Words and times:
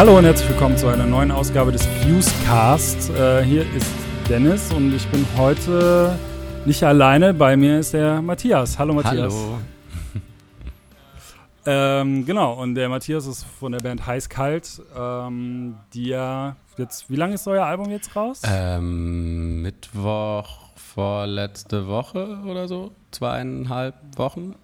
Hallo 0.00 0.16
und 0.16 0.24
herzlich 0.24 0.48
willkommen 0.48 0.78
zu 0.78 0.88
einer 0.88 1.04
neuen 1.04 1.30
Ausgabe 1.30 1.72
des 1.72 1.86
Viewscast. 1.86 3.10
Äh, 3.10 3.44
hier 3.44 3.70
ist 3.74 3.86
Dennis 4.30 4.72
und 4.72 4.94
ich 4.94 5.06
bin 5.08 5.26
heute 5.36 6.18
nicht 6.64 6.82
alleine. 6.82 7.34
Bei 7.34 7.54
mir 7.54 7.80
ist 7.80 7.92
der 7.92 8.22
Matthias. 8.22 8.78
Hallo 8.78 8.94
Matthias. 8.94 9.34
Hallo. 9.34 9.58
Ähm, 11.66 12.24
genau, 12.24 12.54
und 12.54 12.76
der 12.76 12.88
Matthias 12.88 13.26
ist 13.26 13.44
von 13.44 13.72
der 13.72 13.80
Band 13.80 14.06
Heiß 14.06 14.30
Kalt, 14.30 14.80
ähm, 14.96 15.76
die 15.92 16.06
ja 16.06 16.56
jetzt, 16.78 17.10
wie 17.10 17.16
lange 17.16 17.34
ist 17.34 17.46
euer 17.46 17.66
Album 17.66 17.90
jetzt 17.90 18.16
raus? 18.16 18.40
Ähm, 18.44 19.60
Mittwoch 19.60 20.70
vorletzte 20.76 21.86
Woche 21.86 22.38
oder 22.46 22.66
so, 22.68 22.92
zweieinhalb 23.10 23.94
Wochen. 24.16 24.54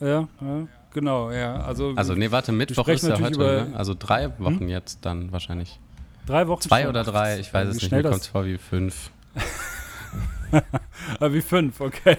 Ja, 0.00 0.26
ja 0.40 0.66
genau, 0.96 1.30
ja. 1.30 1.56
Also, 1.56 1.92
also 1.94 2.14
nee, 2.14 2.30
warte, 2.30 2.52
Mittwoch 2.52 2.88
ist 2.88 3.06
ja 3.06 3.20
heute, 3.20 3.38
ne? 3.38 3.72
also 3.74 3.94
drei 3.96 4.30
Wochen 4.38 4.60
hm? 4.60 4.68
jetzt 4.68 5.04
dann 5.04 5.30
wahrscheinlich. 5.30 5.78
Drei 6.24 6.48
Wochen? 6.48 6.62
Zwei 6.62 6.82
schon. 6.82 6.90
oder 6.90 7.04
drei, 7.04 7.38
ich 7.38 7.52
weiß 7.52 7.68
es 7.68 7.74
nicht, 7.82 7.92
mir 7.92 8.02
kommt 8.02 8.22
es 8.22 8.26
vor 8.26 8.44
wie 8.46 8.58
fünf. 8.58 9.10
Ah, 11.20 11.32
wie 11.32 11.42
fünf, 11.42 11.80
okay. 11.80 12.16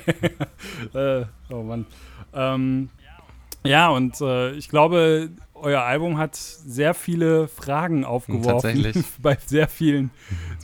äh, 0.94 1.26
oh 1.50 1.64
Mann. 1.64 1.86
Ähm, 2.34 2.90
ja, 3.66 3.90
und 3.90 4.20
äh, 4.20 4.52
ich 4.52 4.70
glaube, 4.70 5.30
euer 5.56 5.82
Album 5.82 6.18
hat 6.18 6.36
sehr 6.36 6.94
viele 6.94 7.48
Fragen 7.48 8.04
aufgeworfen. 8.06 8.84
Tatsächlich. 8.84 9.06
bei 9.22 9.38
sehr 9.46 9.68
vielen, 9.70 10.12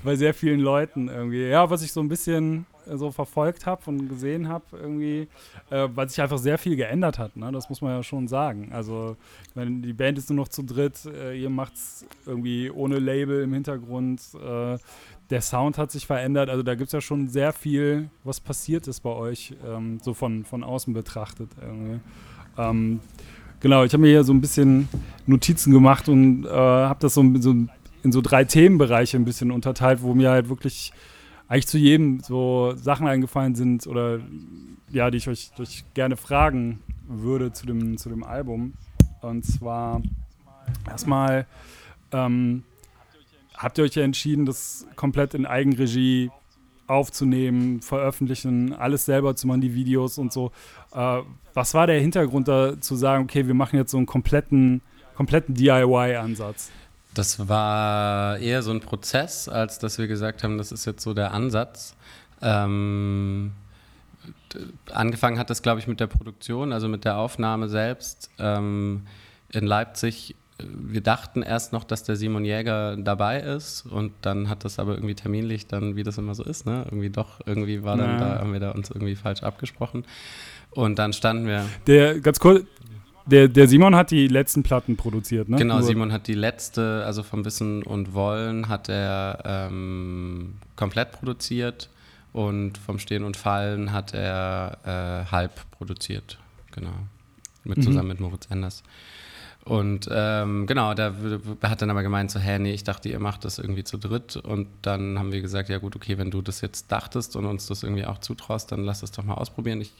bei 0.03 0.15
sehr 0.17 0.33
vielen 0.33 0.59
Leuten 0.59 1.07
irgendwie. 1.07 1.47
Ja, 1.47 1.69
was 1.69 1.81
ich 1.81 1.93
so 1.93 2.01
ein 2.01 2.09
bisschen 2.09 2.65
so 2.85 3.11
verfolgt 3.11 3.65
habe 3.65 3.81
und 3.87 4.07
gesehen 4.07 4.47
habe, 4.47 4.65
irgendwie, 4.73 5.27
äh, 5.69 5.87
weil 5.93 6.09
sich 6.09 6.21
einfach 6.21 6.37
sehr 6.37 6.57
viel 6.57 6.75
geändert 6.75 7.19
hat, 7.19 7.35
ne? 7.35 7.51
Das 7.51 7.69
muss 7.69 7.81
man 7.81 7.91
ja 7.91 8.03
schon 8.03 8.27
sagen. 8.27 8.71
Also, 8.73 9.15
meine, 9.55 9.81
die 9.81 9.93
Band 9.93 10.17
ist 10.17 10.29
nur 10.29 10.37
noch 10.37 10.47
zu 10.47 10.63
dritt, 10.63 11.05
äh, 11.05 11.39
ihr 11.39 11.49
macht 11.49 11.75
es 11.75 12.05
irgendwie 12.25 12.69
ohne 12.69 12.99
Label 12.99 13.43
im 13.43 13.53
Hintergrund. 13.53 14.21
Äh, 14.35 14.77
der 15.29 15.41
Sound 15.41 15.77
hat 15.77 15.91
sich 15.91 16.05
verändert, 16.05 16.49
also 16.49 16.63
da 16.63 16.75
gibt 16.75 16.87
es 16.87 16.93
ja 16.93 17.01
schon 17.01 17.27
sehr 17.27 17.53
viel, 17.53 18.09
was 18.23 18.39
passiert 18.39 18.87
ist 18.87 18.99
bei 18.99 19.09
euch, 19.09 19.55
ähm, 19.65 19.99
so 20.01 20.13
von, 20.13 20.45
von 20.45 20.63
außen 20.63 20.93
betrachtet 20.93 21.49
irgendwie. 21.61 21.99
Ähm, 22.57 22.99
genau, 23.59 23.83
ich 23.83 23.93
habe 23.93 24.01
mir 24.01 24.09
hier 24.09 24.23
so 24.23 24.33
ein 24.33 24.41
bisschen 24.41 24.89
Notizen 25.25 25.71
gemacht 25.71 26.09
und 26.09 26.45
äh, 26.45 26.49
habe 26.49 26.99
das 26.99 27.13
so, 27.13 27.23
so, 27.39 27.55
in 28.03 28.11
so 28.11 28.21
drei 28.21 28.43
Themenbereiche 28.43 29.17
ein 29.17 29.25
bisschen 29.25 29.51
unterteilt, 29.51 30.03
wo 30.03 30.13
mir 30.13 30.29
halt 30.29 30.49
wirklich 30.49 30.91
eigentlich 31.53 31.67
zu 31.67 31.77
jedem 31.77 32.19
so 32.19 32.73
Sachen 32.75 33.05
eingefallen 33.05 33.53
sind 33.53 33.85
oder 33.85 34.19
ja, 34.89 35.11
die 35.11 35.17
ich 35.17 35.29
euch, 35.29 35.51
euch 35.59 35.85
gerne 35.93 36.17
fragen 36.17 36.81
würde 37.07 37.53
zu 37.53 37.67
dem, 37.67 37.95
zu 37.99 38.09
dem 38.09 38.23
Album. 38.23 38.73
Und 39.21 39.45
zwar 39.45 40.01
erstmal 40.89 41.45
ähm, 42.11 42.63
habt 43.55 43.77
ihr 43.77 43.83
euch 43.83 43.93
ja 43.93 44.01
entschieden, 44.01 44.47
das 44.47 44.87
komplett 44.95 45.35
in 45.35 45.45
Eigenregie 45.45 46.31
aufzunehmen, 46.87 47.81
veröffentlichen, 47.81 48.73
alles 48.73 49.05
selber 49.05 49.35
zu 49.35 49.45
machen, 49.45 49.61
die 49.61 49.75
Videos 49.75 50.17
und 50.17 50.33
so. 50.33 50.51
Äh, 50.91 51.19
was 51.53 51.75
war 51.75 51.85
der 51.85 51.99
Hintergrund 52.01 52.47
da 52.47 52.81
zu 52.81 52.95
sagen, 52.95 53.25
okay, 53.25 53.45
wir 53.45 53.53
machen 53.53 53.75
jetzt 53.75 53.91
so 53.91 53.97
einen 53.97 54.07
kompletten, 54.07 54.81
kompletten 55.13 55.53
DIY-Ansatz? 55.53 56.71
Das 57.13 57.47
war 57.47 58.37
eher 58.39 58.63
so 58.63 58.71
ein 58.71 58.79
Prozess, 58.79 59.47
als 59.47 59.79
dass 59.79 59.97
wir 59.97 60.07
gesagt 60.07 60.43
haben, 60.43 60.57
das 60.57 60.71
ist 60.71 60.85
jetzt 60.85 61.03
so 61.03 61.13
der 61.13 61.33
Ansatz. 61.33 61.95
Ähm, 62.41 63.51
angefangen 64.91 65.37
hat 65.37 65.49
das, 65.49 65.61
glaube 65.61 65.79
ich, 65.79 65.87
mit 65.87 65.99
der 65.99 66.07
Produktion, 66.07 66.73
also 66.73 66.87
mit 66.87 67.05
der 67.05 67.17
Aufnahme 67.17 67.69
selbst. 67.69 68.29
Ähm, 68.39 69.05
in 69.49 69.65
Leipzig 69.65 70.35
wir 70.59 71.01
dachten 71.01 71.41
erst 71.41 71.73
noch, 71.73 71.83
dass 71.83 72.03
der 72.03 72.15
Simon 72.15 72.45
Jäger 72.45 72.95
dabei 72.97 73.39
ist 73.39 73.85
und 73.85 74.13
dann 74.21 74.49
hat 74.49 74.65
das 74.65 74.79
aber 74.79 74.93
irgendwie 74.95 75.15
terminlich 75.15 75.67
dann, 75.67 75.95
wie 75.95 76.03
das 76.03 76.17
immer 76.17 76.35
so 76.35 76.43
ist, 76.43 76.65
ne? 76.65 76.83
Irgendwie 76.85 77.09
doch, 77.09 77.41
irgendwie 77.45 77.83
war 77.83 77.97
dann 77.97 78.19
da, 78.19 78.39
haben 78.39 78.53
wir 78.53 78.59
da 78.59 78.71
uns 78.71 78.89
irgendwie 78.89 79.15
falsch 79.15 79.43
abgesprochen. 79.43 80.05
Und 80.71 80.99
dann 80.99 81.13
standen 81.13 81.47
wir. 81.47 81.65
Der, 81.87 82.19
ganz 82.19 82.39
kurz, 82.39 82.65
der, 83.25 83.47
der 83.47 83.67
Simon 83.67 83.95
hat 83.95 84.11
die 84.11 84.27
letzten 84.27 84.63
Platten 84.63 84.97
produziert, 84.97 85.49
ne? 85.49 85.57
Genau, 85.57 85.75
Nur 85.75 85.83
Simon 85.83 86.11
hat 86.11 86.27
die 86.27 86.33
letzte, 86.33 87.03
also 87.05 87.23
vom 87.23 87.45
Wissen 87.45 87.83
und 87.83 88.13
Wollen 88.13 88.69
hat 88.69 88.89
er 88.89 89.43
ähm, 89.45 90.55
komplett 90.75 91.11
produziert 91.11 91.89
und 92.33 92.77
vom 92.77 92.99
Stehen 92.99 93.23
und 93.23 93.37
Fallen 93.37 93.91
hat 93.91 94.13
er 94.13 94.77
äh, 94.83 95.31
halb 95.31 95.69
produziert, 95.71 96.39
genau. 96.71 96.93
Mit, 97.63 97.77
mhm. 97.77 97.83
Zusammen 97.83 98.09
mit 98.09 98.19
Moritz 98.19 98.47
Enders. 98.49 98.83
Und 99.65 100.09
ähm, 100.11 100.67
genau, 100.67 100.93
da 100.93 101.13
hat 101.61 101.81
dann 101.81 101.89
aber 101.89 102.03
gemeint 102.03 102.29
so, 102.31 102.39
hä, 102.39 102.59
nee, 102.59 102.73
ich 102.73 102.83
dachte, 102.83 103.07
ihr 103.07 103.19
macht 103.19 103.45
das 103.45 103.59
irgendwie 103.59 103.85
zu 103.85 103.97
dritt. 103.97 104.35
Und 104.35 104.67
dann 104.81 105.17
haben 105.17 105.31
wir 105.31 105.41
gesagt, 105.41 105.69
ja 105.69 105.77
gut, 105.77 105.95
okay, 105.95 106.17
wenn 106.17 106.31
du 106.31 106.41
das 106.41 106.59
jetzt 106.59 106.91
dachtest 106.91 107.37
und 107.37 107.45
uns 107.45 107.67
das 107.67 107.83
irgendwie 107.83 108.05
auch 108.05 108.17
zutraust, 108.17 108.73
dann 108.73 108.83
lass 108.83 109.03
es 109.03 109.11
doch 109.11 109.23
mal 109.23 109.35
ausprobieren. 109.35 109.79
Ich, 109.79 109.93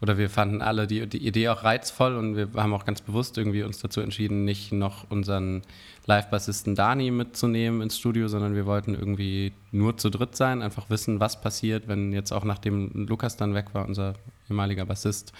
oder 0.00 0.16
wir 0.16 0.30
fanden 0.30 0.62
alle 0.62 0.86
die, 0.86 1.06
die 1.06 1.26
Idee 1.26 1.48
auch 1.48 1.64
reizvoll 1.64 2.16
und 2.16 2.36
wir 2.36 2.48
haben 2.54 2.72
auch 2.72 2.84
ganz 2.84 3.00
bewusst 3.00 3.36
irgendwie 3.36 3.62
uns 3.62 3.78
dazu 3.78 4.00
entschieden, 4.00 4.44
nicht 4.44 4.72
noch 4.72 5.10
unseren 5.10 5.62
Live-Bassisten 6.06 6.74
Dani 6.74 7.10
mitzunehmen 7.10 7.82
ins 7.82 7.98
Studio, 7.98 8.28
sondern 8.28 8.54
wir 8.54 8.64
wollten 8.64 8.94
irgendwie 8.94 9.52
nur 9.72 9.96
zu 9.96 10.08
dritt 10.08 10.36
sein, 10.36 10.62
einfach 10.62 10.88
wissen, 10.88 11.20
was 11.20 11.40
passiert, 11.40 11.88
wenn 11.88 12.12
jetzt 12.12 12.32
auch 12.32 12.44
nachdem 12.44 13.06
Lukas 13.08 13.36
dann 13.36 13.54
weg 13.54 13.74
war, 13.74 13.86
unser 13.86 14.14
ehemaliger 14.48 14.86
Bassist, 14.86 15.32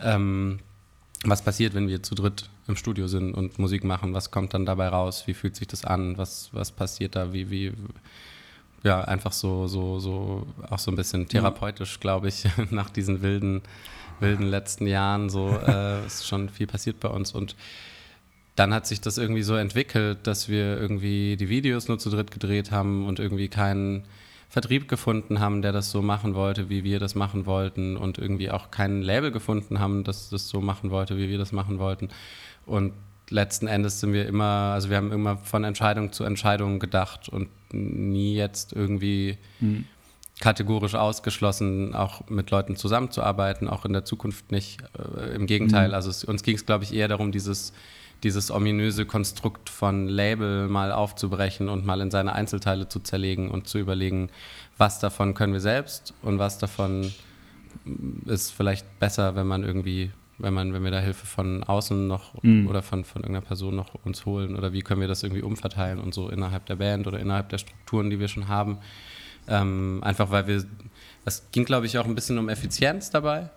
ähm, 0.00 0.60
was 1.24 1.42
passiert, 1.42 1.74
wenn 1.74 1.88
wir 1.88 2.02
zu 2.02 2.14
dritt 2.14 2.48
im 2.68 2.76
Studio 2.76 3.08
sind 3.08 3.34
und 3.34 3.58
Musik 3.58 3.82
machen, 3.82 4.14
was 4.14 4.30
kommt 4.30 4.54
dann 4.54 4.64
dabei 4.64 4.88
raus, 4.88 5.24
wie 5.26 5.34
fühlt 5.34 5.56
sich 5.56 5.66
das 5.66 5.84
an, 5.84 6.16
was, 6.16 6.50
was 6.52 6.70
passiert 6.70 7.16
da, 7.16 7.32
wie, 7.32 7.50
wie, 7.50 7.72
ja, 8.82 9.00
einfach 9.02 9.32
so, 9.32 9.66
so, 9.66 9.98
so, 9.98 10.46
auch 10.68 10.78
so 10.78 10.90
ein 10.90 10.96
bisschen 10.96 11.28
therapeutisch, 11.28 12.00
glaube 12.00 12.28
ich, 12.28 12.44
nach 12.70 12.90
diesen 12.90 13.22
wilden, 13.22 13.62
wilden 14.20 14.48
letzten 14.48 14.86
Jahren, 14.86 15.30
so 15.30 15.48
äh, 15.66 16.06
ist 16.06 16.26
schon 16.26 16.48
viel 16.48 16.66
passiert 16.66 17.00
bei 17.00 17.08
uns. 17.08 17.32
Und 17.32 17.56
dann 18.54 18.74
hat 18.74 18.86
sich 18.86 19.00
das 19.00 19.18
irgendwie 19.18 19.42
so 19.42 19.54
entwickelt, 19.54 20.18
dass 20.26 20.48
wir 20.48 20.78
irgendwie 20.80 21.36
die 21.36 21.48
Videos 21.48 21.88
nur 21.88 21.98
zu 21.98 22.10
dritt 22.10 22.30
gedreht 22.30 22.70
haben 22.70 23.06
und 23.06 23.18
irgendwie 23.18 23.48
keinen 23.48 24.04
Vertrieb 24.48 24.88
gefunden 24.88 25.40
haben, 25.40 25.60
der 25.60 25.72
das 25.72 25.90
so 25.90 26.00
machen 26.00 26.34
wollte, 26.34 26.70
wie 26.70 26.82
wir 26.82 26.98
das 26.98 27.14
machen 27.14 27.46
wollten. 27.46 27.96
Und 27.96 28.18
irgendwie 28.18 28.50
auch 28.50 28.70
kein 28.70 29.02
Label 29.02 29.30
gefunden 29.30 29.78
haben, 29.78 30.04
das 30.04 30.30
das 30.30 30.48
so 30.48 30.60
machen 30.60 30.90
wollte, 30.90 31.18
wie 31.18 31.28
wir 31.28 31.38
das 31.38 31.52
machen 31.52 31.78
wollten. 31.78 32.08
Und 32.64 32.92
letzten 33.30 33.66
Endes 33.66 34.00
sind 34.00 34.12
wir 34.12 34.26
immer, 34.26 34.72
also 34.72 34.90
wir 34.90 34.96
haben 34.96 35.12
immer 35.12 35.36
von 35.38 35.64
Entscheidung 35.64 36.12
zu 36.12 36.24
Entscheidung 36.24 36.78
gedacht 36.78 37.28
und 37.28 37.48
nie 37.72 38.34
jetzt 38.34 38.72
irgendwie 38.72 39.38
mhm. 39.60 39.84
kategorisch 40.40 40.94
ausgeschlossen, 40.94 41.94
auch 41.94 42.28
mit 42.28 42.50
Leuten 42.50 42.76
zusammenzuarbeiten, 42.76 43.68
auch 43.68 43.84
in 43.84 43.92
der 43.92 44.04
Zukunft 44.04 44.50
nicht. 44.50 44.80
Äh, 45.16 45.34
Im 45.34 45.46
Gegenteil, 45.46 45.88
mhm. 45.88 45.94
also 45.94 46.10
es, 46.10 46.24
uns 46.24 46.42
ging 46.42 46.56
es, 46.56 46.66
glaube 46.66 46.84
ich, 46.84 46.94
eher 46.94 47.08
darum, 47.08 47.32
dieses, 47.32 47.72
dieses 48.22 48.50
ominöse 48.50 49.06
Konstrukt 49.06 49.70
von 49.70 50.08
Label 50.08 50.68
mal 50.68 50.92
aufzubrechen 50.92 51.68
und 51.68 51.84
mal 51.84 52.00
in 52.00 52.10
seine 52.10 52.34
Einzelteile 52.34 52.88
zu 52.88 53.00
zerlegen 53.00 53.50
und 53.50 53.68
zu 53.68 53.78
überlegen, 53.78 54.30
was 54.76 54.98
davon 54.98 55.34
können 55.34 55.52
wir 55.52 55.60
selbst 55.60 56.14
und 56.22 56.38
was 56.38 56.58
davon 56.58 57.12
ist 58.26 58.50
vielleicht 58.50 58.98
besser, 58.98 59.34
wenn 59.34 59.46
man 59.46 59.62
irgendwie 59.62 60.10
wenn 60.38 60.54
man, 60.54 60.72
wenn 60.72 60.84
wir 60.84 60.90
da 60.90 61.00
Hilfe 61.00 61.26
von 61.26 61.64
außen 61.64 62.06
noch 62.06 62.42
mhm. 62.42 62.68
oder 62.68 62.82
von, 62.82 63.04
von 63.04 63.22
irgendeiner 63.22 63.46
Person 63.46 63.76
noch 63.76 63.94
uns 64.04 64.24
holen 64.24 64.56
oder 64.56 64.72
wie 64.72 64.82
können 64.82 65.00
wir 65.00 65.08
das 65.08 65.22
irgendwie 65.22 65.42
umverteilen 65.42 65.98
und 65.98 66.14
so 66.14 66.28
innerhalb 66.28 66.66
der 66.66 66.76
Band 66.76 67.06
oder 67.06 67.18
innerhalb 67.18 67.48
der 67.48 67.58
Strukturen, 67.58 68.10
die 68.10 68.20
wir 68.20 68.28
schon 68.28 68.48
haben. 68.48 68.78
Ähm, 69.48 70.00
einfach 70.02 70.30
weil 70.30 70.46
wir, 70.46 70.64
es 71.24 71.50
ging 71.52 71.64
glaube 71.64 71.86
ich 71.86 71.98
auch 71.98 72.06
ein 72.06 72.14
bisschen 72.14 72.38
um 72.38 72.48
Effizienz 72.48 73.10
dabei. 73.10 73.50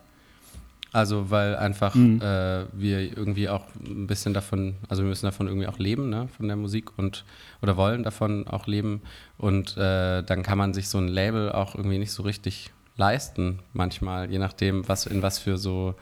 Also 0.93 1.29
weil 1.29 1.55
einfach 1.55 1.95
mhm. 1.95 2.19
äh, 2.21 2.65
wir 2.73 2.99
irgendwie 2.99 3.47
auch 3.47 3.63
ein 3.79 4.07
bisschen 4.07 4.33
davon, 4.33 4.75
also 4.89 5.03
wir 5.03 5.09
müssen 5.09 5.25
davon 5.25 5.47
irgendwie 5.47 5.67
auch 5.67 5.79
leben, 5.79 6.09
ne, 6.09 6.27
von 6.35 6.47
der 6.47 6.57
Musik 6.57 6.97
und 6.97 7.23
oder 7.61 7.77
wollen 7.77 8.03
davon 8.03 8.45
auch 8.47 8.67
leben. 8.67 9.01
Und 9.37 9.77
äh, 9.77 10.21
dann 10.21 10.43
kann 10.43 10.57
man 10.57 10.73
sich 10.73 10.89
so 10.89 10.97
ein 10.97 11.07
Label 11.07 11.51
auch 11.53 11.75
irgendwie 11.75 11.97
nicht 11.97 12.11
so 12.11 12.23
richtig 12.23 12.71
leisten, 12.97 13.59
manchmal, 13.71 14.29
je 14.29 14.37
nachdem, 14.37 14.87
was 14.87 15.05
in 15.05 15.21
was 15.21 15.39
für 15.39 15.57
so 15.57 15.95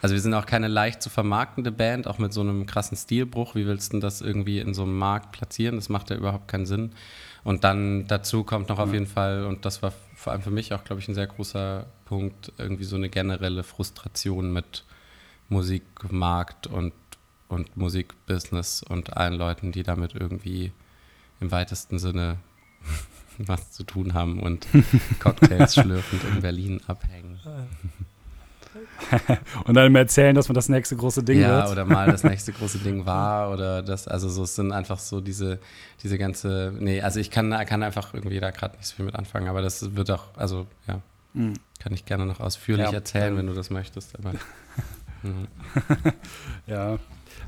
also 0.00 0.14
wir 0.14 0.20
sind 0.20 0.34
auch 0.34 0.46
keine 0.46 0.68
leicht 0.68 1.02
zu 1.02 1.10
vermarktende 1.10 1.72
Band, 1.72 2.06
auch 2.06 2.18
mit 2.18 2.32
so 2.32 2.40
einem 2.40 2.66
krassen 2.66 2.96
Stilbruch. 2.96 3.54
Wie 3.54 3.66
willst 3.66 3.92
du 3.92 3.98
das 3.98 4.20
irgendwie 4.20 4.60
in 4.60 4.74
so 4.74 4.82
einem 4.82 4.96
Markt 4.96 5.32
platzieren? 5.32 5.76
Das 5.76 5.88
macht 5.88 6.10
ja 6.10 6.16
überhaupt 6.16 6.48
keinen 6.48 6.66
Sinn. 6.66 6.92
Und 7.44 7.64
dann 7.64 8.06
dazu 8.06 8.44
kommt 8.44 8.68
noch 8.68 8.78
auf 8.78 8.92
jeden 8.92 9.06
Fall, 9.06 9.44
und 9.44 9.64
das 9.64 9.82
war 9.82 9.92
vor 10.14 10.32
allem 10.32 10.42
für 10.42 10.50
mich 10.50 10.72
auch, 10.72 10.84
glaube 10.84 11.00
ich, 11.00 11.08
ein 11.08 11.14
sehr 11.14 11.26
großer 11.26 11.86
Punkt, 12.04 12.52
irgendwie 12.58 12.84
so 12.84 12.96
eine 12.96 13.08
generelle 13.08 13.62
Frustration 13.62 14.52
mit 14.52 14.84
Musikmarkt 15.48 16.66
und, 16.66 16.92
und 17.48 17.76
Musikbusiness 17.76 18.82
und 18.82 19.16
allen 19.16 19.34
Leuten, 19.34 19.72
die 19.72 19.82
damit 19.82 20.14
irgendwie 20.14 20.72
im 21.40 21.50
weitesten 21.50 21.98
Sinne 21.98 22.38
was 23.38 23.72
zu 23.72 23.84
tun 23.84 24.14
haben 24.14 24.40
und 24.40 24.66
Cocktails 25.20 25.74
schlürfend 25.74 26.22
in 26.24 26.42
Berlin 26.42 26.80
abhängen. 26.86 27.40
und 29.64 29.74
dann 29.74 29.86
immer 29.86 30.00
erzählen, 30.00 30.34
dass 30.34 30.48
man 30.48 30.54
das 30.54 30.68
nächste 30.68 30.96
große 30.96 31.22
Ding 31.22 31.40
ja, 31.40 31.48
wird. 31.48 31.66
Ja, 31.66 31.72
oder 31.72 31.84
mal 31.84 32.10
das 32.10 32.24
nächste 32.24 32.52
große 32.52 32.78
Ding 32.78 33.06
war 33.06 33.50
oder 33.52 33.82
das, 33.82 34.08
also 34.08 34.28
so 34.28 34.42
es 34.42 34.54
sind 34.54 34.72
einfach 34.72 34.98
so 34.98 35.20
diese, 35.20 35.58
diese 36.02 36.18
ganze, 36.18 36.72
nee, 36.78 37.00
also 37.00 37.20
ich 37.20 37.30
kann, 37.30 37.50
kann 37.66 37.82
einfach 37.82 38.14
irgendwie 38.14 38.40
da 38.40 38.50
gerade 38.50 38.76
nicht 38.76 38.86
so 38.86 38.96
viel 38.96 39.04
mit 39.04 39.14
anfangen, 39.14 39.48
aber 39.48 39.62
das 39.62 39.94
wird 39.94 40.10
auch, 40.10 40.24
also 40.36 40.66
ja, 40.86 41.00
mhm. 41.34 41.54
kann 41.78 41.92
ich 41.92 42.04
gerne 42.04 42.26
noch 42.26 42.40
ausführlich 42.40 42.86
ja, 42.86 42.92
erzählen, 42.92 43.36
wenn 43.36 43.46
du 43.46 43.54
das 43.54 43.70
möchtest, 43.70 44.18
aber. 44.18 44.32
mhm. 45.22 45.48
ja, 46.66 46.98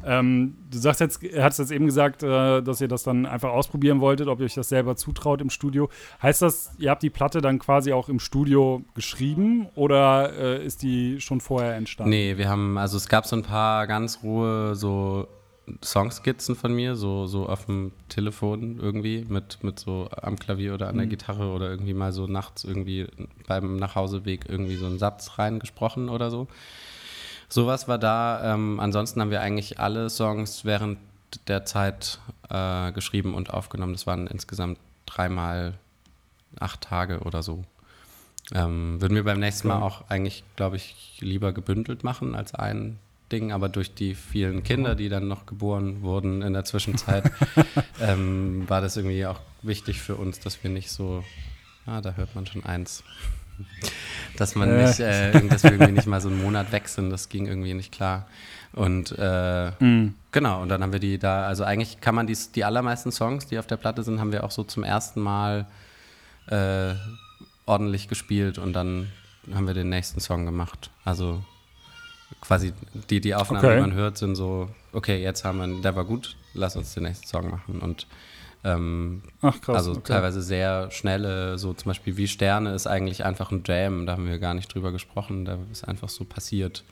ähm, 0.04 0.56
du 0.70 0.78
sagst 0.78 1.00
jetzt, 1.00 1.20
hast 1.38 1.58
jetzt 1.58 1.70
eben 1.70 1.86
gesagt, 1.86 2.22
äh, 2.22 2.62
dass 2.62 2.80
ihr 2.80 2.88
das 2.88 3.02
dann 3.02 3.26
einfach 3.26 3.50
ausprobieren 3.50 4.00
wolltet, 4.00 4.28
ob 4.28 4.40
ihr 4.40 4.46
euch 4.46 4.54
das 4.54 4.68
selber 4.68 4.96
zutraut 4.96 5.40
im 5.40 5.50
Studio. 5.50 5.88
Heißt 6.22 6.42
das, 6.42 6.72
ihr 6.78 6.90
habt 6.90 7.02
die 7.02 7.10
Platte 7.10 7.40
dann 7.40 7.58
quasi 7.58 7.92
auch 7.92 8.08
im 8.08 8.20
Studio 8.20 8.82
geschrieben 8.94 9.68
oder 9.74 10.32
äh, 10.32 10.64
ist 10.64 10.82
die 10.82 11.20
schon 11.20 11.40
vorher 11.40 11.74
entstanden? 11.74 12.10
Nee, 12.10 12.36
wir 12.36 12.48
haben, 12.48 12.78
also 12.78 12.96
es 12.96 13.08
gab 13.08 13.26
so 13.26 13.36
ein 13.36 13.42
paar 13.42 13.86
ganz 13.86 14.22
rohe 14.22 14.74
so 14.74 15.28
Songskizzen 15.84 16.56
von 16.56 16.74
mir, 16.74 16.96
so, 16.96 17.26
so 17.26 17.48
auf 17.48 17.66
dem 17.66 17.92
Telefon 18.08 18.78
irgendwie, 18.80 19.24
mit, 19.28 19.62
mit 19.62 19.78
so 19.78 20.08
am 20.10 20.36
Klavier 20.36 20.74
oder 20.74 20.88
an 20.88 20.96
der 20.96 21.06
mhm. 21.06 21.10
Gitarre 21.10 21.52
oder 21.52 21.70
irgendwie 21.70 21.94
mal 21.94 22.12
so 22.12 22.26
nachts 22.26 22.64
irgendwie 22.64 23.06
beim 23.46 23.76
Nachhauseweg 23.76 24.46
irgendwie 24.48 24.76
so 24.76 24.86
einen 24.86 24.98
Satz 24.98 25.38
reingesprochen 25.38 26.08
oder 26.08 26.30
so. 26.30 26.48
Sowas 27.52 27.88
war 27.88 27.98
da. 27.98 28.54
Ähm, 28.54 28.80
ansonsten 28.80 29.20
haben 29.20 29.30
wir 29.30 29.40
eigentlich 29.40 29.80
alle 29.80 30.08
Songs 30.08 30.64
während 30.64 30.98
der 31.48 31.64
Zeit 31.64 32.18
äh, 32.48 32.92
geschrieben 32.92 33.34
und 33.34 33.52
aufgenommen. 33.52 33.92
Das 33.92 34.06
waren 34.06 34.26
insgesamt 34.26 34.78
dreimal 35.06 35.74
acht 36.58 36.80
Tage 36.80 37.20
oder 37.20 37.42
so. 37.42 37.64
Ähm, 38.52 39.00
würden 39.00 39.14
wir 39.14 39.24
beim 39.24 39.38
nächsten 39.40 39.68
Mal 39.68 39.82
auch 39.82 40.08
eigentlich, 40.08 40.44
glaube 40.56 40.76
ich, 40.76 41.18
lieber 41.20 41.52
gebündelt 41.52 42.04
machen 42.04 42.34
als 42.34 42.54
ein 42.54 42.98
Ding, 43.30 43.52
aber 43.52 43.68
durch 43.68 43.94
die 43.94 44.14
vielen 44.14 44.64
Kinder, 44.64 44.96
die 44.96 45.08
dann 45.08 45.28
noch 45.28 45.46
geboren 45.46 46.02
wurden 46.02 46.42
in 46.42 46.52
der 46.52 46.64
Zwischenzeit, 46.64 47.30
ähm, 48.00 48.68
war 48.68 48.80
das 48.80 48.96
irgendwie 48.96 49.26
auch 49.26 49.40
wichtig 49.62 50.00
für 50.00 50.16
uns, 50.16 50.40
dass 50.40 50.62
wir 50.64 50.70
nicht 50.70 50.90
so, 50.90 51.22
ah, 51.86 52.00
da 52.00 52.14
hört 52.14 52.34
man 52.34 52.46
schon 52.46 52.64
eins. 52.64 53.04
Dass 54.36 54.54
man 54.54 54.70
äh. 54.70 54.86
nicht, 54.86 55.00
äh, 55.00 55.48
dass 55.48 55.62
wir 55.62 55.72
irgendwie 55.72 55.92
nicht 55.92 56.06
mal 56.06 56.20
so 56.20 56.28
einen 56.28 56.42
Monat 56.42 56.72
weg 56.72 56.88
sind, 56.88 57.10
das 57.10 57.28
ging 57.28 57.46
irgendwie 57.46 57.74
nicht 57.74 57.92
klar. 57.92 58.26
Und 58.72 59.14
äh, 59.18 59.70
mm. 59.82 60.14
genau, 60.30 60.62
und 60.62 60.68
dann 60.68 60.82
haben 60.82 60.92
wir 60.92 61.00
die 61.00 61.18
da, 61.18 61.44
also 61.44 61.64
eigentlich 61.64 62.00
kann 62.00 62.14
man 62.14 62.26
die, 62.26 62.36
die 62.54 62.64
allermeisten 62.64 63.10
Songs, 63.10 63.46
die 63.46 63.58
auf 63.58 63.66
der 63.66 63.76
Platte 63.76 64.02
sind, 64.02 64.20
haben 64.20 64.32
wir 64.32 64.44
auch 64.44 64.52
so 64.52 64.62
zum 64.62 64.84
ersten 64.84 65.20
Mal 65.20 65.66
äh, 66.46 66.94
ordentlich 67.66 68.08
gespielt 68.08 68.58
und 68.58 68.72
dann 68.72 69.08
haben 69.52 69.66
wir 69.66 69.74
den 69.74 69.88
nächsten 69.88 70.20
Song 70.20 70.44
gemacht. 70.44 70.90
Also 71.04 71.42
quasi 72.40 72.72
die, 73.10 73.20
die 73.20 73.34
Aufnahmen, 73.34 73.64
okay. 73.64 73.74
die 73.76 73.80
man 73.80 73.94
hört, 73.94 74.18
sind 74.18 74.36
so, 74.36 74.70
okay, 74.92 75.20
jetzt 75.22 75.44
haben 75.44 75.58
wir, 75.58 75.82
der 75.82 75.96
war 75.96 76.04
gut, 76.04 76.36
lass 76.54 76.76
uns 76.76 76.94
den 76.94 77.04
nächsten 77.04 77.26
Song 77.26 77.50
machen. 77.50 77.80
Und 77.80 78.06
ähm, 78.64 79.22
Ach 79.42 79.60
krass. 79.60 79.76
Also 79.76 79.92
okay. 79.92 80.12
teilweise 80.12 80.42
sehr 80.42 80.90
schnelle, 80.90 81.58
so 81.58 81.72
zum 81.72 81.90
Beispiel 81.90 82.16
wie 82.16 82.28
Sterne 82.28 82.74
ist 82.74 82.86
eigentlich 82.86 83.24
einfach 83.24 83.50
ein 83.50 83.62
Jam, 83.66 84.06
da 84.06 84.12
haben 84.12 84.26
wir 84.26 84.38
gar 84.38 84.54
nicht 84.54 84.72
drüber 84.74 84.92
gesprochen, 84.92 85.44
da 85.44 85.58
ist 85.70 85.86
einfach 85.86 86.08
so 86.08 86.24
passiert. 86.24 86.84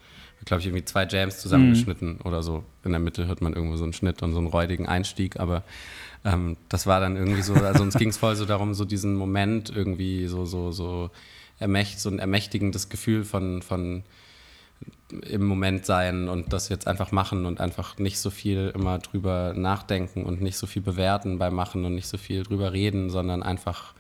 Glaube 0.45 0.61
ich, 0.61 0.67
irgendwie 0.67 0.85
zwei 0.85 1.05
Jams 1.05 1.41
zusammengeschnitten 1.41 2.15
mhm. 2.15 2.21
oder 2.25 2.45
so. 2.45 2.63
In 2.85 2.93
der 2.93 3.01
Mitte 3.01 3.27
hört 3.27 3.41
man 3.41 3.55
irgendwo 3.55 3.77
so 3.77 3.83
einen 3.83 3.93
Schnitt 3.93 4.23
und 4.23 4.33
so 4.33 4.39
einen 4.39 4.47
räudigen 4.47 4.87
Einstieg, 4.87 5.41
aber 5.41 5.65
ähm, 6.25 6.57
das 6.69 6.87
war 6.87 7.01
dann 7.01 7.17
irgendwie 7.17 7.43
so, 7.43 7.55
also 7.55 7.83
uns 7.83 7.95
ging 7.95 8.11
es 8.11 8.17
voll 8.19 8.37
so 8.37 8.45
darum, 8.45 8.73
so 8.73 8.85
diesen 8.85 9.17
Moment 9.17 9.69
irgendwie 9.75 10.29
so, 10.29 10.45
so, 10.45 10.71
so, 10.71 11.11
ermächt, 11.59 12.01
so 12.01 12.09
ein 12.09 12.19
ermächtigendes 12.19 12.89
Gefühl 12.89 13.25
von, 13.25 13.63
von 13.63 14.05
im 15.11 15.45
Moment 15.45 15.87
sein 15.87 16.29
und 16.29 16.53
das 16.53 16.69
jetzt 16.69 16.87
einfach 16.87 17.13
machen 17.13 17.47
und 17.47 17.61
einfach 17.61 17.99
nicht 17.99 18.19
so 18.19 18.31
viel 18.31 18.73
immer 18.75 18.99
drüber 18.99 19.55
nachdenken 19.57 20.25
und 20.25 20.41
nicht 20.43 20.57
so 20.59 20.67
viel 20.67 20.83
bewerten 20.83 21.39
beim 21.39 21.55
Machen 21.55 21.85
und 21.85 21.95
nicht 21.95 22.09
so 22.09 22.19
viel 22.19 22.43
drüber 22.43 22.73
reden, 22.73 23.09
sondern 23.09 23.43
einfach, 23.43 23.95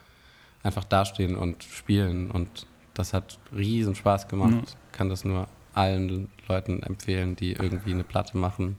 einfach 0.62 0.84
dastehen 0.84 1.36
und 1.36 1.64
spielen. 1.64 2.30
Und 2.30 2.66
das 2.94 3.14
hat 3.14 3.38
riesen 3.56 3.94
Spaß 3.94 4.28
gemacht. 4.28 4.50
Mhm. 4.50 4.64
Ich 4.64 4.92
kann 4.92 5.08
das 5.08 5.24
nur 5.24 5.48
allen 5.72 6.28
Leuten 6.46 6.82
empfehlen, 6.82 7.36
die 7.36 7.52
irgendwie 7.52 7.92
eine 7.92 8.04
Platte 8.04 8.36
machen. 8.36 8.76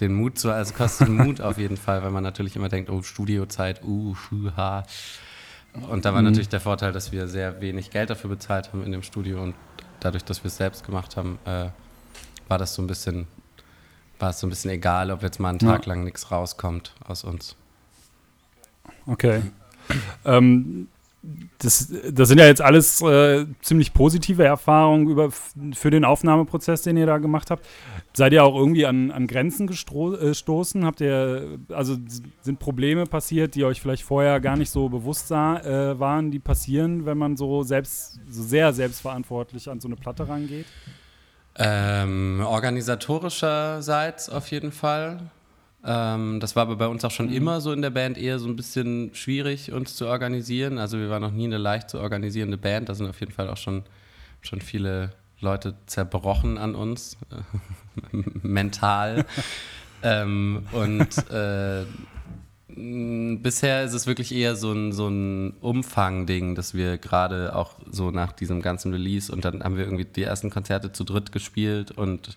Den 0.00 0.14
Mut 0.14 0.38
zu, 0.38 0.52
also 0.52 0.74
kostet 0.74 1.08
Mut 1.08 1.40
auf 1.40 1.58
jeden 1.58 1.78
Fall, 1.78 2.02
weil 2.02 2.10
man 2.10 2.22
natürlich 2.22 2.54
immer 2.54 2.68
denkt, 2.68 2.90
oh, 2.90 3.02
Studiozeit, 3.02 3.82
uh, 3.82 4.14
ha. 4.56 4.84
Und 5.90 6.04
da 6.04 6.12
war 6.12 6.20
mhm. 6.20 6.28
natürlich 6.28 6.48
der 6.48 6.60
Vorteil, 6.60 6.92
dass 6.92 7.12
wir 7.12 7.26
sehr 7.28 7.60
wenig 7.60 7.90
Geld 7.90 8.10
dafür 8.10 8.30
bezahlt 8.30 8.72
haben 8.72 8.84
in 8.84 8.92
dem 8.92 9.02
Studio 9.02 9.42
und 9.42 9.54
dadurch, 10.00 10.24
dass 10.24 10.42
wir 10.42 10.48
es 10.48 10.56
selbst 10.56 10.84
gemacht 10.84 11.16
haben, 11.16 11.38
äh, 11.44 11.68
war 12.48 12.58
das 12.58 12.74
so 12.74 12.82
ein 12.82 12.86
bisschen, 12.86 13.26
war 14.18 14.30
es 14.30 14.40
so 14.40 14.46
ein 14.46 14.50
bisschen 14.50 14.70
egal, 14.70 15.10
ob 15.10 15.22
jetzt 15.22 15.40
mal 15.40 15.50
einen 15.50 15.58
Tag 15.58 15.86
ja. 15.86 15.92
lang 15.92 16.04
nichts 16.04 16.30
rauskommt 16.30 16.94
aus 17.04 17.24
uns. 17.24 17.56
Okay. 19.06 19.42
ähm, 20.24 20.88
das, 21.58 21.92
das 22.12 22.28
sind 22.28 22.38
ja 22.38 22.46
jetzt 22.46 22.60
alles 22.60 23.02
äh, 23.02 23.46
ziemlich 23.60 23.92
positive 23.92 24.44
Erfahrungen 24.44 25.08
über, 25.08 25.30
für 25.30 25.90
den 25.90 26.04
Aufnahmeprozess, 26.04 26.82
den 26.82 26.96
ihr 26.96 27.06
da 27.06 27.18
gemacht 27.18 27.50
habt. 27.50 27.66
Seid 28.12 28.32
ihr 28.32 28.44
auch 28.44 28.54
irgendwie 28.54 28.86
an, 28.86 29.10
an 29.10 29.26
Grenzen 29.26 29.66
gestoßen? 29.66 30.84
Habt 30.84 31.00
ihr, 31.00 31.58
also 31.70 31.96
sind 32.42 32.58
Probleme 32.58 33.06
passiert, 33.06 33.54
die 33.54 33.64
euch 33.64 33.80
vielleicht 33.80 34.04
vorher 34.04 34.40
gar 34.40 34.56
nicht 34.56 34.70
so 34.70 34.88
bewusst 34.88 35.28
sah, 35.28 35.58
äh, 35.58 35.98
waren, 35.98 36.30
die 36.30 36.38
passieren, 36.38 37.06
wenn 37.06 37.18
man 37.18 37.36
so 37.36 37.62
selbst, 37.62 38.20
so 38.28 38.42
sehr 38.42 38.72
selbstverantwortlich 38.72 39.68
an 39.68 39.80
so 39.80 39.88
eine 39.88 39.96
Platte 39.96 40.28
rangeht? 40.28 40.66
Ähm, 41.58 42.42
organisatorischerseits 42.44 44.28
auf 44.28 44.48
jeden 44.48 44.72
Fall. 44.72 45.30
Ähm, 45.88 46.40
das 46.40 46.56
war 46.56 46.62
aber 46.62 46.76
bei 46.76 46.88
uns 46.88 47.04
auch 47.04 47.12
schon 47.12 47.26
mhm. 47.26 47.36
immer 47.36 47.60
so 47.60 47.72
in 47.72 47.80
der 47.80 47.90
Band 47.90 48.18
eher 48.18 48.40
so 48.40 48.48
ein 48.48 48.56
bisschen 48.56 49.14
schwierig, 49.14 49.72
uns 49.72 49.94
zu 49.94 50.08
organisieren. 50.08 50.78
Also 50.78 50.98
wir 50.98 51.08
waren 51.10 51.22
noch 51.22 51.30
nie 51.30 51.44
eine 51.44 51.58
leicht 51.58 51.90
zu 51.90 52.00
organisierende 52.00 52.58
Band. 52.58 52.88
Da 52.88 52.94
sind 52.94 53.08
auf 53.08 53.20
jeden 53.20 53.32
Fall 53.32 53.48
auch 53.48 53.56
schon, 53.56 53.84
schon 54.40 54.60
viele 54.60 55.12
Leute 55.40 55.74
zerbrochen 55.86 56.58
an 56.58 56.74
uns, 56.74 57.16
mental. 58.42 59.24
ähm, 60.02 60.66
und 60.72 61.30
äh, 61.30 61.84
bisher 62.76 63.84
ist 63.84 63.94
es 63.94 64.06
wirklich 64.06 64.34
eher 64.34 64.54
so 64.54 64.70
ein, 64.70 64.92
so 64.92 65.08
ein 65.08 65.54
Umfang-Ding, 65.60 66.54
dass 66.54 66.74
wir 66.74 66.98
gerade 66.98 67.56
auch 67.56 67.74
so 67.90 68.10
nach 68.10 68.32
diesem 68.32 68.60
ganzen 68.60 68.92
Release 68.92 69.32
und 69.32 69.44
dann 69.44 69.64
haben 69.64 69.76
wir 69.78 69.84
irgendwie 69.84 70.04
die 70.04 70.22
ersten 70.22 70.50
Konzerte 70.50 70.92
zu 70.92 71.04
dritt 71.04 71.32
gespielt 71.32 71.90
und 71.90 72.36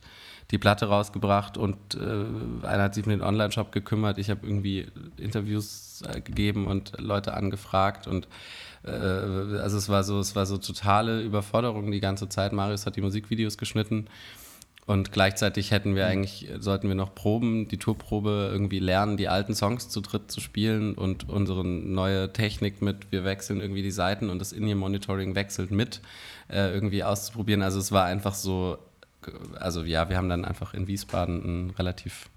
die 0.52 0.58
Platte 0.58 0.88
rausgebracht 0.88 1.58
und 1.58 1.78
äh, 1.96 2.66
einer 2.66 2.84
hat 2.84 2.96
sich 2.96 3.04
um 3.04 3.12
den 3.12 3.22
Online-Shop 3.22 3.72
gekümmert. 3.72 4.18
Ich 4.18 4.30
habe 4.30 4.48
irgendwie 4.48 4.88
Interviews 5.18 6.04
äh, 6.08 6.22
gegeben 6.22 6.68
und 6.68 6.94
Leute 7.00 7.34
angefragt 7.34 8.08
und 8.08 8.28
äh, 8.84 8.90
also 8.90 9.78
es 9.78 9.90
war 9.90 10.04
so, 10.04 10.20
es 10.20 10.36
war 10.36 10.46
so 10.46 10.58
totale 10.58 11.22
Überforderung 11.22 11.92
die 11.92 12.00
ganze 12.00 12.30
Zeit. 12.30 12.54
Marius 12.54 12.86
hat 12.86 12.96
die 12.96 13.02
Musikvideos 13.02 13.58
geschnitten 13.58 14.08
und 14.90 15.12
gleichzeitig 15.12 15.72
hätten 15.72 15.96
wir 15.96 16.06
mhm. 16.06 16.12
eigentlich, 16.12 16.50
sollten 16.60 16.88
wir 16.88 16.96
noch 16.96 17.14
proben, 17.14 17.68
die 17.68 17.78
Tourprobe 17.78 18.50
irgendwie 18.52 18.80
lernen, 18.80 19.18
die 19.18 19.28
alten 19.28 19.56
Songs 19.56 19.90
zu 19.90 20.02
dritt 20.02 20.32
zu 20.32 20.42
spielen 20.42 20.96
und 20.96 21.30
unsere 21.30 21.66
neue 21.66 22.34
Technik 22.34 22.82
mit, 22.82 23.12
wir 23.12 23.24
wechseln 23.24 23.62
irgendwie 23.62 23.84
die 23.84 23.92
Seiten 23.92 24.30
und 24.30 24.40
das 24.40 24.52
In-Ear-Monitoring 24.52 25.36
wechselt 25.36 25.72
mit, 25.72 26.02
äh, 26.50 26.74
irgendwie 26.74 27.04
auszuprobieren. 27.04 27.62
Also 27.62 27.80
es 27.80 27.92
war 27.92 28.06
einfach 28.06 28.34
so 28.34 28.80
also 29.60 29.84
ja, 29.84 30.10
wir 30.10 30.18
haben 30.18 30.30
dann 30.30 30.46
einfach 30.46 30.74
in 30.74 30.88
Wiesbaden 30.88 31.68
ein 31.68 31.70
relativ 31.72 32.30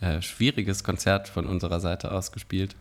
äh, 0.00 0.22
schwieriges 0.22 0.84
Konzert 0.84 1.28
von 1.28 1.46
unserer 1.46 1.80
Seite 1.80 2.12
aus 2.12 2.32
gespielt. 2.32 2.74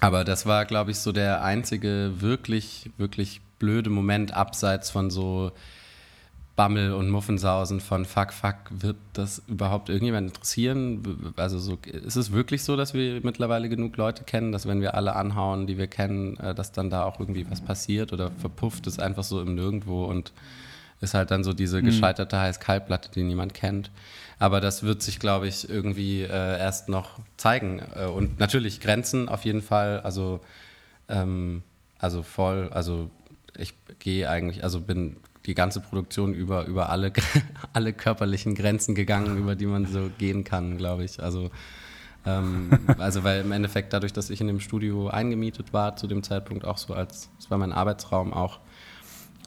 Aber 0.00 0.24
das 0.24 0.46
war, 0.46 0.64
glaube 0.64 0.92
ich, 0.92 0.98
so 0.98 1.12
der 1.12 1.42
einzige 1.42 2.12
wirklich, 2.20 2.90
wirklich 2.96 3.40
blöde 3.58 3.90
Moment 3.90 4.32
abseits 4.32 4.90
von 4.90 5.10
so 5.10 5.52
Bammel 6.60 6.92
und 6.92 7.08
Muffensausen 7.08 7.80
von 7.80 8.04
Fuck, 8.04 8.34
fuck, 8.34 8.56
wird 8.68 8.98
das 9.14 9.42
überhaupt 9.48 9.88
irgendjemand 9.88 10.28
interessieren? 10.28 11.32
Also 11.36 11.58
so, 11.58 11.78
ist 11.90 12.16
es 12.16 12.32
wirklich 12.32 12.64
so, 12.64 12.76
dass 12.76 12.92
wir 12.92 13.22
mittlerweile 13.22 13.70
genug 13.70 13.96
Leute 13.96 14.24
kennen, 14.24 14.52
dass 14.52 14.68
wenn 14.68 14.82
wir 14.82 14.92
alle 14.92 15.16
anhauen, 15.16 15.66
die 15.66 15.78
wir 15.78 15.86
kennen, 15.86 16.36
äh, 16.36 16.54
dass 16.54 16.70
dann 16.70 16.90
da 16.90 17.04
auch 17.04 17.18
irgendwie 17.18 17.50
was 17.50 17.62
passiert 17.62 18.12
oder 18.12 18.30
verpufft 18.32 18.86
es 18.86 18.98
einfach 18.98 19.24
so 19.24 19.40
im 19.40 19.54
Nirgendwo 19.54 20.04
und 20.04 20.34
ist 21.00 21.14
halt 21.14 21.30
dann 21.30 21.44
so 21.44 21.54
diese 21.54 21.80
mhm. 21.80 21.86
gescheiterte 21.86 22.36
mhm. 22.36 22.40
Heiß-Kalt-Platte, 22.40 23.10
die 23.14 23.22
niemand 23.22 23.54
kennt. 23.54 23.90
Aber 24.38 24.60
das 24.60 24.82
wird 24.82 25.00
sich, 25.00 25.18
glaube 25.18 25.48
ich, 25.48 25.66
irgendwie 25.66 26.24
äh, 26.24 26.58
erst 26.58 26.90
noch 26.90 27.20
zeigen. 27.38 27.80
Äh, 27.94 28.04
und 28.04 28.38
natürlich 28.38 28.80
Grenzen 28.80 29.30
auf 29.30 29.46
jeden 29.46 29.62
Fall. 29.62 30.00
Also, 30.00 30.40
ähm, 31.08 31.62
also 31.98 32.22
voll, 32.22 32.68
also 32.70 33.08
ich 33.56 33.74
gehe 33.98 34.28
eigentlich, 34.28 34.64
also 34.64 34.80
bin 34.80 35.16
die 35.46 35.54
ganze 35.54 35.80
Produktion 35.80 36.34
über, 36.34 36.66
über 36.66 36.90
alle, 36.90 37.12
alle 37.72 37.92
körperlichen 37.92 38.54
Grenzen 38.54 38.94
gegangen, 38.94 39.38
über 39.38 39.54
die 39.54 39.66
man 39.66 39.86
so 39.86 40.10
gehen 40.18 40.44
kann, 40.44 40.76
glaube 40.76 41.04
ich. 41.04 41.22
Also, 41.22 41.50
ähm, 42.26 42.70
also 42.98 43.24
weil 43.24 43.40
im 43.40 43.52
Endeffekt 43.52 43.92
dadurch, 43.92 44.12
dass 44.12 44.30
ich 44.30 44.40
in 44.40 44.46
dem 44.46 44.60
Studio 44.60 45.08
eingemietet 45.08 45.72
war, 45.72 45.96
zu 45.96 46.06
dem 46.06 46.22
Zeitpunkt 46.22 46.64
auch 46.64 46.78
so 46.78 46.94
als, 46.94 47.30
es 47.38 47.50
war 47.50 47.58
mein 47.58 47.72
Arbeitsraum 47.72 48.32
auch, 48.32 48.60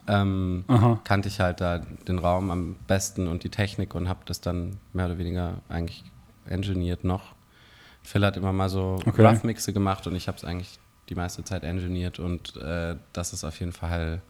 ähm, 0.08 0.66
kannte 1.04 1.30
ich 1.30 1.40
halt 1.40 1.62
da 1.62 1.80
den 1.80 2.20
Raum 2.20 2.52
am 2.52 2.76
besten 2.88 3.28
und 3.28 3.44
die 3.44 3.50
Technik 3.50 3.96
und 3.96 4.10
habe 4.10 4.20
das 4.26 4.42
dann 4.42 4.78
mehr 4.92 5.06
oder 5.06 5.18
weniger 5.18 5.62
eigentlich 5.70 6.04
engineert 6.46 7.04
noch. 7.06 7.36
Phil 8.02 8.26
hat 8.26 8.36
immer 8.36 8.52
mal 8.52 8.70
so 8.70 9.00
okay. 9.06 9.26
Rough-Mixe 9.26 9.72
gemacht 9.72 10.06
und 10.08 10.16
ich 10.16 10.28
habe 10.28 10.38
es 10.38 10.44
eigentlich 10.44 10.80
die 11.14 11.20
meiste 11.20 11.44
Zeit 11.44 11.64
engineert 11.64 12.20
und 12.20 12.56
äh, 12.58 12.96
das 13.14 13.34
ist 13.34 13.44
auf 13.44 13.60
jeden 13.60 13.72
Fall 13.72 14.22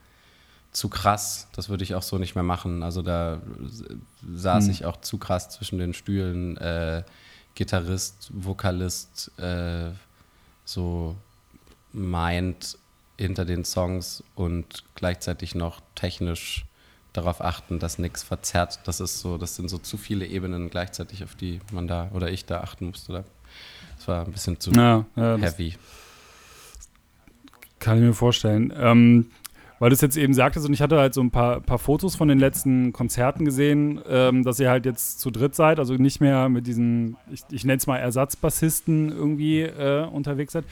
zu 0.71 0.89
krass. 0.89 1.47
Das 1.55 1.69
würde 1.69 1.83
ich 1.83 1.95
auch 1.95 2.01
so 2.01 2.17
nicht 2.17 2.35
mehr 2.35 2.43
machen. 2.43 2.83
Also 2.83 3.01
da 3.01 3.41
saß 4.35 4.65
hm. 4.65 4.71
ich 4.71 4.85
auch 4.85 4.97
zu 4.97 5.17
krass 5.17 5.49
zwischen 5.49 5.77
den 5.79 5.93
Stühlen. 5.93 6.57
Äh, 6.57 7.03
Gitarrist, 7.55 8.31
Vokalist, 8.33 9.31
äh, 9.39 9.91
so 10.65 11.15
meint 11.91 12.77
hinter 13.17 13.45
den 13.45 13.63
Songs 13.63 14.23
und 14.33 14.83
gleichzeitig 14.95 15.53
noch 15.53 15.81
technisch 15.93 16.65
darauf 17.13 17.41
achten, 17.41 17.77
dass 17.77 17.99
nichts 17.99 18.23
verzerrt. 18.23 18.79
Das 18.85 18.99
ist 18.99 19.19
so, 19.19 19.37
das 19.37 19.55
sind 19.55 19.69
so 19.69 19.77
zu 19.77 19.97
viele 19.97 20.25
Ebenen 20.25 20.71
gleichzeitig, 20.71 21.23
auf 21.23 21.35
die 21.35 21.61
man 21.71 21.87
da 21.87 22.09
oder 22.13 22.31
ich 22.31 22.45
da 22.45 22.61
achten 22.61 22.87
musste. 22.87 23.23
Das 23.97 24.07
war 24.07 24.25
ein 24.25 24.31
bisschen 24.31 24.59
zu 24.59 24.71
ja, 24.71 25.05
ja, 25.15 25.37
heavy. 25.37 25.75
Kann 27.83 27.97
ich 27.97 28.03
mir 28.03 28.13
vorstellen. 28.13 28.73
Ähm, 28.79 29.25
weil 29.79 29.89
du 29.89 29.95
es 29.95 30.01
jetzt 30.01 30.15
eben 30.15 30.33
sagtest 30.33 30.65
und 30.65 30.71
ich 30.71 30.81
hatte 30.81 30.97
halt 30.97 31.13
so 31.13 31.19
ein 31.19 31.29
paar, 31.29 31.59
paar 31.59 31.77
Fotos 31.77 32.15
von 32.15 32.29
den 32.29 32.39
letzten 32.39 32.93
Konzerten 32.93 33.43
gesehen, 33.43 33.99
ähm, 34.07 34.45
dass 34.45 34.57
ihr 34.61 34.69
halt 34.69 34.85
jetzt 34.85 35.19
zu 35.19 35.29
dritt 35.29 35.53
seid, 35.53 35.79
also 35.79 35.95
nicht 35.95 36.21
mehr 36.21 36.47
mit 36.47 36.65
diesen, 36.65 37.17
ich, 37.29 37.41
ich 37.51 37.65
nenne 37.65 37.79
es 37.79 37.85
mal 37.85 37.97
Ersatzbassisten 37.97 39.09
irgendwie 39.09 39.63
äh, 39.63 40.05
unterwegs 40.05 40.53
seid. 40.53 40.63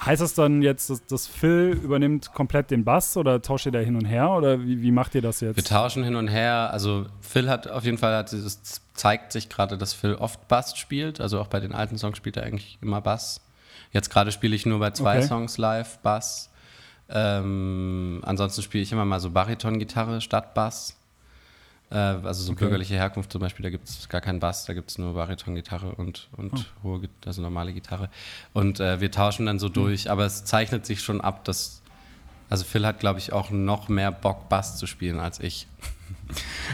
Heißt 0.00 0.22
das 0.22 0.34
dann 0.34 0.62
jetzt, 0.62 0.90
dass, 0.90 1.04
dass, 1.06 1.26
Phil 1.26 1.76
übernimmt 1.82 2.32
komplett 2.32 2.70
den 2.70 2.84
Bass 2.84 3.16
oder 3.16 3.42
tauscht 3.42 3.66
ihr 3.66 3.72
da 3.72 3.80
hin 3.80 3.96
und 3.96 4.04
her 4.04 4.30
oder 4.30 4.62
wie, 4.62 4.80
wie 4.80 4.92
macht 4.92 5.16
ihr 5.16 5.22
das 5.22 5.40
jetzt? 5.40 5.56
Wir 5.56 5.64
tauschen 5.64 6.04
hin 6.04 6.14
und 6.14 6.28
her. 6.28 6.70
Also 6.72 7.06
Phil 7.20 7.48
hat 7.48 7.68
auf 7.68 7.84
jeden 7.84 7.98
Fall, 7.98 8.12
es 8.22 8.82
zeigt 8.94 9.32
sich 9.32 9.48
gerade, 9.48 9.76
dass 9.76 9.94
Phil 9.94 10.14
oft 10.14 10.46
Bass 10.46 10.76
spielt. 10.78 11.20
Also 11.20 11.40
auch 11.40 11.48
bei 11.48 11.58
den 11.58 11.72
alten 11.72 11.98
Songs 11.98 12.18
spielt 12.18 12.36
er 12.36 12.44
eigentlich 12.44 12.78
immer 12.80 13.00
Bass. 13.00 13.40
Jetzt 13.92 14.10
gerade 14.10 14.32
spiele 14.32 14.56
ich 14.56 14.66
nur 14.66 14.78
bei 14.78 14.90
zwei 14.90 15.18
okay. 15.18 15.26
Songs 15.26 15.58
live 15.58 15.98
Bass. 15.98 16.50
Ähm, 17.08 18.22
ansonsten 18.24 18.62
spiele 18.62 18.82
ich 18.82 18.92
immer 18.92 19.04
mal 19.04 19.20
so 19.20 19.30
Bariton-Gitarre 19.30 20.20
statt 20.20 20.54
Bass. 20.54 20.96
Äh, 21.90 21.96
also 21.96 22.42
so 22.42 22.52
okay. 22.52 22.60
bürgerliche 22.60 22.94
Herkunft 22.94 23.30
zum 23.30 23.42
Beispiel, 23.42 23.62
da 23.62 23.70
gibt 23.70 23.86
es 23.86 24.08
gar 24.08 24.22
keinen 24.22 24.40
Bass, 24.40 24.64
da 24.64 24.72
gibt 24.72 24.90
es 24.90 24.96
nur 24.96 25.12
Bariton-Gitarre 25.12 25.94
und, 25.94 26.28
und 26.36 26.72
oh. 26.82 26.84
hohe, 26.84 27.08
also 27.26 27.42
normale 27.42 27.74
Gitarre. 27.74 28.08
Und 28.54 28.80
äh, 28.80 29.00
wir 29.00 29.10
tauschen 29.10 29.44
dann 29.44 29.58
so 29.58 29.66
hm. 29.66 29.74
durch, 29.74 30.10
aber 30.10 30.24
es 30.24 30.44
zeichnet 30.44 30.86
sich 30.86 31.02
schon 31.02 31.20
ab, 31.20 31.44
dass, 31.44 31.81
also 32.52 32.64
Phil 32.66 32.84
hat, 32.84 33.00
glaube 33.00 33.18
ich, 33.18 33.32
auch 33.32 33.48
noch 33.48 33.88
mehr 33.88 34.12
Bock, 34.12 34.50
Bass 34.50 34.76
zu 34.76 34.86
spielen 34.86 35.18
als 35.18 35.40
ich. 35.40 35.66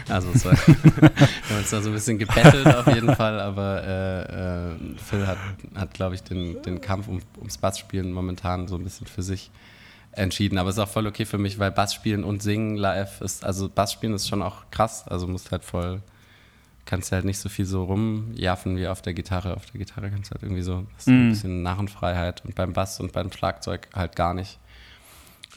Also 0.07 0.29
es 0.33 0.45
war, 0.45 0.53
wir 0.67 1.09
haben 1.49 1.57
uns 1.57 1.69
da 1.69 1.81
so 1.81 1.89
ein 1.89 1.93
bisschen 1.93 2.17
gebettelt 2.17 2.65
auf 2.67 2.87
jeden 2.87 3.13
Fall, 3.15 3.41
aber 3.41 3.83
äh, 3.83 4.71
äh, 4.71 4.75
Phil 4.97 5.27
hat, 5.27 5.37
hat 5.75 5.93
glaube 5.93 6.15
ich, 6.15 6.23
den, 6.23 6.61
den 6.61 6.79
Kampf 6.79 7.09
um, 7.09 7.19
ums 7.37 7.57
Bassspielen 7.57 8.13
momentan 8.13 8.69
so 8.69 8.75
ein 8.75 8.83
bisschen 8.83 9.07
für 9.07 9.21
sich 9.21 9.51
entschieden. 10.13 10.57
Aber 10.57 10.69
es 10.69 10.77
ist 10.77 10.79
auch 10.79 10.89
voll 10.89 11.07
okay 11.07 11.25
für 11.25 11.37
mich, 11.37 11.59
weil 11.59 11.71
Bass 11.71 11.93
spielen 11.93 12.23
und 12.23 12.41
singen 12.41 12.77
live 12.77 13.19
ist, 13.19 13.43
also 13.43 13.67
Bass 13.67 13.91
spielen 13.91 14.13
ist 14.13 14.29
schon 14.29 14.41
auch 14.41 14.69
krass. 14.71 15.05
Also 15.07 15.27
musst 15.27 15.51
halt 15.51 15.65
voll, 15.65 16.01
kannst 16.85 17.11
halt 17.11 17.25
nicht 17.25 17.39
so 17.39 17.49
viel 17.49 17.65
so 17.65 17.83
rumjaffen 17.83 18.77
wie 18.77 18.87
auf 18.87 19.01
der 19.01 19.13
Gitarre. 19.13 19.55
Auf 19.55 19.65
der 19.65 19.79
Gitarre 19.79 20.09
kannst 20.09 20.31
du 20.31 20.35
halt 20.35 20.43
irgendwie 20.43 20.63
so, 20.63 20.85
das 20.95 21.07
ist 21.07 21.07
mm. 21.07 21.11
ein 21.11 21.29
bisschen 21.29 21.63
Narrenfreiheit 21.63 22.45
und 22.45 22.55
beim 22.55 22.71
Bass 22.71 22.99
und 23.01 23.11
beim 23.11 23.31
Schlagzeug 23.31 23.89
halt 23.93 24.15
gar 24.15 24.33
nicht. 24.33 24.57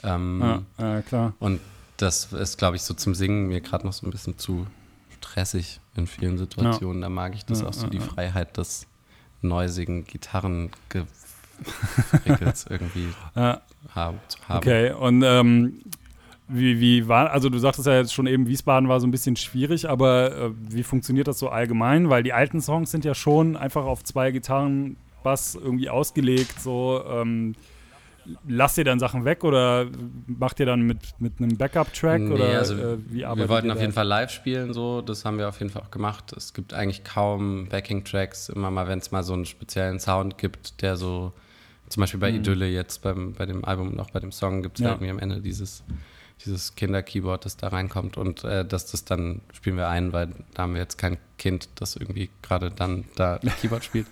Ähm, 0.03 0.63
ja, 0.79 0.99
äh, 0.99 1.03
klar. 1.03 1.35
Und 1.39 1.61
das 1.97 2.33
ist, 2.33 2.59
glaube 2.59 2.77
ich, 2.77 2.83
so 2.83 2.95
zum 2.95 3.15
Singen 3.15 3.49
mir 3.49 3.61
gerade 3.61 3.87
noch 3.87 3.93
so 3.93 4.07
ein 4.07 4.11
bisschen 4.11 4.39
zu 4.39 4.67
stressig 5.19 5.81
in 5.95 6.07
vielen 6.07 6.39
Situationen. 6.39 7.03
Ja. 7.03 7.07
Da 7.07 7.11
mag 7.11 7.35
ich 7.35 7.45
das 7.45 7.61
ja, 7.61 7.69
auch 7.69 7.73
so, 7.73 7.87
die 7.87 8.01
Freiheit 8.01 8.57
des 8.57 8.87
neusigen 9.41 10.05
Gitarren 10.05 10.71
irgendwie 12.25 13.09
ja. 13.37 13.61
haben, 13.95 14.19
zu 14.29 14.39
haben. 14.49 14.57
Okay, 14.59 14.93
und 14.93 15.23
ähm, 15.23 15.81
wie, 16.49 16.81
wie 16.81 17.09
war, 17.09 17.31
also 17.31 17.49
du 17.49 17.59
sagtest 17.59 17.87
ja 17.87 17.97
jetzt 17.97 18.13
schon 18.13 18.27
eben, 18.27 18.47
Wiesbaden 18.47 18.89
war 18.89 19.01
so 19.01 19.07
ein 19.07 19.11
bisschen 19.11 19.37
schwierig, 19.37 19.89
aber 19.89 20.37
äh, 20.37 20.51
wie 20.69 20.83
funktioniert 20.83 21.29
das 21.29 21.39
so 21.39 21.49
allgemein? 21.49 22.11
Weil 22.11 22.23
die 22.23 22.33
alten 22.33 22.61
Songs 22.61 22.91
sind 22.91 23.05
ja 23.05 23.15
schon 23.15 23.57
einfach 23.57 23.85
auf 23.85 24.05
zwei 24.05 24.31
Gitarren 24.33 24.97
Bass 25.23 25.55
irgendwie 25.55 25.89
ausgelegt, 25.89 26.61
so 26.61 27.03
ähm, 27.09 27.55
lasst 28.47 28.79
ihr 28.79 28.85
dann 28.85 28.99
Sachen 28.99 29.25
weg 29.25 29.45
oder 29.45 29.87
macht 30.27 30.61
ihr 30.61 30.67
dann 30.67 30.83
mit, 30.83 30.99
mit 31.19 31.35
einem 31.39 31.57
Backup-Track 31.57 32.21
nee, 32.21 32.33
oder 32.33 32.59
also 32.59 32.75
äh, 32.75 32.99
wie 33.09 33.25
arbeitet 33.25 33.49
Wir 33.49 33.55
wollten 33.55 33.71
auf 33.71 33.81
jeden 33.81 33.93
Fall 33.93 34.07
live 34.07 34.31
spielen, 34.31 34.73
so 34.73 35.01
das 35.01 35.25
haben 35.25 35.39
wir 35.39 35.49
auf 35.49 35.59
jeden 35.61 35.71
Fall 35.71 35.83
auch 35.83 35.91
gemacht. 35.91 36.33
Es 36.37 36.55
gibt 36.55 36.75
eigentlich 36.75 37.05
kaum 37.05 37.69
Backing-Tracks, 37.69 38.51
immer 38.51 38.71
mal, 38.71 38.89
wenn 38.89 38.99
es 38.99 39.11
mal 39.11 39.23
so 39.23 39.33
einen 39.33 39.47
speziellen 39.47 39.99
Sound 40.01 40.39
gibt, 40.39 40.83
der 40.83 40.97
so 40.97 41.33
zum 41.89 42.01
Beispiel 42.01 42.21
bei 42.21 42.31
mhm. 42.31 42.39
Idylle 42.39 42.69
jetzt, 42.69 43.03
beim, 43.03 43.35
bei 43.35 43.47
dem 43.47 43.65
Album 43.65 43.93
und 43.93 44.01
auch 44.01 44.11
bei 44.11 44.21
dem 44.21 44.33
Song 44.33 44.63
gibt 44.63 44.79
es 44.79 44.85
ja. 44.85 44.91
irgendwie 44.91 45.11
am 45.11 45.19
Ende 45.19 45.41
dieses, 45.41 45.85
dieses 46.45 46.75
Kinder-Keyboard, 46.75 47.45
das 47.45 47.57
da 47.57 47.69
reinkommt 47.69 48.17
und 48.17 48.45
äh, 48.45 48.65
dass 48.65 48.91
das 48.91 49.05
dann 49.05 49.43
spielen 49.53 49.77
wir 49.77 49.89
ein, 49.89 50.13
weil 50.13 50.29
da 50.55 50.63
haben 50.63 50.75
wir 50.75 50.81
jetzt 50.81 50.97
kein 50.97 51.19
Kind, 51.39 51.69
das 51.75 51.97
irgendwie 51.97 52.31
gerade 52.41 52.71
dann 52.71 53.05
da 53.17 53.39
Keyboard 53.61 53.85
spielt. 53.85 54.07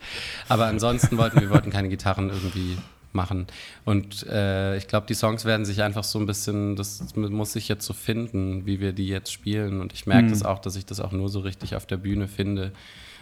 Aber 0.48 0.66
ansonsten 0.66 1.16
wollten 1.16 1.40
wir 1.40 1.50
wollten 1.50 1.70
keine 1.70 1.88
Gitarren 1.88 2.28
irgendwie 2.28 2.76
machen. 3.12 3.46
Und 3.84 4.26
äh, 4.28 4.76
ich 4.76 4.88
glaube, 4.88 5.06
die 5.06 5.14
Songs 5.14 5.44
werden 5.44 5.64
sich 5.64 5.82
einfach 5.82 6.04
so 6.04 6.18
ein 6.18 6.26
bisschen, 6.26 6.76
das 6.76 7.14
muss 7.14 7.52
sich 7.52 7.68
jetzt 7.68 7.84
so 7.84 7.92
finden, 7.92 8.66
wie 8.66 8.80
wir 8.80 8.92
die 8.92 9.08
jetzt 9.08 9.32
spielen. 9.32 9.80
Und 9.80 9.92
ich 9.92 10.06
merke 10.06 10.26
mhm. 10.26 10.30
das 10.30 10.44
auch, 10.44 10.58
dass 10.58 10.76
ich 10.76 10.86
das 10.86 11.00
auch 11.00 11.12
nur 11.12 11.28
so 11.28 11.40
richtig 11.40 11.76
auf 11.76 11.86
der 11.86 11.96
Bühne 11.96 12.28
finde. 12.28 12.72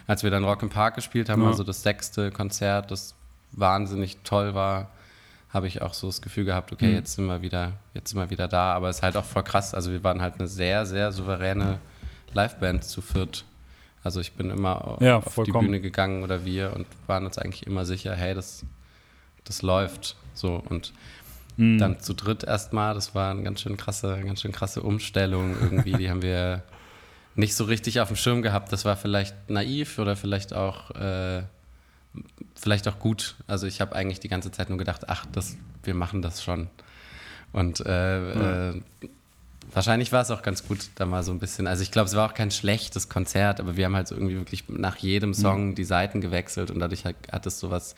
Als 0.07 0.23
wir 0.23 0.31
dann 0.31 0.43
Rock 0.43 0.63
im 0.63 0.69
Park 0.69 0.95
gespielt 0.95 1.29
haben, 1.29 1.41
ja. 1.41 1.47
also 1.47 1.63
das 1.63 1.83
sechste 1.83 2.31
Konzert, 2.31 2.91
das 2.91 3.15
wahnsinnig 3.51 4.17
toll 4.23 4.53
war, 4.53 4.89
habe 5.49 5.67
ich 5.67 5.81
auch 5.81 5.93
so 5.93 6.07
das 6.07 6.21
Gefühl 6.21 6.45
gehabt, 6.45 6.71
okay, 6.71 6.87
mhm. 6.87 6.95
jetzt 6.95 7.15
sind 7.15 7.25
wir 7.25 7.41
wieder, 7.41 7.73
jetzt 7.93 8.11
sind 8.11 8.19
wir 8.19 8.29
wieder 8.29 8.47
da. 8.47 8.73
Aber 8.73 8.89
es 8.89 8.97
ist 8.97 9.03
halt 9.03 9.17
auch 9.17 9.25
voll 9.25 9.43
krass. 9.43 9.73
Also 9.73 9.91
wir 9.91 10.03
waren 10.03 10.21
halt 10.21 10.35
eine 10.39 10.47
sehr, 10.47 10.85
sehr 10.85 11.11
souveräne 11.11 11.79
Liveband 12.33 12.83
zu 12.83 13.01
viert. 13.01 13.45
Also 14.03 14.21
ich 14.21 14.33
bin 14.33 14.49
immer 14.49 14.97
ja, 15.01 15.17
auf 15.17 15.35
die 15.45 15.51
Bühne 15.51 15.81
gegangen 15.81 16.23
oder 16.23 16.45
wir 16.45 16.73
und 16.73 16.87
waren 17.07 17.25
uns 17.25 17.37
eigentlich 17.37 17.67
immer 17.67 17.85
sicher, 17.85 18.15
hey, 18.15 18.33
das, 18.33 18.63
das 19.49 19.61
läuft. 19.61 20.15
So 20.33 20.63
und 20.69 20.93
mhm. 21.57 21.77
dann 21.77 21.99
zu 21.99 22.13
dritt 22.13 22.43
erstmal, 22.43 22.93
das 22.93 23.13
war 23.13 23.31
eine 23.31 23.43
ganz 23.43 23.61
schön 23.61 23.75
krasse, 23.75 24.21
ganz 24.25 24.41
schön 24.41 24.53
krasse 24.53 24.81
Umstellung 24.81 25.55
irgendwie. 25.61 25.93
die 25.93 26.09
haben 26.09 26.21
wir 26.21 26.63
nicht 27.35 27.55
so 27.55 27.65
richtig 27.65 27.99
auf 27.99 28.07
dem 28.07 28.17
Schirm 28.17 28.41
gehabt. 28.41 28.71
Das 28.71 28.85
war 28.85 28.95
vielleicht 28.95 29.49
naiv 29.49 29.99
oder 29.99 30.15
vielleicht 30.15 30.53
auch 30.53 30.91
äh, 30.91 31.43
vielleicht 32.55 32.87
auch 32.87 32.99
gut. 32.99 33.35
Also 33.47 33.67
ich 33.67 33.81
habe 33.81 33.95
eigentlich 33.95 34.19
die 34.19 34.29
ganze 34.29 34.51
Zeit 34.51 34.69
nur 34.69 34.77
gedacht, 34.77 35.09
ach, 35.09 35.25
das, 35.31 35.57
wir 35.83 35.93
machen 35.93 36.21
das 36.21 36.43
schon. 36.43 36.67
Und 37.51 37.79
äh, 37.85 37.89
ja. 37.89 38.69
äh, 38.69 38.81
wahrscheinlich 39.71 40.11
war 40.11 40.21
es 40.21 40.31
auch 40.31 40.41
ganz 40.41 40.67
gut, 40.67 40.89
da 40.95 41.05
mal 41.05 41.23
so 41.23 41.31
ein 41.31 41.39
bisschen. 41.39 41.67
Also 41.67 41.83
ich 41.83 41.91
glaube, 41.91 42.07
es 42.07 42.15
war 42.15 42.29
auch 42.29 42.33
kein 42.33 42.51
schlechtes 42.51 43.09
Konzert, 43.09 43.59
aber 43.59 43.77
wir 43.77 43.85
haben 43.85 43.95
halt 43.95 44.07
so 44.07 44.15
irgendwie 44.15 44.35
wirklich 44.35 44.65
nach 44.67 44.97
jedem 44.97 45.33
Song 45.33 45.69
mhm. 45.69 45.75
die 45.75 45.85
Seiten 45.85 46.21
gewechselt 46.21 46.71
und 46.71 46.79
dadurch 46.79 47.05
hat, 47.05 47.15
hat 47.31 47.45
es 47.45 47.59
so 47.59 47.71
was 47.71 47.95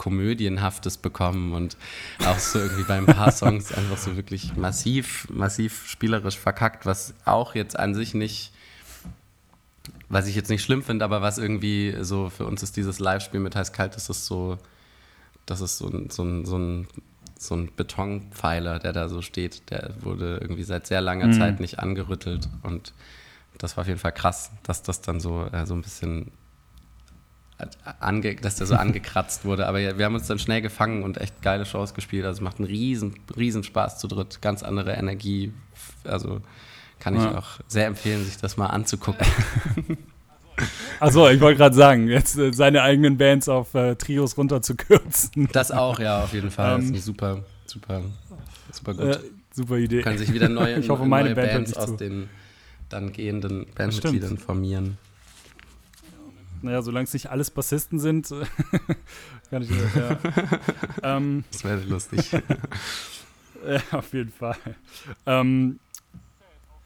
Komödienhaftes 0.00 0.96
bekommen 0.96 1.52
und 1.52 1.76
auch 2.24 2.38
so 2.38 2.58
irgendwie 2.58 2.84
bei 2.84 2.96
ein 2.96 3.04
paar 3.04 3.32
Songs 3.32 3.70
einfach 3.76 3.98
so 3.98 4.16
wirklich 4.16 4.56
massiv, 4.56 5.28
massiv 5.28 5.86
spielerisch 5.86 6.38
verkackt, 6.38 6.86
was 6.86 7.12
auch 7.26 7.54
jetzt 7.54 7.78
an 7.78 7.94
sich 7.94 8.14
nicht 8.14 8.50
was 10.08 10.26
ich 10.26 10.34
jetzt 10.34 10.48
nicht 10.48 10.64
schlimm 10.64 10.82
finde, 10.82 11.04
aber 11.04 11.22
was 11.22 11.38
irgendwie 11.38 11.94
so 12.00 12.30
für 12.30 12.46
uns 12.46 12.62
ist 12.62 12.76
dieses 12.76 12.98
Live-Spiel 12.98 13.40
mit 13.40 13.54
heiß 13.54 13.72
kalt, 13.72 13.94
das 13.94 14.08
ist 14.08 14.26
so, 14.26 14.58
das 15.46 15.60
ist 15.60 15.78
so, 15.78 15.86
ein, 15.86 16.10
so, 16.10 16.24
ein, 16.24 16.44
so, 16.46 16.58
ein, 16.58 16.88
so 17.38 17.54
ein 17.54 17.70
Betonpfeiler, 17.76 18.80
der 18.80 18.92
da 18.92 19.08
so 19.08 19.22
steht. 19.22 19.70
Der 19.70 19.94
wurde 20.00 20.38
irgendwie 20.40 20.64
seit 20.64 20.86
sehr 20.88 21.00
langer 21.00 21.28
mhm. 21.28 21.34
Zeit 21.34 21.60
nicht 21.60 21.78
angerüttelt 21.78 22.48
und 22.62 22.92
das 23.58 23.76
war 23.76 23.82
auf 23.82 23.88
jeden 23.88 24.00
Fall 24.00 24.12
krass, 24.12 24.50
dass 24.64 24.82
das 24.82 25.00
dann 25.02 25.20
so, 25.20 25.46
äh, 25.52 25.66
so 25.66 25.74
ein 25.74 25.82
bisschen 25.82 26.32
Ange, 28.00 28.36
dass 28.36 28.56
der 28.56 28.66
so 28.66 28.74
angekratzt 28.74 29.44
wurde. 29.44 29.66
Aber 29.66 29.78
wir 29.78 30.04
haben 30.04 30.14
uns 30.14 30.26
dann 30.26 30.38
schnell 30.38 30.62
gefangen 30.62 31.02
und 31.02 31.18
echt 31.18 31.42
geile 31.42 31.64
Shows 31.64 31.94
gespielt. 31.94 32.24
Also 32.24 32.38
es 32.38 32.40
macht 32.42 32.58
einen 32.58 32.66
riesen, 32.66 33.14
riesen 33.36 33.62
Spaß 33.64 33.98
zu 33.98 34.08
dritt. 34.08 34.40
Ganz 34.42 34.62
andere 34.62 34.92
Energie. 34.92 35.52
Also 36.04 36.40
kann 36.98 37.16
ich 37.16 37.22
ja. 37.22 37.38
auch 37.38 37.60
sehr 37.66 37.86
empfehlen, 37.86 38.24
sich 38.24 38.36
das 38.36 38.56
mal 38.56 38.66
anzugucken. 38.66 39.26
Achso, 41.00 41.28
ich 41.30 41.40
wollte 41.40 41.56
gerade 41.56 41.74
sagen, 41.74 42.08
jetzt 42.08 42.36
äh, 42.36 42.52
seine 42.52 42.82
eigenen 42.82 43.16
Bands 43.16 43.48
auf 43.48 43.74
äh, 43.74 43.94
Trios 43.94 44.36
runterzukürzen. 44.36 45.48
Das 45.52 45.70
auch, 45.70 45.98
ja, 45.98 46.22
auf 46.22 46.34
jeden 46.34 46.50
Fall. 46.50 46.78
Ähm, 46.78 46.88
das 46.90 46.98
ist 46.98 47.06
super, 47.06 47.42
super, 47.64 48.02
super 48.70 48.94
gut. 48.94 49.06
Äh, 49.06 49.18
super 49.52 49.76
Idee. 49.78 50.02
Können 50.02 50.18
sich 50.18 50.32
wieder 50.32 50.50
neue, 50.50 50.74
ich 50.80 50.88
hoffe, 50.90 51.06
meine 51.06 51.30
neue 51.30 51.36
Band 51.36 51.52
Bands 51.52 51.76
aus 51.76 51.96
den 51.96 52.28
dann 52.90 53.12
gehenden 53.12 53.66
Bandmitgliedern 53.74 54.36
formieren. 54.36 54.98
Naja, 56.62 56.82
solange 56.82 57.04
es 57.04 57.12
nicht 57.12 57.30
alles 57.30 57.50
Bassisten 57.50 57.98
sind, 57.98 58.28
kann 59.50 59.62
ich 59.62 59.70
ja. 59.70 60.18
ähm, 61.16 61.44
Das 61.52 61.64
wäre 61.64 61.80
lustig. 61.80 62.30
Ja, 63.62 63.98
auf 63.98 64.14
jeden 64.14 64.32
Fall. 64.32 64.56
Ähm, 65.26 65.80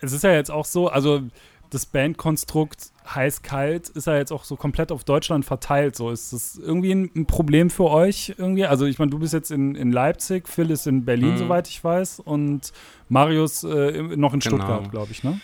es 0.00 0.10
ist 0.10 0.24
ja 0.24 0.32
jetzt 0.32 0.50
auch 0.50 0.64
so, 0.64 0.88
also 0.88 1.22
das 1.70 1.86
Bandkonstrukt 1.86 2.90
heiß-kalt 3.14 3.90
ist 3.90 4.06
ja 4.06 4.16
jetzt 4.16 4.32
auch 4.32 4.44
so 4.44 4.56
komplett 4.56 4.92
auf 4.92 5.04
Deutschland 5.04 5.44
verteilt. 5.44 5.96
So 5.96 6.10
ist 6.10 6.32
das 6.32 6.56
irgendwie 6.56 6.92
ein, 6.92 7.10
ein 7.14 7.26
Problem 7.26 7.70
für 7.70 7.90
euch 7.90 8.34
irgendwie? 8.38 8.66
Also 8.66 8.86
ich 8.86 8.98
meine, 8.98 9.10
du 9.10 9.18
bist 9.18 9.32
jetzt 9.32 9.50
in, 9.50 9.74
in 9.74 9.92
Leipzig, 9.92 10.48
Phil 10.48 10.70
ist 10.70 10.86
in 10.86 11.04
Berlin, 11.04 11.32
mhm. 11.34 11.38
soweit 11.38 11.68
ich 11.68 11.82
weiß, 11.82 12.20
und 12.20 12.72
Marius 13.08 13.64
äh, 13.64 14.02
noch 14.16 14.34
in 14.34 14.40
genau. 14.40 14.56
Stuttgart, 14.56 14.90
glaube 14.90 15.12
ich, 15.12 15.22
ne? 15.24 15.40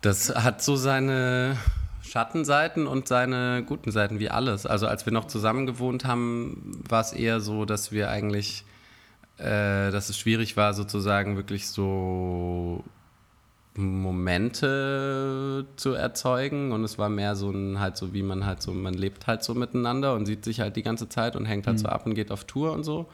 Das 0.00 0.34
hat 0.34 0.62
so 0.62 0.76
seine 0.76 1.56
Schattenseiten 2.08 2.86
und 2.86 3.08
seine 3.08 3.62
guten 3.64 3.90
Seiten 3.90 4.18
wie 4.18 4.30
alles. 4.30 4.66
Also 4.66 4.86
als 4.86 5.06
wir 5.06 5.12
noch 5.12 5.26
zusammen 5.26 5.66
gewohnt 5.66 6.04
haben, 6.04 6.80
war 6.88 7.00
es 7.00 7.12
eher 7.12 7.40
so, 7.40 7.64
dass 7.64 7.92
wir 7.92 8.10
eigentlich, 8.10 8.64
äh, 9.38 9.90
dass 9.90 10.08
es 10.08 10.18
schwierig 10.18 10.56
war, 10.56 10.74
sozusagen 10.74 11.36
wirklich 11.36 11.68
so 11.68 12.82
Momente 13.78 15.66
zu 15.76 15.92
erzeugen 15.92 16.72
und 16.72 16.82
es 16.82 16.98
war 16.98 17.08
mehr 17.08 17.36
so 17.36 17.50
ein 17.50 17.78
halt 17.78 17.96
so 17.96 18.12
wie 18.12 18.24
man 18.24 18.44
halt 18.44 18.60
so 18.60 18.72
man 18.72 18.94
lebt 18.94 19.28
halt 19.28 19.44
so 19.44 19.54
miteinander 19.54 20.14
und 20.14 20.26
sieht 20.26 20.44
sich 20.44 20.58
halt 20.58 20.74
die 20.74 20.82
ganze 20.82 21.08
Zeit 21.08 21.36
und 21.36 21.44
hängt 21.44 21.68
halt 21.68 21.76
mhm. 21.76 21.82
so 21.82 21.88
ab 21.88 22.04
und 22.04 22.14
geht 22.14 22.32
auf 22.32 22.42
Tour 22.42 22.72
und 22.72 22.82
so 22.82 23.06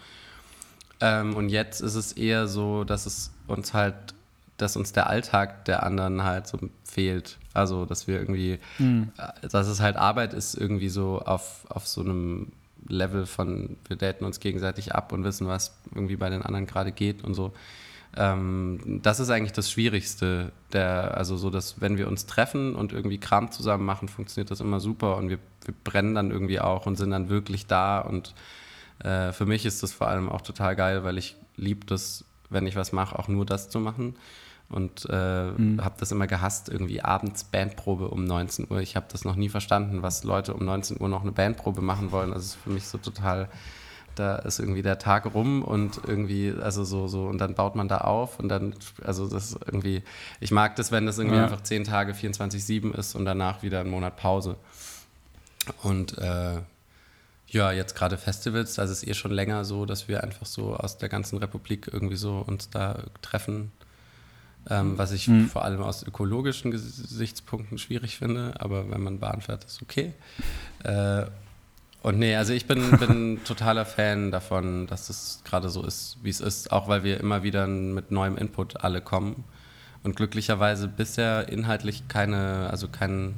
ähm, 1.02 1.36
und 1.36 1.50
jetzt 1.50 1.82
ist 1.82 1.96
es 1.96 2.12
eher 2.12 2.48
so 2.48 2.84
dass 2.84 3.04
es 3.04 3.30
uns 3.46 3.74
halt 3.74 4.14
dass 4.56 4.76
uns 4.76 4.92
der 4.92 5.08
Alltag 5.08 5.64
der 5.64 5.82
anderen 5.82 6.24
halt 6.24 6.46
so 6.46 6.58
fehlt 6.84 7.38
also 7.52 7.86
dass 7.86 8.06
wir 8.06 8.18
irgendwie 8.18 8.58
mhm. 8.78 9.12
Äh, 9.18 9.48
dass 9.48 9.68
es 9.68 9.80
halt 9.80 9.96
Arbeit 9.96 10.34
ist 10.34 10.54
irgendwie 10.54 10.88
so 10.88 11.20
auf 11.20 11.66
auf 11.68 11.86
so 11.86 12.00
einem 12.00 12.52
Level 12.86 13.26
von 13.26 13.76
wir 13.88 13.96
daten 13.96 14.24
uns 14.24 14.40
gegenseitig 14.40 14.94
ab 14.94 15.12
und 15.12 15.24
wissen 15.24 15.46
was 15.46 15.76
irgendwie 15.94 16.16
bei 16.16 16.30
den 16.30 16.42
anderen 16.42 16.66
gerade 16.66 16.92
geht 16.92 17.24
und 17.24 17.34
so 17.34 17.52
ähm, 18.16 19.00
das 19.02 19.20
ist 19.20 19.30
eigentlich 19.30 19.52
das 19.52 19.70
Schwierigste. 19.70 20.52
Der, 20.72 21.16
also 21.16 21.36
so, 21.36 21.50
dass 21.50 21.80
wenn 21.80 21.98
wir 21.98 22.08
uns 22.08 22.26
treffen 22.26 22.74
und 22.74 22.92
irgendwie 22.92 23.18
Kram 23.18 23.50
zusammen 23.50 23.84
machen, 23.84 24.08
funktioniert 24.08 24.50
das 24.50 24.60
immer 24.60 24.80
super 24.80 25.16
und 25.16 25.30
wir, 25.30 25.38
wir 25.64 25.74
brennen 25.84 26.14
dann 26.14 26.30
irgendwie 26.30 26.60
auch 26.60 26.86
und 26.86 26.96
sind 26.96 27.10
dann 27.10 27.28
wirklich 27.28 27.66
da. 27.66 28.00
Und 28.00 28.34
äh, 29.00 29.32
für 29.32 29.46
mich 29.46 29.66
ist 29.66 29.82
das 29.82 29.92
vor 29.92 30.08
allem 30.08 30.28
auch 30.28 30.42
total 30.42 30.76
geil, 30.76 31.04
weil 31.04 31.18
ich 31.18 31.36
liebe 31.56 31.86
das, 31.86 32.24
wenn 32.50 32.66
ich 32.66 32.76
was 32.76 32.92
mache, 32.92 33.18
auch 33.18 33.28
nur 33.28 33.46
das 33.46 33.68
zu 33.68 33.80
machen. 33.80 34.16
Und 34.70 35.06
äh, 35.10 35.50
mhm. 35.50 35.84
habe 35.84 35.96
das 35.98 36.10
immer 36.10 36.26
gehasst, 36.26 36.70
irgendwie 36.70 37.02
abends 37.02 37.44
Bandprobe 37.44 38.08
um 38.08 38.24
19 38.24 38.66
Uhr. 38.70 38.80
Ich 38.80 38.96
habe 38.96 39.06
das 39.12 39.24
noch 39.24 39.36
nie 39.36 39.50
verstanden, 39.50 40.02
was 40.02 40.24
Leute 40.24 40.54
um 40.54 40.64
19 40.64 41.00
Uhr 41.00 41.08
noch 41.08 41.22
eine 41.22 41.32
Bandprobe 41.32 41.82
machen 41.82 42.12
wollen. 42.12 42.30
Das 42.30 42.44
ist 42.44 42.54
für 42.54 42.70
mich 42.70 42.86
so 42.86 42.96
total 42.98 43.48
da 44.14 44.36
ist 44.36 44.58
irgendwie 44.58 44.82
der 44.82 44.98
Tag 44.98 45.32
rum 45.34 45.62
und 45.62 46.00
irgendwie, 46.06 46.52
also 46.60 46.84
so, 46.84 47.08
so, 47.08 47.26
und 47.26 47.38
dann 47.38 47.54
baut 47.54 47.74
man 47.74 47.88
da 47.88 47.98
auf 47.98 48.38
und 48.38 48.48
dann, 48.48 48.74
also 49.02 49.28
das 49.28 49.50
ist 49.50 49.58
irgendwie, 49.66 50.02
ich 50.40 50.50
mag 50.50 50.76
das, 50.76 50.92
wenn 50.92 51.06
das 51.06 51.18
irgendwie 51.18 51.36
ja. 51.36 51.44
einfach 51.44 51.62
zehn 51.62 51.84
Tage 51.84 52.12
24-7 52.12 52.94
ist 52.94 53.14
und 53.14 53.24
danach 53.24 53.62
wieder 53.62 53.80
einen 53.80 53.90
Monat 53.90 54.16
Pause. 54.16 54.56
Und 55.82 56.18
äh, 56.18 56.60
ja, 57.54 57.72
jetzt 57.72 57.94
gerade 57.94 58.18
Festivals, 58.18 58.74
da 58.74 58.82
ist 58.82 58.90
es 58.90 59.06
eh 59.06 59.14
schon 59.14 59.30
länger 59.30 59.64
so, 59.64 59.86
dass 59.86 60.08
wir 60.08 60.22
einfach 60.22 60.46
so 60.46 60.76
aus 60.76 60.98
der 60.98 61.08
ganzen 61.08 61.38
Republik 61.38 61.88
irgendwie 61.90 62.16
so 62.16 62.44
uns 62.46 62.68
da 62.68 63.04
treffen. 63.22 63.72
Ähm, 64.68 64.96
was 64.96 65.12
ich 65.12 65.28
mhm. 65.28 65.48
vor 65.48 65.64
allem 65.64 65.82
aus 65.82 66.02
ökologischen 66.02 66.70
Gesichtspunkten 66.70 67.76
schwierig 67.78 68.16
finde, 68.16 68.54
aber 68.58 68.90
wenn 68.90 69.02
man 69.02 69.18
Bahn 69.18 69.42
fährt, 69.42 69.64
ist 69.64 69.82
okay. 69.82 70.14
Äh, 70.82 71.26
und 72.02 72.18
nee, 72.18 72.36
also 72.36 72.52
ich 72.52 72.66
bin, 72.66 72.90
bin 72.98 73.40
totaler 73.44 73.86
Fan 73.86 74.30
davon, 74.30 74.86
dass 74.86 75.08
es 75.08 75.40
gerade 75.44 75.70
so 75.70 75.84
ist, 75.84 76.18
wie 76.22 76.30
es 76.30 76.40
ist, 76.40 76.70
auch 76.70 76.88
weil 76.88 77.02
wir 77.02 77.18
immer 77.18 77.42
wieder 77.42 77.66
mit 77.66 78.10
neuem 78.10 78.36
Input 78.36 78.82
alle 78.84 79.00
kommen. 79.00 79.44
Und 80.02 80.16
glücklicherweise 80.16 80.86
bisher 80.86 81.48
inhaltlich 81.48 82.08
keine, 82.08 82.68
also 82.70 82.88
kein, 82.88 83.34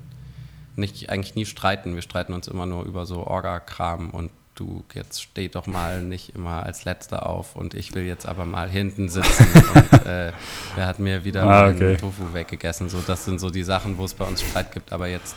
nicht, 0.77 1.11
eigentlich 1.11 1.35
nie 1.35 1.47
streiten. 1.47 1.95
Wir 1.95 2.03
streiten 2.03 2.33
uns 2.33 2.49
immer 2.49 2.67
nur 2.67 2.85
über 2.85 3.07
so 3.07 3.27
Orga-Kram 3.27 4.11
und 4.11 4.31
du, 4.55 4.85
jetzt 4.95 5.23
steh 5.23 5.49
doch 5.49 5.67
mal 5.67 6.03
nicht 6.03 6.35
immer 6.35 6.63
als 6.65 6.85
Letzter 6.85 7.27
auf 7.27 7.57
und 7.57 7.75
ich 7.75 7.95
will 7.95 8.05
jetzt 8.05 8.27
aber 8.27 8.45
mal 8.45 8.69
hinten 8.69 9.09
sitzen 9.09 9.47
und 9.75 10.07
äh, 10.07 10.33
wer 10.75 10.87
hat 10.87 10.99
mir 10.99 11.25
wieder 11.25 11.45
ah, 11.45 11.71
okay. 11.71 11.97
Tofu 11.97 12.33
weggegessen. 12.33 12.89
So, 12.89 13.03
das 13.07 13.25
sind 13.25 13.41
so 13.41 13.51
die 13.51 13.63
Sachen, 13.63 13.99
wo 13.99 14.05
es 14.05 14.15
bei 14.15 14.25
uns 14.25 14.43
Streit 14.43 14.73
gibt, 14.73 14.93
aber 14.93 15.09
jetzt 15.09 15.37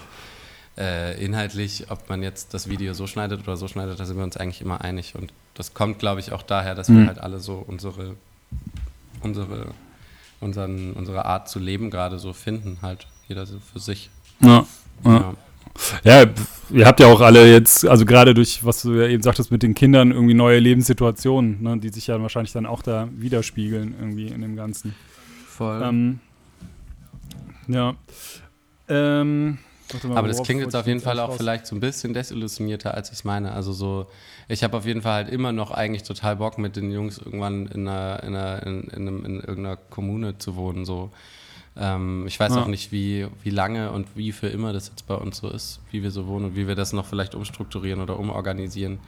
äh, 0.79 1.23
inhaltlich, 1.23 1.85
ob 1.89 2.09
man 2.09 2.23
jetzt 2.23 2.53
das 2.53 2.69
Video 2.69 2.93
so 2.93 3.05
schneidet 3.05 3.41
oder 3.41 3.57
so 3.57 3.67
schneidet, 3.67 3.99
da 3.99 4.05
sind 4.05 4.17
wir 4.17 4.23
uns 4.23 4.37
eigentlich 4.37 4.61
immer 4.61 4.81
einig. 4.81 5.13
Und 5.15 5.33
das 5.53 5.73
kommt, 5.73 5.99
glaube 5.99 6.21
ich, 6.21 6.31
auch 6.31 6.41
daher, 6.41 6.73
dass 6.73 6.87
mhm. 6.87 6.99
wir 6.99 7.07
halt 7.07 7.19
alle 7.19 7.39
so 7.39 7.63
unsere, 7.67 8.15
unsere, 9.21 9.73
unseren, 10.39 10.93
unsere 10.93 11.25
Art 11.25 11.49
zu 11.49 11.59
leben 11.59 11.91
gerade 11.91 12.17
so 12.17 12.31
finden, 12.31 12.77
halt 12.81 13.07
jeder 13.27 13.45
so 13.45 13.59
für 13.59 13.79
sich. 13.79 14.09
Ja. 14.39 14.65
Ja. 15.05 15.33
ja. 16.03 16.25
Ihr 16.71 16.85
habt 16.85 16.99
ja 16.99 17.07
auch 17.07 17.21
alle 17.21 17.51
jetzt, 17.51 17.83
also 17.87 18.05
gerade 18.05 18.35
durch, 18.35 18.63
was 18.63 18.83
du 18.83 18.93
ja 18.93 19.07
eben 19.07 19.23
sagtest, 19.23 19.51
mit 19.51 19.63
den 19.63 19.73
Kindern 19.73 20.11
irgendwie 20.11 20.35
neue 20.35 20.59
Lebenssituationen, 20.59 21.63
ne, 21.63 21.79
die 21.79 21.89
sich 21.89 22.05
ja 22.05 22.21
wahrscheinlich 22.21 22.53
dann 22.53 22.67
auch 22.67 22.83
da 22.83 23.09
widerspiegeln 23.11 23.95
irgendwie 23.99 24.27
in 24.27 24.41
dem 24.41 24.55
Ganzen. 24.55 24.93
Voll. 25.47 25.81
Ähm, 25.83 26.19
ja. 27.67 27.95
Ähm, 28.87 29.57
Mal, 30.03 30.17
Aber 30.17 30.27
das 30.27 30.43
klingt 30.43 30.61
jetzt 30.61 30.75
auf 30.75 30.85
jeden 30.85 30.99
Fall 30.99 31.19
auch 31.19 31.29
raus. 31.29 31.37
vielleicht 31.37 31.65
so 31.65 31.75
ein 31.75 31.79
bisschen 31.79 32.13
desillusionierter, 32.13 32.93
als 32.93 33.09
ich 33.09 33.15
es 33.15 33.23
meine. 33.23 33.53
Also 33.53 33.73
so, 33.73 34.07
ich 34.47 34.63
habe 34.63 34.77
auf 34.77 34.85
jeden 34.85 35.01
Fall 35.01 35.25
halt 35.25 35.29
immer 35.29 35.51
noch 35.51 35.71
eigentlich 35.71 36.03
total 36.03 36.35
Bock, 36.35 36.57
mit 36.59 36.75
den 36.75 36.91
Jungs 36.91 37.17
irgendwann 37.17 37.65
in, 37.67 37.87
einer, 37.87 38.23
in, 38.23 38.35
einer, 38.35 38.67
in, 38.67 38.81
in, 38.83 39.07
einem, 39.07 39.25
in 39.25 39.39
irgendeiner 39.39 39.77
Kommune 39.77 40.37
zu 40.37 40.55
wohnen. 40.55 40.85
So. 40.85 41.11
Ähm, 41.77 42.25
ich 42.27 42.39
weiß 42.39 42.55
ja. 42.55 42.61
auch 42.61 42.67
nicht, 42.67 42.91
wie, 42.91 43.27
wie 43.43 43.49
lange 43.49 43.91
und 43.91 44.07
wie 44.15 44.31
für 44.31 44.47
immer 44.47 44.73
das 44.73 44.89
jetzt 44.89 45.07
bei 45.07 45.15
uns 45.15 45.37
so 45.37 45.49
ist, 45.49 45.79
wie 45.91 46.03
wir 46.03 46.11
so 46.11 46.27
wohnen 46.27 46.45
und 46.45 46.55
wie 46.55 46.67
wir 46.67 46.75
das 46.75 46.93
noch 46.93 47.05
vielleicht 47.05 47.35
umstrukturieren 47.35 48.01
oder 48.01 48.19
umorganisieren. 48.19 48.99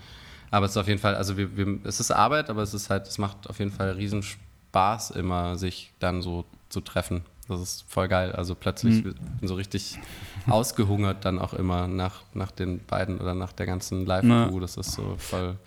Aber 0.52 0.66
es 0.66 0.72
ist 0.72 0.78
auf 0.78 0.88
jeden 0.88 1.00
Fall, 1.00 1.16
also 1.16 1.38
wir, 1.38 1.56
wir, 1.56 1.80
es 1.84 2.00
ist 2.00 2.12
Arbeit, 2.12 2.50
aber 2.50 2.62
es 2.62 2.74
ist 2.74 2.90
halt, 2.90 3.08
es 3.08 3.18
macht 3.18 3.50
auf 3.50 3.60
jeden 3.60 3.72
Fall 3.72 3.92
riesen 3.92 4.24
Spaß 4.24 5.12
immer, 5.12 5.58
sich 5.58 5.94
dann 6.00 6.22
so 6.22 6.46
zu 6.70 6.82
treffen. 6.82 7.24
Das 7.48 7.62
ist 7.62 7.86
voll 7.88 8.08
geil. 8.08 8.32
Also 8.32 8.56
plötzlich 8.56 9.04
mhm. 9.04 9.16
bin 9.40 9.48
so 9.48 9.56
richtig 9.56 10.00
ausgehungert 10.48 11.26
dann 11.26 11.40
auch 11.40 11.54
immer 11.54 11.88
nach, 11.88 12.22
nach 12.34 12.52
den 12.52 12.84
beiden 12.86 13.20
oder 13.20 13.34
nach 13.34 13.52
der 13.52 13.66
ganzen 13.66 14.06
Live-Crew. 14.06 14.60
Das 14.60 14.78
ist 14.78 14.94
so 14.94 15.16
voll, 15.18 15.58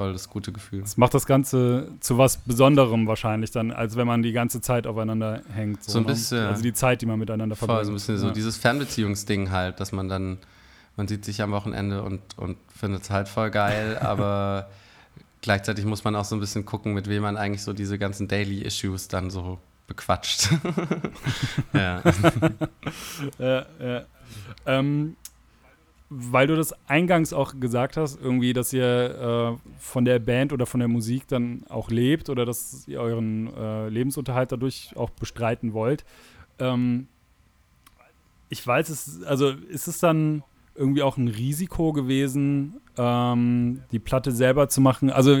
voll 0.00 0.14
das 0.14 0.30
gute 0.30 0.50
Gefühl. 0.50 0.80
Das 0.80 0.96
macht 0.96 1.12
das 1.12 1.26
Ganze 1.26 1.92
zu 2.00 2.16
was 2.16 2.38
Besonderem 2.38 3.06
wahrscheinlich 3.06 3.50
dann, 3.50 3.70
als 3.70 3.96
wenn 3.96 4.06
man 4.06 4.22
die 4.22 4.32
ganze 4.32 4.62
Zeit 4.62 4.86
aufeinander 4.86 5.42
hängt. 5.52 5.84
So, 5.84 5.92
so 5.92 5.98
ein 5.98 6.04
ne? 6.04 6.12
bisschen. 6.12 6.46
Also 6.46 6.62
die 6.62 6.72
Zeit, 6.72 7.02
die 7.02 7.06
man 7.06 7.18
miteinander 7.18 7.54
voll, 7.54 7.66
verbringt. 7.66 7.86
So 7.86 7.92
ein 7.92 7.94
bisschen 7.94 8.14
ja. 8.14 8.20
so 8.20 8.30
dieses 8.30 8.56
Fernbeziehungsding 8.56 9.50
halt, 9.50 9.78
dass 9.78 9.92
man 9.92 10.08
dann, 10.08 10.38
man 10.96 11.06
sieht 11.06 11.26
sich 11.26 11.42
am 11.42 11.52
Wochenende 11.52 12.02
und, 12.02 12.20
und 12.38 12.56
findet 12.74 13.02
es 13.02 13.10
halt 13.10 13.28
voll 13.28 13.50
geil, 13.50 13.98
aber 14.00 14.70
gleichzeitig 15.42 15.84
muss 15.84 16.02
man 16.02 16.16
auch 16.16 16.24
so 16.24 16.34
ein 16.34 16.40
bisschen 16.40 16.64
gucken, 16.64 16.94
mit 16.94 17.06
wem 17.06 17.22
man 17.22 17.36
eigentlich 17.36 17.62
so 17.62 17.74
diese 17.74 17.98
ganzen 17.98 18.26
Daily 18.26 18.62
Issues 18.62 19.08
dann 19.08 19.28
so 19.28 19.58
bequatscht. 19.86 20.48
ja. 21.74 22.00
ja, 23.38 23.66
ja. 23.78 24.04
Ähm, 24.64 25.16
weil 26.12 26.48
du 26.48 26.56
das 26.56 26.74
eingangs 26.88 27.32
auch 27.32 27.54
gesagt 27.60 27.96
hast, 27.96 28.20
irgendwie, 28.20 28.52
dass 28.52 28.72
ihr 28.72 29.56
äh, 29.56 29.70
von 29.78 30.04
der 30.04 30.18
Band 30.18 30.52
oder 30.52 30.66
von 30.66 30.80
der 30.80 30.88
Musik 30.88 31.28
dann 31.28 31.64
auch 31.68 31.88
lebt 31.88 32.28
oder 32.28 32.44
dass 32.44 32.86
ihr 32.88 33.00
euren 33.00 33.54
äh, 33.56 33.88
Lebensunterhalt 33.88 34.50
dadurch 34.50 34.92
auch 34.96 35.10
bestreiten 35.10 35.72
wollt. 35.72 36.04
Ähm, 36.58 37.06
ich 38.48 38.66
weiß 38.66 38.88
es, 38.88 39.22
also 39.22 39.50
ist 39.50 39.86
es 39.86 40.00
dann 40.00 40.42
irgendwie 40.80 41.02
auch 41.02 41.18
ein 41.18 41.28
Risiko 41.28 41.92
gewesen, 41.92 42.80
ähm, 42.96 43.82
die 43.92 43.98
Platte 43.98 44.32
selber 44.32 44.70
zu 44.70 44.80
machen. 44.80 45.10
Also 45.10 45.38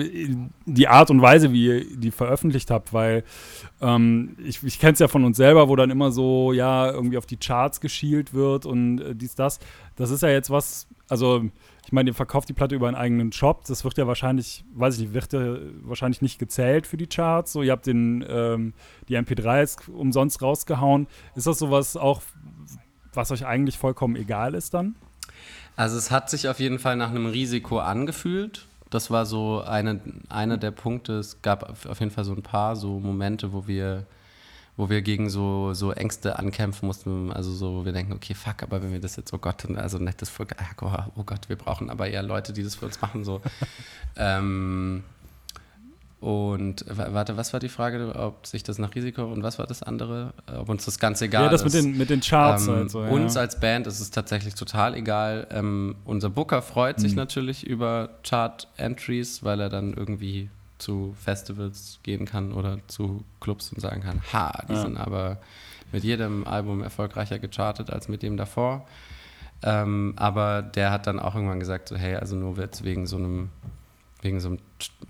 die 0.66 0.86
Art 0.86 1.10
und 1.10 1.22
Weise, 1.22 1.52
wie 1.52 1.66
ihr 1.66 1.96
die 1.96 2.10
veröffentlicht 2.10 2.70
habt, 2.70 2.92
weil 2.92 3.24
ähm, 3.80 4.36
ich, 4.44 4.62
ich 4.62 4.78
kenne 4.78 4.92
es 4.92 4.98
ja 4.98 5.08
von 5.08 5.24
uns 5.24 5.38
selber, 5.38 5.68
wo 5.68 5.76
dann 5.76 5.88
immer 5.88 6.12
so, 6.12 6.52
ja, 6.52 6.90
irgendwie 6.90 7.16
auf 7.16 7.24
die 7.24 7.38
Charts 7.38 7.80
geschielt 7.80 8.34
wird 8.34 8.66
und 8.66 9.00
äh, 9.00 9.14
dies, 9.14 9.34
das. 9.34 9.58
Das 9.96 10.10
ist 10.10 10.22
ja 10.22 10.28
jetzt 10.28 10.50
was, 10.50 10.86
also 11.08 11.42
ich 11.86 11.92
meine, 11.92 12.10
ihr 12.10 12.14
verkauft 12.14 12.48
die 12.50 12.52
Platte 12.52 12.74
über 12.74 12.86
einen 12.86 12.96
eigenen 12.96 13.32
Shop. 13.32 13.64
Das 13.64 13.82
wird 13.82 13.96
ja 13.96 14.06
wahrscheinlich, 14.06 14.64
weiß 14.74 14.96
ich 14.96 15.00
nicht, 15.00 15.14
wird 15.14 15.32
ja 15.32 15.56
wahrscheinlich 15.82 16.20
nicht 16.20 16.38
gezählt 16.38 16.86
für 16.86 16.98
die 16.98 17.06
Charts. 17.06 17.52
So, 17.52 17.62
ihr 17.62 17.72
habt 17.72 17.86
den, 17.86 18.24
ähm, 18.28 18.74
die 19.08 19.16
MP3s 19.16 19.90
umsonst 19.90 20.42
rausgehauen. 20.42 21.06
Ist 21.34 21.46
das 21.46 21.58
sowas 21.58 21.96
auch, 21.96 22.20
was 23.14 23.30
euch 23.32 23.46
eigentlich 23.46 23.78
vollkommen 23.78 24.16
egal 24.16 24.54
ist 24.54 24.74
dann? 24.74 24.96
Also 25.80 25.96
es 25.96 26.10
hat 26.10 26.28
sich 26.28 26.46
auf 26.46 26.60
jeden 26.60 26.78
Fall 26.78 26.94
nach 26.96 27.08
einem 27.08 27.24
Risiko 27.24 27.78
angefühlt. 27.78 28.66
Das 28.90 29.10
war 29.10 29.24
so 29.24 29.62
eine, 29.62 29.98
einer 30.28 30.58
der 30.58 30.72
Punkte. 30.72 31.14
Es 31.14 31.40
gab 31.40 31.86
auf 31.86 32.00
jeden 32.00 32.12
Fall 32.12 32.24
so 32.24 32.34
ein 32.34 32.42
paar 32.42 32.76
so 32.76 33.00
Momente, 33.00 33.54
wo 33.54 33.66
wir, 33.66 34.04
wo 34.76 34.90
wir 34.90 35.00
gegen 35.00 35.30
so, 35.30 35.72
so 35.72 35.90
Ängste 35.92 36.38
ankämpfen 36.38 36.86
mussten. 36.86 37.32
Also 37.32 37.50
so, 37.50 37.76
wo 37.76 37.84
wir 37.86 37.92
denken, 37.92 38.12
okay, 38.12 38.34
fuck, 38.34 38.62
aber 38.62 38.82
wenn 38.82 38.92
wir 38.92 39.00
das 39.00 39.16
jetzt, 39.16 39.32
oh 39.32 39.38
Gott, 39.38 39.64
also 39.74 39.96
nettes 39.96 40.28
Volk, 40.28 40.54
oh 40.82 41.22
Gott, 41.24 41.48
wir 41.48 41.56
brauchen 41.56 41.88
aber 41.88 42.08
eher 42.08 42.22
Leute, 42.22 42.52
die 42.52 42.62
das 42.62 42.74
für 42.74 42.84
uns 42.84 43.00
machen. 43.00 43.24
So. 43.24 43.40
ähm, 44.16 45.02
Und 46.20 46.84
warte, 46.86 47.38
was 47.38 47.54
war 47.54 47.60
die 47.60 47.70
Frage, 47.70 48.14
ob 48.14 48.46
sich 48.46 48.62
das 48.62 48.78
nach 48.78 48.94
Risiko 48.94 49.24
und 49.24 49.42
was 49.42 49.58
war 49.58 49.66
das 49.66 49.82
andere? 49.82 50.34
Ob 50.54 50.68
uns 50.68 50.84
das 50.84 50.98
ganz 50.98 51.22
egal 51.22 51.44
ist? 51.46 51.46
Ja, 51.46 51.50
das 51.52 51.62
ist. 51.74 51.74
mit 51.74 51.84
den, 51.92 51.98
mit 51.98 52.10
den 52.10 52.20
Charts 52.20 52.66
ähm, 52.66 52.74
halt 52.74 52.90
so, 52.90 53.02
ja. 53.02 53.08
Uns 53.10 53.38
als 53.38 53.58
Band 53.58 53.86
ist 53.86 54.00
es 54.00 54.10
tatsächlich 54.10 54.54
total 54.54 54.94
egal. 54.94 55.46
Ähm, 55.50 55.96
unser 56.04 56.28
Booker 56.28 56.60
freut 56.60 57.00
sich 57.00 57.12
Mhm. 57.12 57.16
natürlich 57.18 57.66
über 57.66 58.10
Chart-Entries, 58.22 59.42
weil 59.44 59.60
er 59.60 59.70
dann 59.70 59.94
irgendwie 59.94 60.50
zu 60.76 61.14
Festivals 61.18 62.00
gehen 62.02 62.26
kann 62.26 62.52
oder 62.52 62.78
zu 62.86 63.24
Clubs 63.40 63.72
und 63.72 63.80
sagen 63.80 64.02
kann, 64.02 64.20
ha, 64.32 64.62
die 64.68 64.74
Ja. 64.74 64.82
sind 64.82 64.98
aber 64.98 65.38
mit 65.90 66.04
jedem 66.04 66.46
Album 66.46 66.82
erfolgreicher 66.82 67.38
gechartet 67.38 67.90
als 67.90 68.08
mit 68.08 68.22
dem 68.22 68.36
davor. 68.36 68.86
Ähm, 69.62 70.12
aber 70.16 70.60
der 70.62 70.90
hat 70.90 71.06
dann 71.06 71.18
auch 71.18 71.34
irgendwann 71.34 71.60
gesagt, 71.60 71.88
so, 71.88 71.96
hey, 71.96 72.14
also 72.16 72.36
nur 72.36 72.58
jetzt 72.58 72.84
wegen 72.84 73.06
so 73.06 73.16
einem 73.16 73.48
wegen 74.22 74.40
so 74.40 74.48
einem, 74.48 74.58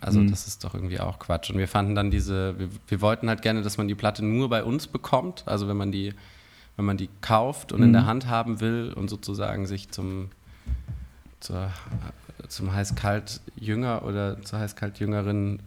also 0.00 0.20
Mhm. 0.20 0.30
das 0.30 0.46
ist 0.46 0.62
doch 0.64 0.74
irgendwie 0.74 1.00
auch 1.00 1.18
Quatsch. 1.18 1.50
Und 1.50 1.58
wir 1.58 1.68
fanden 1.68 1.94
dann 1.94 2.10
diese, 2.10 2.58
wir, 2.58 2.68
wir 2.88 3.00
wollten 3.00 3.28
halt 3.28 3.42
gerne, 3.42 3.62
dass 3.62 3.76
man 3.78 3.88
die 3.88 3.94
Platte 3.94 4.24
nur 4.24 4.48
bei 4.48 4.62
uns 4.64 4.86
bekommt. 4.86 5.42
Also 5.46 5.66
wenn 5.68 5.76
man 5.76 5.90
die, 5.92 6.14
wenn 6.76 6.84
man 6.84 6.96
die 6.96 7.08
kauft 7.20 7.72
und 7.72 7.82
in 7.82 7.88
Mhm. 7.88 7.94
der 7.94 8.06
Hand 8.06 8.26
haben 8.28 8.60
will 8.60 8.92
und 8.94 9.08
sozusagen 9.10 9.66
sich 9.66 9.90
zum, 9.90 10.30
zur, 11.40 11.70
zum 12.48 12.72
Heiß-Kalt-Jünger 12.72 14.04
oder 14.04 14.40
zur 14.42 14.58
Heiß-Kalt-Jüngerin 14.60 15.58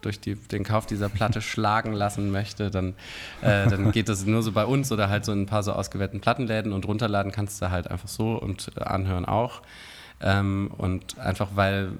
durch 0.00 0.20
die, 0.20 0.36
den 0.36 0.62
Kauf 0.62 0.86
dieser 0.86 1.08
Platte 1.08 1.42
schlagen 1.42 1.92
lassen 1.92 2.30
möchte, 2.30 2.70
dann, 2.70 2.94
äh, 3.42 3.66
dann 3.66 3.90
geht 3.90 4.08
das 4.08 4.24
nur 4.24 4.42
so 4.42 4.52
bei 4.52 4.64
uns 4.64 4.92
oder 4.92 5.08
halt 5.08 5.24
so 5.24 5.32
in 5.32 5.42
ein 5.42 5.46
paar 5.46 5.64
so 5.64 5.72
ausgewählten 5.72 6.20
Plattenläden 6.20 6.72
und 6.72 6.86
runterladen 6.86 7.32
kannst 7.32 7.60
du 7.60 7.70
halt 7.70 7.88
einfach 7.90 8.08
so 8.08 8.34
und 8.40 8.78
anhören 8.80 9.24
auch. 9.24 9.62
Ähm, 10.20 10.70
und 10.78 11.18
einfach 11.18 11.48
weil 11.56 11.90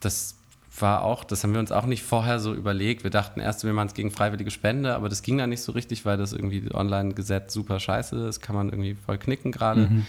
das 0.00 0.36
war 0.80 1.02
auch, 1.02 1.24
das 1.24 1.42
haben 1.42 1.52
wir 1.52 1.60
uns 1.60 1.72
auch 1.72 1.86
nicht 1.86 2.02
vorher 2.02 2.38
so 2.38 2.54
überlegt. 2.54 3.02
Wir 3.02 3.10
dachten 3.10 3.40
erst, 3.40 3.64
wir 3.64 3.72
machen 3.72 3.88
es 3.88 3.94
gegen 3.94 4.10
freiwillige 4.10 4.50
Spende, 4.50 4.94
aber 4.94 5.08
das 5.08 5.22
ging 5.22 5.38
dann 5.38 5.50
nicht 5.50 5.62
so 5.62 5.72
richtig, 5.72 6.04
weil 6.04 6.16
das 6.16 6.32
irgendwie 6.32 6.72
online-Gesetz 6.72 7.52
super 7.52 7.80
scheiße 7.80 8.16
ist, 8.28 8.40
kann 8.40 8.54
man 8.54 8.68
irgendwie 8.68 8.94
voll 8.94 9.18
knicken 9.18 9.52
gerade. 9.52 9.88
Mhm. 9.88 10.06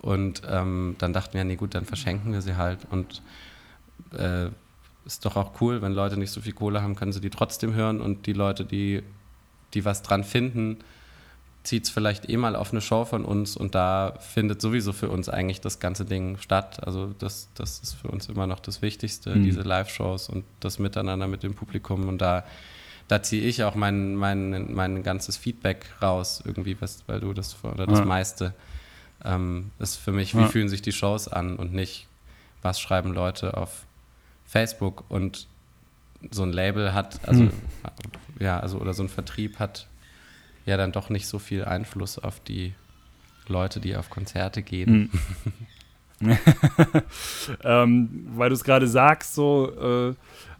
Und 0.00 0.42
ähm, 0.48 0.96
dann 0.98 1.12
dachten 1.12 1.34
wir, 1.34 1.44
nee 1.44 1.56
gut, 1.56 1.74
dann 1.74 1.84
verschenken 1.84 2.32
wir 2.32 2.42
sie 2.42 2.56
halt. 2.56 2.80
Und 2.90 3.22
äh, 4.16 4.48
ist 5.04 5.24
doch 5.24 5.36
auch 5.36 5.60
cool, 5.60 5.82
wenn 5.82 5.92
Leute 5.92 6.16
nicht 6.16 6.30
so 6.30 6.40
viel 6.40 6.52
Kohle 6.52 6.82
haben, 6.82 6.94
können 6.94 7.12
sie 7.12 7.20
die 7.20 7.30
trotzdem 7.30 7.74
hören 7.74 8.00
und 8.00 8.26
die 8.26 8.32
Leute, 8.32 8.64
die, 8.64 9.02
die 9.74 9.84
was 9.84 10.02
dran 10.02 10.24
finden, 10.24 10.78
zieht 11.64 11.84
es 11.84 11.90
vielleicht 11.90 12.28
eh 12.28 12.36
mal 12.36 12.56
auf 12.56 12.72
eine 12.72 12.80
Show 12.80 13.04
von 13.04 13.24
uns 13.24 13.56
und 13.56 13.74
da 13.76 14.14
findet 14.18 14.60
sowieso 14.60 14.92
für 14.92 15.08
uns 15.08 15.28
eigentlich 15.28 15.60
das 15.60 15.78
ganze 15.78 16.04
Ding 16.04 16.36
statt. 16.38 16.84
Also 16.84 17.14
das, 17.18 17.48
das 17.54 17.78
ist 17.78 17.94
für 17.94 18.08
uns 18.08 18.28
immer 18.28 18.46
noch 18.48 18.58
das 18.60 18.82
Wichtigste, 18.82 19.36
Mhm. 19.36 19.42
diese 19.44 19.62
Live-Shows 19.62 20.28
und 20.28 20.44
das 20.60 20.78
Miteinander 20.80 21.28
mit 21.28 21.42
dem 21.44 21.54
Publikum 21.54 22.08
und 22.08 22.18
da, 22.18 22.42
da 23.06 23.22
ziehe 23.22 23.42
ich 23.44 23.62
auch 23.62 23.76
mein, 23.76 24.16
mein, 24.16 24.74
mein 24.74 25.02
ganzes 25.04 25.36
Feedback 25.36 25.86
raus 26.02 26.42
irgendwie, 26.44 26.76
was, 26.80 27.04
weil 27.06 27.20
du 27.20 27.32
das, 27.32 27.56
oder 27.62 27.86
das 27.86 28.00
Ja. 28.00 28.04
meiste 28.06 28.54
ähm, 29.24 29.70
ist 29.78 29.96
für 29.96 30.10
mich, 30.10 30.34
wie 30.34 30.40
Ja. 30.40 30.48
fühlen 30.48 30.68
sich 30.68 30.82
die 30.82 30.90
Shows 30.92 31.28
an 31.28 31.54
und 31.56 31.72
nicht, 31.72 32.08
was 32.60 32.80
schreiben 32.80 33.12
Leute 33.12 33.56
auf 33.56 33.84
Facebook 34.46 35.04
und 35.08 35.46
so 36.32 36.42
ein 36.42 36.52
Label 36.52 36.92
hat, 36.92 37.20
also 37.28 37.44
Hm. 37.44 37.52
ja, 38.40 38.58
also 38.58 38.78
oder 38.78 38.94
so 38.94 39.02
ein 39.04 39.08
Vertrieb 39.08 39.58
hat 39.60 39.86
ja 40.66 40.76
dann 40.76 40.92
doch 40.92 41.10
nicht 41.10 41.26
so 41.26 41.38
viel 41.38 41.64
Einfluss 41.64 42.18
auf 42.18 42.40
die 42.40 42.74
Leute, 43.48 43.80
die 43.80 43.96
auf 43.96 44.10
Konzerte 44.10 44.62
gehen. 44.62 45.10
Mhm. 46.20 46.38
ähm, 47.64 48.28
weil 48.36 48.50
du 48.50 48.54
es 48.54 48.64
gerade 48.64 48.86
sagst, 48.86 49.34
so, 49.34 50.10
äh, 50.10 50.14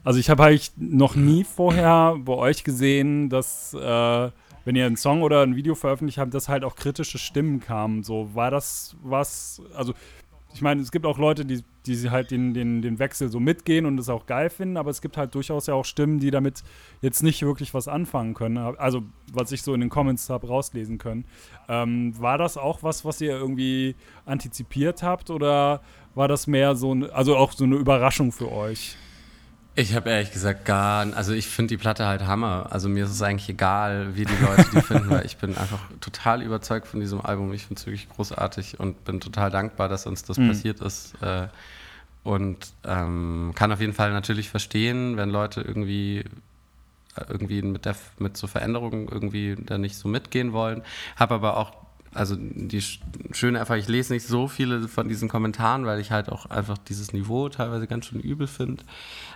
also 0.04 0.18
ich 0.18 0.28
habe 0.30 0.44
eigentlich 0.44 0.72
noch 0.76 1.14
nie 1.14 1.44
vorher 1.44 2.16
bei 2.18 2.32
euch 2.32 2.64
gesehen, 2.64 3.28
dass 3.28 3.72
äh, 3.74 4.30
wenn 4.64 4.76
ihr 4.76 4.86
einen 4.86 4.96
Song 4.96 5.22
oder 5.22 5.42
ein 5.42 5.56
Video 5.56 5.74
veröffentlicht 5.74 6.18
habt, 6.18 6.34
dass 6.34 6.48
halt 6.48 6.64
auch 6.64 6.76
kritische 6.76 7.18
Stimmen 7.18 7.60
kamen. 7.60 8.02
So, 8.02 8.34
war 8.34 8.50
das 8.50 8.96
was, 9.02 9.62
also 9.74 9.94
ich 10.54 10.60
meine, 10.60 10.80
es 10.82 10.92
gibt 10.92 11.06
auch 11.06 11.18
Leute, 11.18 11.44
die, 11.44 11.62
die 11.86 12.10
halt 12.10 12.30
den, 12.30 12.52
den, 12.54 12.82
den 12.82 12.98
Wechsel 12.98 13.30
so 13.30 13.40
mitgehen 13.40 13.86
und 13.86 13.98
es 13.98 14.08
auch 14.08 14.26
geil 14.26 14.50
finden, 14.50 14.76
aber 14.76 14.90
es 14.90 15.00
gibt 15.00 15.16
halt 15.16 15.34
durchaus 15.34 15.66
ja 15.66 15.74
auch 15.74 15.84
Stimmen, 15.84 16.18
die 16.18 16.30
damit 16.30 16.62
jetzt 17.00 17.22
nicht 17.22 17.42
wirklich 17.42 17.72
was 17.74 17.88
anfangen 17.88 18.34
können. 18.34 18.58
Also, 18.58 19.02
was 19.32 19.52
ich 19.52 19.62
so 19.62 19.72
in 19.74 19.80
den 19.80 19.90
Comments 19.90 20.28
habe 20.28 20.46
rauslesen 20.48 20.98
können. 20.98 21.24
Ähm, 21.68 22.18
war 22.20 22.38
das 22.38 22.56
auch 22.56 22.82
was, 22.82 23.04
was 23.04 23.20
ihr 23.20 23.32
irgendwie 23.32 23.94
antizipiert 24.26 25.02
habt 25.02 25.30
oder 25.30 25.80
war 26.14 26.28
das 26.28 26.46
mehr 26.46 26.76
so, 26.76 26.94
ein, 26.94 27.10
also 27.10 27.36
auch 27.36 27.52
so 27.52 27.64
eine 27.64 27.76
Überraschung 27.76 28.32
für 28.32 28.52
euch? 28.52 28.96
Ich 29.74 29.94
habe 29.94 30.10
ehrlich 30.10 30.32
gesagt 30.32 30.66
gar, 30.66 31.06
also 31.16 31.32
ich 31.32 31.46
finde 31.46 31.68
die 31.70 31.76
Platte 31.78 32.06
halt 32.06 32.26
Hammer. 32.26 32.66
Also 32.70 32.90
mir 32.90 33.04
ist 33.04 33.10
es 33.12 33.22
eigentlich 33.22 33.48
egal, 33.48 34.14
wie 34.16 34.26
die 34.26 34.36
Leute 34.36 34.66
die 34.70 34.82
finden, 34.82 35.08
weil 35.08 35.24
ich 35.24 35.38
bin 35.38 35.56
einfach 35.56 35.78
total 36.00 36.42
überzeugt 36.42 36.86
von 36.86 37.00
diesem 37.00 37.22
Album. 37.22 37.52
Ich 37.54 37.64
finde 37.66 37.80
es 37.80 37.86
wirklich 37.86 38.08
großartig 38.10 38.78
und 38.80 39.02
bin 39.06 39.20
total 39.20 39.50
dankbar, 39.50 39.88
dass 39.88 40.04
uns 40.04 40.24
das 40.24 40.36
Mhm. 40.36 40.48
passiert 40.48 40.80
ist. 40.80 41.14
Äh, 41.22 41.48
und 42.22 42.72
ähm, 42.84 43.52
kann 43.54 43.72
auf 43.72 43.80
jeden 43.80 43.94
Fall 43.94 44.12
natürlich 44.12 44.50
verstehen, 44.50 45.16
wenn 45.16 45.30
Leute 45.30 45.62
irgendwie 45.62 46.18
äh, 47.16 47.24
irgendwie 47.28 47.62
mit, 47.62 47.86
der, 47.86 47.96
mit 48.18 48.36
so 48.36 48.46
Veränderungen 48.46 49.08
irgendwie 49.08 49.56
da 49.58 49.78
nicht 49.78 49.96
so 49.96 50.06
mitgehen 50.06 50.52
wollen. 50.52 50.82
Habe 51.16 51.34
aber 51.34 51.56
auch, 51.56 51.72
also 52.14 52.36
die 52.38 52.80
sch- 52.82 52.98
schöne 53.32 53.58
Erfahrung, 53.58 53.80
ich 53.80 53.88
lese 53.88 54.12
nicht 54.12 54.26
so 54.26 54.48
viele 54.48 54.86
von 54.88 55.08
diesen 55.08 55.28
Kommentaren, 55.28 55.86
weil 55.86 55.98
ich 56.00 56.10
halt 56.10 56.28
auch 56.30 56.46
einfach 56.46 56.78
dieses 56.78 57.12
Niveau 57.12 57.48
teilweise 57.48 57.86
ganz 57.86 58.06
schön 58.06 58.20
übel 58.20 58.46
finde. 58.46 58.84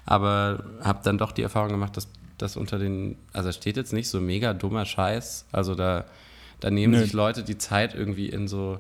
Aber 0.05 0.65
habe 0.83 1.01
dann 1.03 1.19
doch 1.19 1.33
die 1.33 1.43
Erfahrung 1.43 1.71
gemacht, 1.71 1.97
dass 1.97 2.09
das 2.39 2.57
unter 2.57 2.79
den, 2.79 3.17
also 3.33 3.51
steht 3.53 3.77
jetzt 3.77 3.93
nicht 3.93 4.09
so 4.09 4.21
mega 4.21 4.53
dummer 4.53 4.85
Scheiß. 4.85 5.47
Also 5.53 5.75
da, 5.75 6.05
da 6.61 6.71
nehmen 6.71 6.93
Nö. 6.95 7.01
sich 7.01 7.13
Leute 7.13 7.43
die 7.45 7.59
Zeit 7.59 7.95
irgendwie 7.95 8.29
in 8.29 8.49
so 8.49 8.79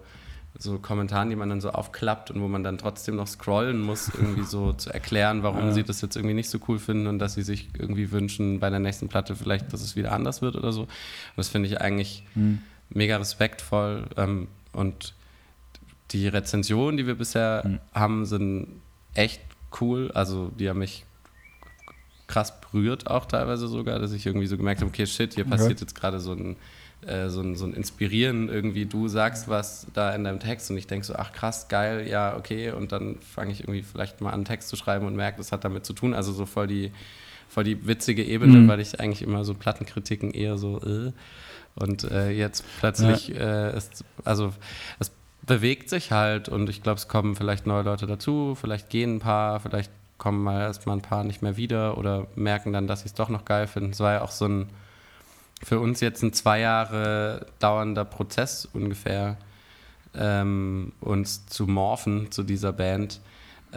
so 0.58 0.78
Kommentaren, 0.78 1.28
die 1.28 1.36
man 1.36 1.50
dann 1.50 1.60
so 1.60 1.68
aufklappt 1.68 2.30
und 2.30 2.40
wo 2.40 2.48
man 2.48 2.64
dann 2.64 2.78
trotzdem 2.78 3.16
noch 3.16 3.26
scrollen 3.26 3.78
muss, 3.78 4.08
irgendwie 4.08 4.42
so 4.44 4.72
zu 4.78 4.88
erklären, 4.90 5.42
warum 5.42 5.66
Ja. 5.66 5.72
sie 5.72 5.82
das 5.82 6.00
jetzt 6.00 6.16
irgendwie 6.16 6.32
nicht 6.34 6.48
so 6.48 6.58
cool 6.66 6.78
finden 6.78 7.08
und 7.08 7.18
dass 7.18 7.34
sie 7.34 7.42
sich 7.42 7.68
irgendwie 7.78 8.10
wünschen 8.10 8.58
bei 8.58 8.70
der 8.70 8.78
nächsten 8.78 9.08
Platte 9.08 9.36
vielleicht, 9.36 9.74
dass 9.74 9.82
es 9.82 9.96
wieder 9.96 10.12
anders 10.12 10.40
wird 10.40 10.56
oder 10.56 10.72
so. 10.72 10.82
Und 10.84 10.88
das 11.36 11.48
finde 11.48 11.68
ich 11.68 11.82
eigentlich 11.82 12.24
Hm. 12.32 12.60
Mega 12.90 13.16
respektvoll 13.16 14.04
ähm, 14.16 14.48
und 14.72 15.14
die 16.12 16.28
Rezensionen, 16.28 16.96
die 16.96 17.06
wir 17.06 17.16
bisher 17.16 17.62
Mhm. 17.66 17.78
haben, 17.94 18.26
sind 18.26 18.80
echt 19.14 19.40
cool. 19.80 20.10
Also 20.12 20.50
die 20.58 20.68
haben 20.68 20.78
mich 20.78 21.04
krass 22.28 22.60
berührt 22.60 23.08
auch 23.08 23.26
teilweise 23.26 23.68
sogar, 23.68 23.98
dass 23.98 24.12
ich 24.12 24.26
irgendwie 24.26 24.46
so 24.46 24.56
gemerkt 24.56 24.80
habe, 24.80 24.88
okay, 24.90 25.06
shit, 25.06 25.34
hier 25.34 25.44
Okay. 25.44 25.50
passiert 25.56 25.80
jetzt 25.80 25.94
gerade 25.94 26.18
so 26.18 26.32
ein, 26.32 26.56
äh, 27.06 27.28
so, 27.28 27.40
ein, 27.40 27.54
so 27.54 27.64
ein 27.66 27.72
Inspirieren 27.72 28.48
irgendwie, 28.48 28.84
du 28.84 29.06
sagst 29.06 29.48
was 29.48 29.86
da 29.94 30.12
in 30.14 30.24
deinem 30.24 30.40
Text 30.40 30.70
und 30.70 30.76
ich 30.76 30.86
denke 30.88 31.06
so, 31.06 31.14
ach 31.14 31.32
krass, 31.32 31.68
geil, 31.68 32.08
ja, 32.08 32.36
okay 32.36 32.72
und 32.72 32.90
dann 32.92 33.16
fange 33.20 33.52
ich 33.52 33.60
irgendwie 33.60 33.82
vielleicht 33.82 34.20
mal 34.20 34.30
an, 34.30 34.34
einen 34.36 34.44
Text 34.44 34.68
zu 34.68 34.76
schreiben 34.76 35.06
und 35.06 35.14
merke, 35.14 35.38
das 35.38 35.52
hat 35.52 35.64
damit 35.64 35.86
zu 35.86 35.92
tun, 35.92 36.14
also 36.14 36.32
so 36.32 36.46
voll 36.46 36.66
die, 36.66 36.90
voll 37.48 37.62
die 37.64 37.86
witzige 37.86 38.24
Ebene, 38.24 38.58
Mhm. 38.58 38.68
weil 38.68 38.80
ich 38.80 38.98
eigentlich 38.98 39.22
immer 39.22 39.44
so 39.44 39.54
Plattenkritiken 39.54 40.32
eher 40.32 40.58
so, 40.58 40.80
äh, 40.82 41.12
und 41.76 42.04
äh, 42.10 42.30
jetzt 42.30 42.64
plötzlich 42.80 43.34
äh, 43.34 43.76
ist, 43.76 44.04
also 44.24 44.52
es 44.98 45.12
bewegt 45.42 45.90
sich 45.90 46.10
halt 46.10 46.48
und 46.48 46.68
ich 46.68 46.82
glaube, 46.82 46.98
es 46.98 47.08
kommen 47.08 47.36
vielleicht 47.36 47.66
neue 47.66 47.82
Leute 47.82 48.06
dazu, 48.06 48.56
vielleicht 48.60 48.90
gehen 48.90 49.16
ein 49.16 49.20
paar, 49.20 49.60
vielleicht 49.60 49.90
kommen 50.18 50.42
mal 50.42 50.62
erstmal 50.62 50.96
ein 50.96 51.02
paar 51.02 51.24
nicht 51.24 51.42
mehr 51.42 51.56
wieder 51.56 51.98
oder 51.98 52.26
merken 52.34 52.72
dann, 52.72 52.86
dass 52.86 53.00
sie 53.00 53.06
es 53.06 53.14
doch 53.14 53.28
noch 53.28 53.44
geil 53.44 53.66
finden. 53.66 53.90
Es 53.90 54.00
war 54.00 54.14
ja 54.14 54.22
auch 54.22 54.30
so 54.30 54.46
ein 54.46 54.70
für 55.62 55.80
uns 55.80 56.00
jetzt 56.00 56.22
ein 56.22 56.32
zwei 56.32 56.60
Jahre 56.60 57.46
dauernder 57.58 58.04
Prozess 58.04 58.68
ungefähr, 58.72 59.36
ähm, 60.14 60.92
uns 61.00 61.46
zu 61.46 61.66
morphen 61.66 62.30
zu 62.30 62.42
dieser 62.42 62.72
Band. 62.72 63.20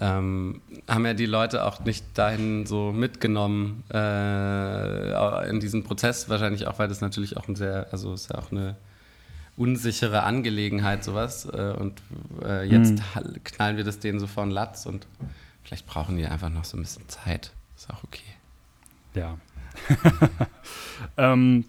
Ähm, 0.01 0.61
haben 0.87 1.05
ja 1.05 1.13
die 1.13 1.25
Leute 1.25 1.65
auch 1.65 1.83
nicht 1.83 2.05
dahin 2.17 2.65
so 2.65 2.91
mitgenommen 2.93 3.83
äh, 3.93 5.49
in 5.49 5.59
diesen 5.59 5.83
Prozess, 5.83 6.29
wahrscheinlich 6.29 6.67
auch, 6.67 6.79
weil 6.79 6.87
das 6.87 7.01
natürlich 7.01 7.35
auch 7.35 7.47
ein 7.49 7.55
sehr, 7.55 7.87
also 7.91 8.13
ist 8.13 8.31
ja 8.31 8.39
auch 8.39 8.51
eine 8.51 8.75
unsichere 9.57 10.23
Angelegenheit, 10.23 11.03
sowas. 11.03 11.45
Äh, 11.45 11.73
und 11.77 12.01
äh, 12.43 12.63
jetzt 12.63 13.01
Mhm. 13.15 13.43
knallen 13.43 13.75
wir 13.77 13.83
das 13.83 13.99
denen 13.99 14.19
so 14.19 14.27
vor 14.27 14.45
den 14.45 14.51
Latz 14.51 14.85
und 14.85 15.05
vielleicht 15.63 15.85
brauchen 15.85 16.15
die 16.15 16.25
einfach 16.25 16.49
noch 16.49 16.63
so 16.63 16.77
ein 16.77 16.81
bisschen 16.81 17.07
Zeit. 17.09 17.51
Ist 17.75 17.89
auch 17.89 18.03
okay. 18.03 18.23
Ja. 19.15 19.37
ähm, 21.17 21.65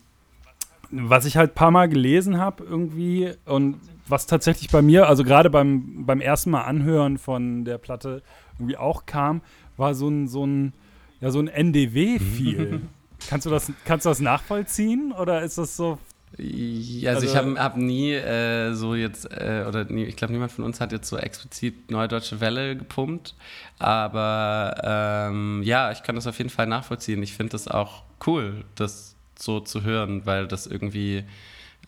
was 0.90 1.24
ich 1.24 1.36
halt 1.36 1.52
ein 1.52 1.54
paar 1.54 1.70
Mal 1.70 1.88
gelesen 1.88 2.38
habe 2.38 2.64
irgendwie 2.64 3.32
und 3.44 3.80
was 4.10 4.26
tatsächlich 4.26 4.70
bei 4.70 4.82
mir, 4.82 5.08
also 5.08 5.24
gerade 5.24 5.50
beim, 5.50 6.06
beim 6.06 6.20
ersten 6.20 6.50
Mal 6.50 6.62
anhören 6.62 7.18
von 7.18 7.64
der 7.64 7.78
Platte 7.78 8.22
irgendwie 8.58 8.76
auch 8.76 9.06
kam, 9.06 9.42
war 9.76 9.94
so 9.94 10.08
ein, 10.08 10.28
so 10.28 10.46
ein, 10.46 10.72
ja, 11.20 11.30
so 11.30 11.38
ein 11.38 11.48
NDW-Feel. 11.48 12.82
kannst, 13.28 13.46
du 13.46 13.50
das, 13.50 13.72
kannst 13.84 14.06
du 14.06 14.10
das 14.10 14.20
nachvollziehen 14.20 15.12
oder 15.12 15.42
ist 15.42 15.58
das 15.58 15.76
so 15.76 15.98
Ja, 16.38 17.10
also, 17.10 17.26
also 17.26 17.32
ich 17.32 17.36
habe 17.36 17.60
hab 17.60 17.76
nie 17.76 18.12
äh, 18.12 18.72
so 18.74 18.94
jetzt, 18.94 19.30
äh, 19.30 19.64
oder 19.68 19.84
nie, 19.84 20.04
ich 20.04 20.16
glaube, 20.16 20.32
niemand 20.32 20.52
von 20.52 20.64
uns 20.64 20.80
hat 20.80 20.92
jetzt 20.92 21.08
so 21.08 21.16
explizit 21.16 21.90
Neue 21.90 22.08
Deutsche 22.08 22.40
Welle 22.40 22.76
gepumpt. 22.76 23.34
Aber 23.78 24.74
ähm, 24.82 25.62
ja, 25.64 25.90
ich 25.92 26.02
kann 26.02 26.14
das 26.14 26.26
auf 26.26 26.38
jeden 26.38 26.50
Fall 26.50 26.66
nachvollziehen. 26.66 27.22
Ich 27.22 27.34
finde 27.34 27.52
das 27.52 27.68
auch 27.68 28.04
cool, 28.26 28.64
das 28.74 29.16
so 29.38 29.60
zu 29.60 29.82
hören, 29.82 30.22
weil 30.26 30.46
das 30.46 30.66
irgendwie 30.66 31.24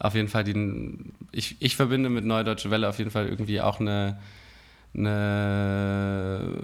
auf 0.03 0.15
jeden 0.15 0.29
Fall 0.29 0.45
den. 0.45 1.13
Ich, 1.31 1.57
ich 1.61 1.77
verbinde 1.77 2.09
mit 2.09 2.25
Neue 2.25 2.45
Deutsche 2.45 2.71
Welle 2.71 2.89
auf 2.89 2.99
jeden 2.99 3.13
Fall 3.13 3.29
irgendwie 3.29 3.61
auch 3.61 3.79
eine, 3.79 4.19
eine 4.95 6.59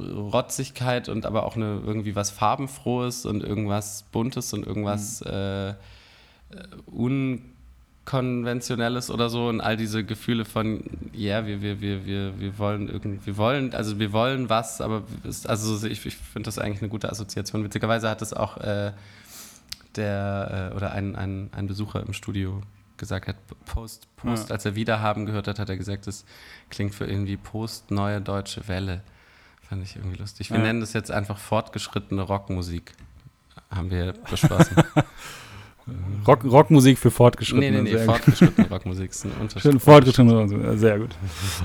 Rotzigkeit 0.00 1.10
und 1.10 1.26
aber 1.26 1.44
auch 1.44 1.54
eine 1.54 1.82
irgendwie 1.84 2.16
was 2.16 2.30
Farbenfrohes 2.30 3.26
und 3.26 3.42
irgendwas 3.42 4.04
Buntes 4.10 4.54
und 4.54 4.66
irgendwas. 4.66 5.20
Mhm. 5.20 5.30
Äh, 5.30 5.68
äh, 5.70 5.74
unkonventionelles 8.06 9.10
oder 9.10 9.28
so 9.28 9.48
und 9.48 9.60
all 9.60 9.76
diese 9.76 10.02
Gefühle 10.02 10.46
von, 10.46 10.82
ja, 11.12 11.40
yeah, 11.40 11.46
wir, 11.46 11.60
wir, 11.60 11.82
wir, 11.82 12.06
wir, 12.06 12.40
wir 12.40 12.58
wollen 12.58 12.88
irgendwie, 12.88 13.26
wir 13.26 13.36
wollen, 13.36 13.74
also 13.74 13.98
wir 13.98 14.12
wollen 14.12 14.48
was, 14.48 14.80
aber 14.80 15.02
es, 15.28 15.44
also 15.46 15.86
ich, 15.86 16.06
ich 16.06 16.16
finde 16.16 16.46
das 16.46 16.58
eigentlich 16.58 16.80
eine 16.80 16.88
gute 16.88 17.10
Assoziation. 17.10 17.64
Witzigerweise 17.64 18.08
hat 18.08 18.22
das 18.22 18.32
auch 18.32 18.56
äh, 18.56 18.92
der 19.96 20.70
äh, 20.72 20.76
oder 20.76 20.92
ein, 20.92 21.16
ein, 21.16 21.50
ein 21.52 21.66
Besucher 21.66 22.04
im 22.04 22.12
Studio 22.12 22.62
gesagt 22.96 23.26
hat, 23.26 23.36
Post, 23.66 24.06
Post, 24.16 24.48
ja. 24.48 24.54
als 24.54 24.64
er 24.64 24.74
Wiederhaben 24.74 25.26
gehört 25.26 25.48
hat, 25.48 25.58
hat 25.58 25.68
er 25.68 25.76
gesagt, 25.76 26.06
das 26.06 26.24
klingt 26.70 26.94
für 26.94 27.04
irgendwie 27.04 27.36
Post 27.36 27.90
neue 27.90 28.20
deutsche 28.20 28.68
Welle. 28.68 29.02
Fand 29.68 29.82
ich 29.82 29.96
irgendwie 29.96 30.18
lustig. 30.18 30.50
Wir 30.50 30.58
ja. 30.58 30.62
nennen 30.62 30.80
das 30.80 30.92
jetzt 30.92 31.10
einfach 31.10 31.38
fortgeschrittene 31.38 32.22
Rockmusik. 32.22 32.92
Haben 33.70 33.90
wir 33.90 34.12
beschlossen. 34.30 34.76
Rock, 36.26 36.44
Rockmusik 36.44 36.98
für 36.98 37.10
Fortgeschrittene. 37.10 37.82
Nee, 37.82 37.90
nee, 37.90 37.98
nee, 37.98 38.04
fortgeschrittene 38.04 38.68
Rockmusik 38.68 39.10
ist 39.10 39.24
ein 39.24 39.32
Unterschied. 39.40 39.82
Fortgeschrittene 39.82 40.38
Rockmusik, 40.38 40.78
sehr 40.78 40.98
gut. 40.98 41.10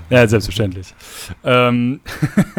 Ja, 0.09 0.27
selbstverständlich. 0.27 0.95
ähm, 1.43 1.99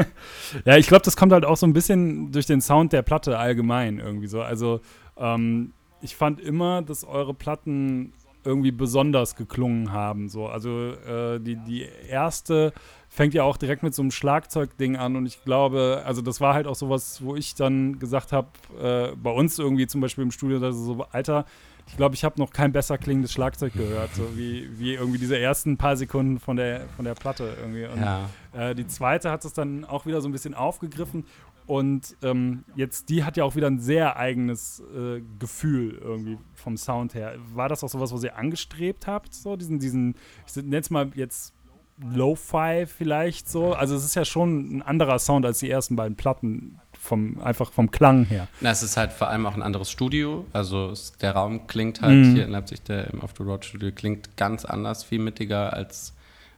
ja, 0.64 0.76
ich 0.76 0.87
glaube, 0.87 1.04
das 1.04 1.16
kommt 1.16 1.33
halt 1.33 1.44
auch 1.44 1.57
so 1.57 1.66
ein 1.66 1.72
bisschen 1.72 2.31
durch 2.31 2.46
den 2.46 2.61
Sound 2.61 2.92
der 2.92 3.02
Platte 3.02 3.38
allgemein 3.38 3.98
irgendwie 3.98 4.28
so. 4.28 4.40
Also, 4.40 4.81
ähm, 5.18 5.72
ich 6.00 6.16
fand 6.16 6.40
immer, 6.40 6.83
dass 6.83 7.04
eure 7.04 7.35
Platten 7.35 8.12
irgendwie 8.44 8.70
besonders 8.70 9.37
geklungen 9.37 9.92
haben. 9.92 10.28
So. 10.28 10.46
Also, 10.46 10.92
äh, 10.92 11.40
die, 11.40 11.57
die 11.57 11.87
erste 12.09 12.72
fängt 13.09 13.35
ja 13.35 13.42
auch 13.42 13.57
direkt 13.57 13.83
mit 13.83 13.94
so 13.94 14.02
einem 14.02 14.11
Schlagzeugding 14.11 14.96
an 14.96 15.16
und 15.16 15.26
ich 15.26 15.42
glaube, 15.44 16.02
also 16.04 16.22
das 16.22 16.40
war 16.40 16.54
halt 16.54 16.66
auch 16.66 16.74
sowas, 16.74 17.22
wo 17.22 17.37
ich 17.37 17.54
dann 17.54 17.98
gesagt 17.98 18.33
habe, 18.33 18.48
äh, 18.81 19.16
bei 19.16 19.31
uns 19.31 19.59
irgendwie 19.59 19.87
zum 19.87 20.00
Beispiel 20.00 20.24
im 20.24 20.31
Studio, 20.31 20.59
dass 20.59 20.76
so, 20.76 21.04
Alter, 21.11 21.46
ich 21.88 21.96
glaube, 21.96 22.14
ich 22.14 22.22
habe 22.22 22.38
noch 22.38 22.50
kein 22.50 22.70
besser 22.70 22.98
klingendes 22.98 23.33
Schlagzeug 23.33 23.72
gehört, 23.72 24.14
so 24.14 24.37
wie, 24.37 24.68
wie 24.78 24.94
irgendwie 24.94 25.18
diese 25.18 25.38
ersten 25.38 25.78
paar 25.78 25.96
Sekunden 25.96 26.38
von 26.38 26.57
der, 26.57 26.83
von 26.96 27.04
der 27.07 27.14
Platte 27.14 27.57
irgendwie. 27.59 27.87
Und 27.87 28.00
ja. 28.00 28.28
äh, 28.52 28.74
die 28.74 28.87
zweite 28.87 29.31
hat 29.31 29.44
es 29.44 29.54
dann 29.54 29.87
auch 29.87 30.04
wieder 30.04 30.20
so 30.20 30.28
ein 30.28 30.33
bisschen 30.33 30.54
aufgegriffen 30.54 31.24
und 31.68 32.16
ähm, 32.22 32.64
jetzt, 32.76 33.11
die 33.11 33.24
hat 33.24 33.37
ja 33.37 33.44
auch 33.44 33.54
wieder 33.54 33.66
ein 33.66 33.78
sehr 33.78 34.16
eigenes 34.16 34.83
äh, 34.96 35.20
Gefühl 35.38 35.98
irgendwie 36.02 36.38
vom 36.54 36.78
Sound 36.78 37.12
her. 37.12 37.35
War 37.52 37.68
das 37.68 37.85
auch 37.85 37.90
sowas, 37.90 38.11
was 38.11 38.24
ihr 38.24 38.38
angestrebt 38.38 39.07
habt? 39.07 39.35
So, 39.35 39.54
diesen, 39.54 39.78
diesen, 39.78 40.14
ich 40.46 40.57
nenne 40.57 40.78
es 40.78 40.88
mal 40.88 41.11
jetzt 41.14 41.52
Lo-Fi 41.98 42.87
vielleicht 42.87 43.50
so. 43.50 43.74
Also 43.74 43.96
es 43.96 44.07
ist 44.07 44.14
ja 44.14 44.24
schon 44.24 44.78
ein 44.78 44.83
anderer 44.83 45.18
Sound 45.18 45.44
als 45.44 45.59
die 45.59 45.68
ersten 45.68 45.94
beiden 45.94 46.16
Platten, 46.16 46.81
vom, 46.98 47.38
einfach 47.42 47.70
vom 47.70 47.90
Klang 47.90 48.24
her. 48.24 48.48
Na, 48.62 48.70
es 48.70 48.83
ist 48.83 48.96
halt 48.96 49.12
vor 49.12 49.28
allem 49.28 49.44
auch 49.44 49.54
ein 49.54 49.62
anderes 49.62 49.90
Studio. 49.90 50.46
Also 50.54 50.88
es, 50.88 51.12
der 51.18 51.33
Raum 51.33 51.66
klingt 51.66 52.00
halt 52.00 52.14
mhm. 52.14 52.35
hier 52.35 52.46
in 52.46 52.50
Leipzig, 52.50 52.83
der 52.85 53.12
im 53.12 53.20
Off 53.20 53.35
the 53.37 53.42
Road 53.42 53.66
Studio 53.66 53.92
klingt 53.92 54.38
ganz 54.38 54.64
anders, 54.64 55.04
viel 55.04 55.18
mittiger 55.18 55.74
als, 55.74 56.14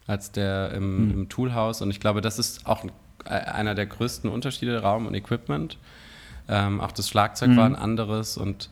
als 0.07 0.31
der 0.31 0.70
im, 0.70 1.07
mhm. 1.07 1.11
im 1.11 1.29
Toolhouse. 1.29 1.83
Und 1.83 1.90
ich 1.90 1.99
glaube, 1.99 2.20
das 2.20 2.38
ist 2.38 2.64
auch 2.68 2.85
einer 3.27 3.75
der 3.75 3.87
größten 3.87 4.31
Unterschiede, 4.31 4.81
Raum 4.81 5.07
und 5.07 5.15
Equipment. 5.15 5.79
Ähm, 6.49 6.81
auch 6.81 6.93
das 6.93 7.09
Schlagzeug 7.09 7.51
mhm. 7.51 7.57
war 7.57 7.67
ein 7.67 7.77
anderes 7.77 8.37
und 8.37 8.71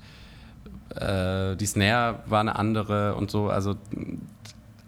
äh, 0.95 1.57
die 1.57 1.67
Snare 1.67 2.21
war 2.27 2.41
eine 2.41 2.57
andere 2.57 3.15
und 3.15 3.31
so. 3.31 3.49
Also 3.51 3.77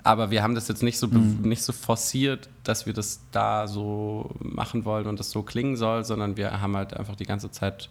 aber 0.03 0.31
wir 0.31 0.43
haben 0.43 0.55
das 0.55 0.69
jetzt 0.69 0.83
nicht 0.83 0.99
so, 0.99 1.09
mhm. 1.09 1.41
nicht 1.43 1.63
so 1.63 1.73
forciert, 1.73 2.49
dass 2.65 2.87
wir 2.87 2.93
das 2.93 3.21
da 3.33 3.69
so 3.69 4.31
machen 4.41 4.85
wollen 4.85 5.07
und 5.07 5.21
das 5.21 5.31
so 5.31 5.43
klingen 5.43 5.77
soll, 5.77 6.05
sondern 6.05 6.37
wir 6.37 6.61
haben 6.61 6.77
halt 6.77 6.95
einfach 6.95 7.17
die 7.17 7.27
ganze 7.27 7.51
Zeit 7.51 7.91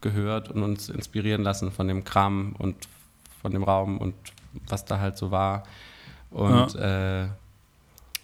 gehört 0.00 0.50
und 0.50 0.62
uns 0.62 0.88
inspirieren 0.88 1.42
lassen 1.42 1.72
von 1.72 1.88
dem 1.88 2.04
Kram 2.04 2.54
und 2.58 2.76
von 3.42 3.52
dem 3.52 3.64
Raum 3.64 3.98
und 3.98 4.14
was 4.68 4.84
da 4.84 5.00
halt 5.00 5.16
so 5.16 5.30
war. 5.30 5.64
Und 6.30 6.74
ja. 6.74 7.24
äh, 7.24 7.28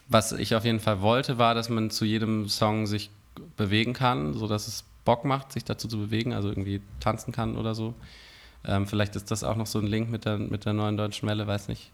was 0.09 0.33
ich 0.33 0.55
auf 0.55 0.65
jeden 0.65 0.81
Fall 0.81 1.01
wollte, 1.01 1.39
war, 1.39 1.55
dass 1.55 1.69
man 1.69 1.91
zu 1.91 2.05
jedem 2.05 2.49
Song 2.49 2.87
sich 2.87 3.11
bewegen 3.57 3.93
kann, 3.93 4.35
sodass 4.35 4.69
es 4.69 4.85
Bock 5.05 5.25
macht, 5.25 5.53
sich 5.53 5.65
dazu 5.65 5.89
zu 5.89 5.99
bewegen, 5.99 6.33
also 6.33 6.49
irgendwie 6.49 6.81
tanzen 7.01 7.33
kann 7.33 7.57
oder 7.57 7.75
so. 7.75 7.95
Ähm, 8.65 8.87
vielleicht 8.87 9.17
ist 9.17 9.31
das 9.31 9.43
auch 9.43 9.57
noch 9.57 9.67
so 9.67 9.79
ein 9.79 9.87
Link 9.87 10.11
mit 10.11 10.25
der, 10.25 10.39
mit 10.39 10.65
der 10.65 10.73
neuen 10.73 10.97
deutschen 10.97 11.29
Welle, 11.29 11.47
weiß 11.47 11.69
nicht. 11.69 11.91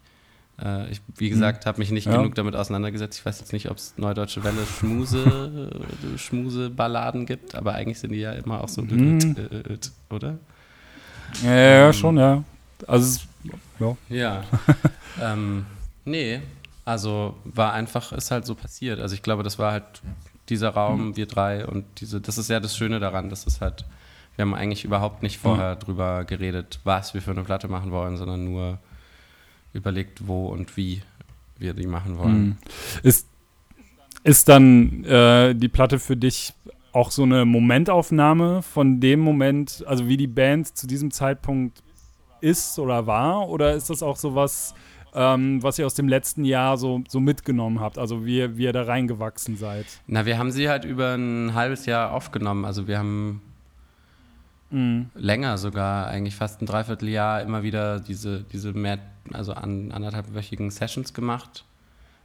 Äh, 0.61 0.91
ich, 0.91 1.01
wie 1.17 1.29
gesagt, 1.29 1.65
habe 1.65 1.79
mich 1.79 1.89
nicht 1.91 2.05
ja. 2.05 2.17
genug 2.17 2.35
damit 2.35 2.55
auseinandergesetzt. 2.55 3.19
Ich 3.19 3.25
weiß 3.25 3.39
jetzt 3.39 3.53
nicht, 3.53 3.71
ob 3.71 3.77
es 3.77 3.93
Neudeutsche 3.97 4.43
Welle 4.43 4.65
Schmuse, 4.65 5.71
Schmuse-Balladen 6.17 7.25
gibt, 7.25 7.55
aber 7.55 7.73
eigentlich 7.73 7.99
sind 7.99 8.11
die 8.11 8.19
ja 8.19 8.33
immer 8.33 8.63
auch 8.63 8.69
so, 8.69 8.83
mhm. 8.83 9.35
oder? 10.09 10.37
Ja, 11.43 11.51
ja 11.51 11.87
ähm, 11.87 11.93
schon, 11.93 12.17
ja. 12.17 12.43
Also, 12.87 13.21
ja. 13.79 13.97
Ja. 14.09 14.43
ähm, 15.21 15.65
nee, 16.05 16.41
also 16.89 17.35
war 17.43 17.73
einfach, 17.73 18.11
ist 18.13 18.31
halt 18.31 18.47
so 18.47 18.55
passiert. 18.55 18.99
Also 18.99 19.13
ich 19.13 19.21
glaube, 19.21 19.43
das 19.43 19.59
war 19.59 19.71
halt 19.71 19.85
dieser 20.49 20.69
Raum, 20.69 21.09
mhm. 21.09 21.17
wir 21.17 21.27
drei 21.27 21.65
und 21.67 21.85
diese, 22.01 22.19
das 22.19 22.39
ist 22.39 22.49
ja 22.49 22.59
das 22.59 22.75
Schöne 22.75 22.99
daran, 22.99 23.29
dass 23.29 23.45
es 23.45 23.61
halt, 23.61 23.85
wir 24.35 24.41
haben 24.41 24.55
eigentlich 24.55 24.85
überhaupt 24.85 25.21
nicht 25.21 25.37
vorher 25.37 25.75
mhm. 25.75 25.79
drüber 25.79 26.25
geredet, 26.25 26.79
was 26.85 27.13
wir 27.13 27.21
für 27.21 27.29
eine 27.29 27.43
Platte 27.43 27.67
machen 27.67 27.91
wollen, 27.91 28.17
sondern 28.17 28.43
nur 28.43 28.79
überlegt, 29.71 30.27
wo 30.27 30.47
und 30.47 30.77
wie 30.77 31.03
wir 31.59 31.75
die 31.75 31.85
machen 31.85 32.17
wollen. 32.17 32.41
Mhm. 32.41 32.57
Ist, 33.03 33.27
ist 34.23 34.49
dann 34.49 35.03
äh, 35.03 35.53
die 35.53 35.69
Platte 35.69 35.99
für 35.99 36.17
dich 36.17 36.53
auch 36.91 37.11
so 37.11 37.21
eine 37.21 37.45
Momentaufnahme 37.45 38.63
von 38.63 38.99
dem 38.99 39.19
Moment, 39.19 39.83
also 39.85 40.07
wie 40.07 40.17
die 40.17 40.25
Band 40.25 40.75
zu 40.75 40.87
diesem 40.87 41.11
Zeitpunkt 41.11 41.83
ist 42.41 42.79
oder 42.79 43.05
war? 43.05 43.47
Oder 43.47 43.75
ist 43.75 43.91
das 43.91 44.01
auch 44.01 44.15
so 44.15 44.33
was, 44.33 44.73
ähm, 45.13 45.61
was 45.63 45.79
ihr 45.79 45.85
aus 45.85 45.93
dem 45.93 46.07
letzten 46.07 46.43
Jahr 46.43 46.77
so, 46.77 47.03
so 47.07 47.19
mitgenommen 47.19 47.79
habt, 47.79 47.97
also 47.97 48.25
wie, 48.25 48.57
wie 48.57 48.63
ihr 48.63 48.73
da 48.73 48.83
reingewachsen 48.83 49.57
seid? 49.57 49.85
Na, 50.07 50.25
wir 50.25 50.37
haben 50.37 50.51
sie 50.51 50.69
halt 50.69 50.85
über 50.85 51.15
ein 51.15 51.53
halbes 51.53 51.85
Jahr 51.85 52.11
aufgenommen. 52.11 52.65
Also 52.65 52.87
wir 52.87 52.97
haben 52.99 53.41
mhm. 54.69 55.09
länger 55.15 55.57
sogar, 55.57 56.07
eigentlich 56.07 56.35
fast 56.35 56.61
ein 56.61 56.65
Dreivierteljahr 56.65 57.41
immer 57.41 57.63
wieder 57.63 57.99
diese, 57.99 58.43
diese 58.43 58.73
mehr, 58.73 58.99
also 59.33 59.53
an, 59.53 59.91
anderthalbwöchigen 59.91 60.71
Sessions 60.71 61.13
gemacht. 61.13 61.65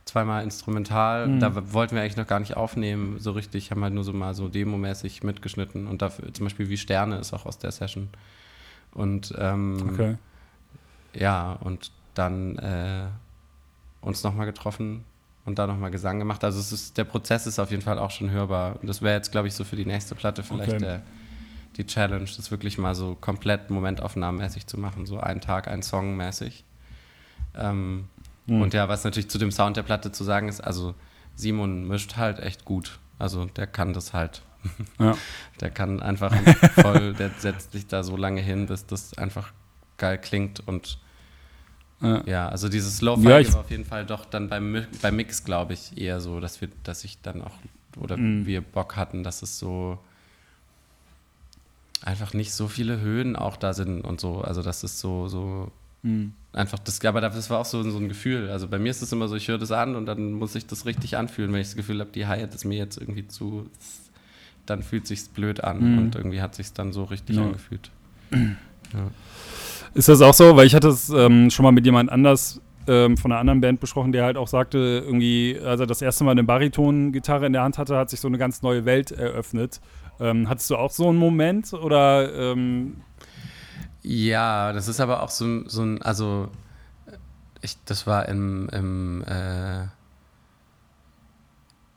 Zweimal 0.05 0.45
instrumental. 0.45 1.27
Mhm. 1.27 1.41
Da 1.41 1.73
wollten 1.73 1.95
wir 1.95 2.03
eigentlich 2.03 2.19
noch 2.19 2.27
gar 2.27 2.41
nicht 2.41 2.57
aufnehmen, 2.57 3.19
so 3.19 3.33
richtig. 3.33 3.71
Haben 3.71 3.83
halt 3.83 3.95
nur 3.95 4.05
so 4.05 4.13
mal 4.13 4.35
so 4.35 4.49
demomäßig 4.49 5.23
mitgeschnitten. 5.23 5.87
Und 5.87 6.03
dafür, 6.03 6.33
zum 6.35 6.45
Beispiel 6.45 6.69
wie 6.69 6.77
Sterne 6.77 7.17
ist 7.17 7.33
auch 7.33 7.47
aus 7.47 7.59
der 7.59 7.73
Session. 7.73 8.11
Und 8.93 9.35
ähm, 9.39 9.83
okay. 9.91 10.17
ja, 11.15 11.55
und 11.55 11.91
dann 12.15 12.59
äh, 12.59 13.07
uns 14.01 14.23
nochmal 14.23 14.47
getroffen 14.47 15.05
und 15.45 15.59
da 15.59 15.67
nochmal 15.67 15.91
Gesang 15.91 16.19
gemacht. 16.19 16.43
Also 16.45 16.59
es 16.59 16.73
ist, 16.73 16.97
der 16.97 17.05
Prozess 17.05 17.47
ist 17.47 17.59
auf 17.59 17.71
jeden 17.71 17.83
Fall 17.83 17.99
auch 17.99 18.11
schon 18.11 18.31
hörbar. 18.31 18.79
Und 18.81 18.89
das 18.89 19.03
wäre 19.03 19.15
jetzt, 19.15 19.33
glaube 19.33 19.49
ich, 19.49 19.55
so 19.55 19.65
für 19.65 19.77
die 19.77 19.87
nächste 19.87 20.15
Platte 20.15 20.43
vielleicht 20.43 20.75
okay. 20.75 20.79
der 20.79 21.03
die 21.77 21.87
Challenge, 21.87 22.25
das 22.25 22.51
wirklich 22.51 22.79
mal 22.79 22.95
so 22.95 23.17
komplett 23.21 23.71
momentaufnahmenmäßig 23.71 24.67
zu 24.67 24.79
machen, 24.79 25.07
so 25.07 25.19
ein 25.19 25.41
Tag, 25.41 25.69
ein 25.69 25.83
Song 25.83 26.17
mäßig. 26.17 26.65
Ähm, 27.57 28.09
mhm. 28.47 28.63
Und 28.63 28.75
ja, 28.75 28.89
was 28.89 29.05
natürlich 29.05 29.29
zu 29.29 29.39
dem 29.39 29.51
Sound 29.51 29.77
der 29.77 29.83
Platte 29.83 30.13
zu 30.13 30.25
sagen 30.25 30.49
ist, 30.49 30.61
also 30.61 30.95
Simon 31.35 31.87
mischt 31.87 32.17
halt 32.17 32.39
echt 32.39 32.65
gut. 32.65 32.99
Also 33.19 33.47
der 33.47 33.67
kann 33.67 33.93
das 33.93 34.13
halt. 34.13 34.43
Ja. 34.99 35.15
Der 35.61 35.71
kann 35.71 36.01
einfach 36.01 36.35
voll, 36.81 37.13
der 37.13 37.31
setzt 37.37 37.73
sich 37.73 37.87
da 37.87 38.03
so 38.03 38.17
lange 38.17 38.41
hin, 38.41 38.65
bis 38.67 38.87
das 38.87 39.19
einfach 39.19 39.53
geil 39.99 40.17
klingt 40.17 40.67
und 40.67 40.99
ja, 42.01 42.23
ja 42.27 42.49
also 42.49 42.69
dieses 42.69 43.01
Lo-Fi 43.01 43.29
ja, 43.29 43.53
war 43.53 43.61
auf 43.61 43.71
jeden 43.71 43.85
Fall 43.85 44.07
doch 44.07 44.25
dann 44.25 44.49
beim, 44.49 44.87
beim 45.03 45.17
Mix, 45.17 45.45
glaube 45.45 45.75
ich, 45.75 45.97
eher 45.97 46.21
so, 46.21 46.41
dass 46.41 46.61
wir, 46.61 46.69
dass 46.83 47.05
ich 47.05 47.21
dann 47.23 47.43
auch, 47.43 47.55
oder 47.97 48.17
mhm. 48.17 48.47
wir 48.47 48.61
Bock 48.61 48.97
hatten, 48.97 49.23
dass 49.23 49.43
es 49.43 49.59
so 49.59 49.99
einfach 52.03 52.35
nicht 52.35 52.53
so 52.53 52.69
viele 52.69 53.01
Höhen 53.01 53.35
auch 53.35 53.57
da 53.57 53.73
sind 53.73 54.03
und 54.03 54.21
so. 54.21 54.43
Also 54.43 54.63
das 54.63 54.85
ist 54.85 55.01
so, 55.01 55.29
so 55.29 55.73
mhm. 56.03 56.33
einfach 56.53 56.79
das, 56.79 57.03
aber 57.05 57.21
das 57.23 57.49
war 57.49 57.59
auch 57.61 57.65
so, 57.65 57.83
so 57.83 57.99
ein 57.99 58.09
Gefühl. 58.09 58.51
Also 58.51 58.69
bei 58.69 58.79
mir 58.79 58.91
ist 58.91 59.03
es 59.03 59.11
immer 59.11 59.27
so, 59.29 59.37
ich 59.37 59.49
höre 59.49 59.59
das 59.59 59.73
an 59.73 59.97
und 59.97 60.07
dann 60.07 60.33
muss 60.33 60.55
ich 60.55 60.67
das 60.67 60.85
richtig 60.85 61.17
anfühlen. 61.17 61.53
Wenn 61.53 61.61
ich 61.61 61.69
das 61.69 61.77
Gefühl 61.77 62.01
habe, 62.01 62.11
die 62.15 62.27
Hi-Hat 62.27 62.55
ist 62.55 62.65
mir 62.65 62.77
jetzt 62.77 62.99
irgendwie 62.99 63.27
zu, 63.27 63.71
dann 64.67 64.83
fühlt 64.83 65.07
sich's 65.07 65.29
blöd 65.29 65.65
an 65.65 65.93
mhm. 65.93 65.99
und 65.99 66.15
irgendwie 66.15 66.43
hat 66.43 66.55
sich's 66.55 66.75
dann 66.75 66.93
so 66.93 67.05
richtig 67.05 67.37
ja. 67.37 67.43
angefühlt. 67.43 67.91
Ja. 68.31 69.11
Ist 69.95 70.09
das 70.09 70.21
auch 70.21 70.35
so? 70.35 70.57
Weil 70.57 70.67
ich 70.67 70.75
hatte 70.75 70.89
es 70.89 71.09
ähm, 71.11 71.51
schon 71.51 71.63
mal 71.63 71.73
mit 71.73 71.85
jemand 71.85 72.11
anders 72.11 72.61
ähm, 72.87 73.17
von 73.17 73.33
einer 73.33 73.41
anderen 73.41 73.61
Band 73.61 73.81
besprochen, 73.81 74.13
der 74.13 74.25
halt 74.25 74.37
auch 74.37 74.49
sagte, 74.49 75.03
irgendwie, 75.05 75.59
als 75.65 75.81
er 75.81 75.87
das 75.87 76.03
erste 76.03 76.25
Mal 76.25 76.33
eine 76.33 76.45
Bariton-Gitarre 76.45 77.47
in 77.47 77.53
der 77.53 77.63
Hand 77.63 77.79
hatte, 77.79 77.97
hat 77.97 78.11
sich 78.11 78.21
so 78.21 78.29
eine 78.29 78.39
ganz 78.39 78.63
neue 78.63 78.85
Welt 78.85 79.13
eröffnet. 79.13 79.81
Ähm, 80.21 80.49
hattest 80.49 80.71
du 80.71 80.77
auch 80.77 80.91
so 80.91 81.09
einen 81.09 81.19
Moment 81.19 81.73
oder? 81.73 82.33
Ähm 82.35 82.97
ja, 84.03 84.73
das 84.73 84.87
ist 84.87 85.01
aber 85.01 85.23
auch 85.23 85.31
so, 85.31 85.67
so 85.67 85.83
ein, 85.83 86.03
also 86.03 86.49
ich, 87.63 87.83
das 87.87 88.07
war 88.07 88.29
im, 88.29 88.69
im 88.69 89.25
äh, 89.27 89.87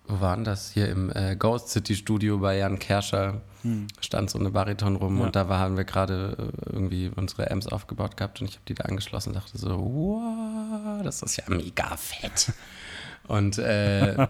wo 0.08 0.22
war 0.22 0.36
denn 0.36 0.46
das? 0.46 0.72
Hier 0.72 0.90
im 0.90 1.12
äh, 1.14 1.36
Ghost 1.36 1.70
City 1.70 1.96
Studio 1.96 2.38
bei 2.38 2.58
Jan 2.58 2.80
Kerscher 2.80 3.42
hm. 3.62 3.88
stand 4.00 4.30
so 4.30 4.40
eine 4.40 4.52
Bariton 4.52 4.96
rum 4.96 5.20
ja. 5.20 5.26
und 5.26 5.36
da 5.36 5.48
haben 5.48 5.78
wir 5.78 5.84
gerade 5.84 6.38
äh, 6.38 6.72
irgendwie 6.72 7.12
unsere 7.16 7.52
Amps 7.52 7.68
aufgebaut 7.68 8.16
gehabt 8.16 8.42
und 8.42 8.48
ich 8.48 8.56
habe 8.56 8.64
die 8.68 8.74
da 8.74 8.86
angeschlossen 8.86 9.30
und 9.30 9.36
dachte 9.36 9.58
so, 9.58 9.70
wow, 9.70 11.04
das 11.04 11.22
ist 11.22 11.36
ja 11.38 11.44
mega 11.48 11.98
fett. 11.98 12.54
und 13.28 13.58
äh, 13.58 14.28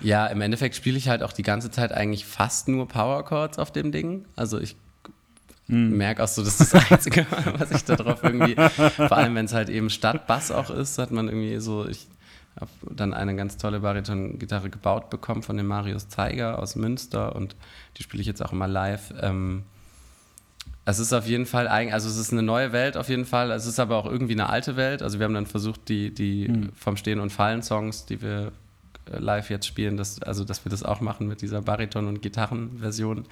ja, 0.00 0.26
im 0.26 0.40
Endeffekt 0.40 0.74
spiele 0.74 0.96
ich 0.96 1.08
halt 1.08 1.22
auch 1.22 1.32
die 1.32 1.42
ganze 1.42 1.70
Zeit 1.70 1.92
eigentlich 1.92 2.24
fast 2.24 2.68
nur 2.68 2.88
Power 2.88 3.24
Chords 3.24 3.58
auf 3.58 3.72
dem 3.72 3.92
Ding. 3.92 4.24
Also 4.36 4.58
ich 4.58 4.76
hm. 5.66 5.96
merke 5.96 6.22
auch 6.22 6.28
so, 6.28 6.42
das 6.42 6.60
ist 6.60 6.74
das 6.74 6.90
Einzige, 6.90 7.26
was 7.58 7.70
ich 7.70 7.84
da 7.84 7.96
drauf 7.96 8.22
irgendwie, 8.22 8.54
vor 8.54 9.12
allem 9.12 9.34
wenn 9.34 9.46
es 9.46 9.52
halt 9.52 9.68
eben 9.68 9.90
statt 9.90 10.26
Bass 10.26 10.50
auch 10.50 10.70
ist, 10.70 10.98
hat 10.98 11.10
man 11.10 11.28
irgendwie 11.28 11.58
so, 11.58 11.86
ich 11.86 12.06
habe 12.60 12.70
dann 12.90 13.14
eine 13.14 13.34
ganz 13.34 13.56
tolle 13.56 13.80
Bariton-Gitarre 13.80 14.70
gebaut 14.70 15.10
bekommen 15.10 15.42
von 15.42 15.56
dem 15.56 15.66
Marius 15.66 16.08
Zeiger 16.08 16.58
aus 16.58 16.76
Münster 16.76 17.34
und 17.34 17.56
die 17.96 18.02
spiele 18.02 18.20
ich 18.20 18.26
jetzt 18.26 18.44
auch 18.44 18.52
immer 18.52 18.68
live. 18.68 19.12
Ähm, 19.20 19.64
es 20.86 20.98
ist 20.98 21.12
auf 21.12 21.26
jeden 21.26 21.46
Fall, 21.46 21.66
also 21.66 22.08
es 22.08 22.16
ist 22.16 22.32
eine 22.32 22.42
neue 22.42 22.72
Welt 22.72 22.96
auf 22.96 23.08
jeden 23.08 23.24
Fall, 23.24 23.50
es 23.50 23.66
ist 23.66 23.80
aber 23.80 23.96
auch 23.96 24.06
irgendwie 24.06 24.34
eine 24.34 24.50
alte 24.50 24.76
Welt. 24.76 25.02
Also 25.02 25.18
wir 25.18 25.24
haben 25.24 25.34
dann 25.34 25.46
versucht, 25.46 25.88
die, 25.88 26.12
die 26.12 26.48
mhm. 26.48 26.72
vom 26.74 26.96
Stehen 26.96 27.20
und 27.20 27.30
Fallen 27.30 27.62
Songs, 27.62 28.04
die 28.04 28.20
wir 28.20 28.52
live 29.06 29.50
jetzt 29.50 29.66
spielen, 29.66 29.96
dass, 29.96 30.22
also 30.22 30.44
dass 30.44 30.64
wir 30.64 30.70
das 30.70 30.82
auch 30.82 31.00
machen 31.00 31.28
mit 31.28 31.42
dieser 31.42 31.60
Bariton- 31.60 32.08
und 32.08 32.22
Gitarrenversion. 32.22 33.26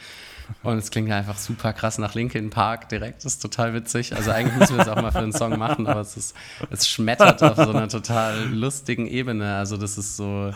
Und 0.62 0.78
es 0.78 0.90
klingt 0.90 1.10
einfach 1.10 1.38
super 1.38 1.72
krass 1.72 1.98
nach 1.98 2.14
Linkin 2.14 2.50
Park 2.50 2.88
direkt. 2.88 3.24
Das 3.24 3.34
ist 3.34 3.42
total 3.42 3.74
witzig. 3.74 4.14
Also 4.14 4.30
eigentlich 4.30 4.58
müssen 4.58 4.76
wir 4.76 4.82
es 4.82 4.88
auch 4.88 5.00
mal 5.00 5.12
für 5.12 5.18
einen 5.18 5.32
Song 5.32 5.58
machen, 5.58 5.86
aber 5.86 6.00
es, 6.00 6.16
ist, 6.16 6.36
es 6.70 6.88
schmettert 6.88 7.42
auf 7.42 7.56
so 7.56 7.70
einer 7.70 7.88
total 7.88 8.48
lustigen 8.48 9.06
Ebene. 9.06 9.56
Also 9.56 9.76
das 9.76 9.98
ist 9.98 10.16
so. 10.16 10.52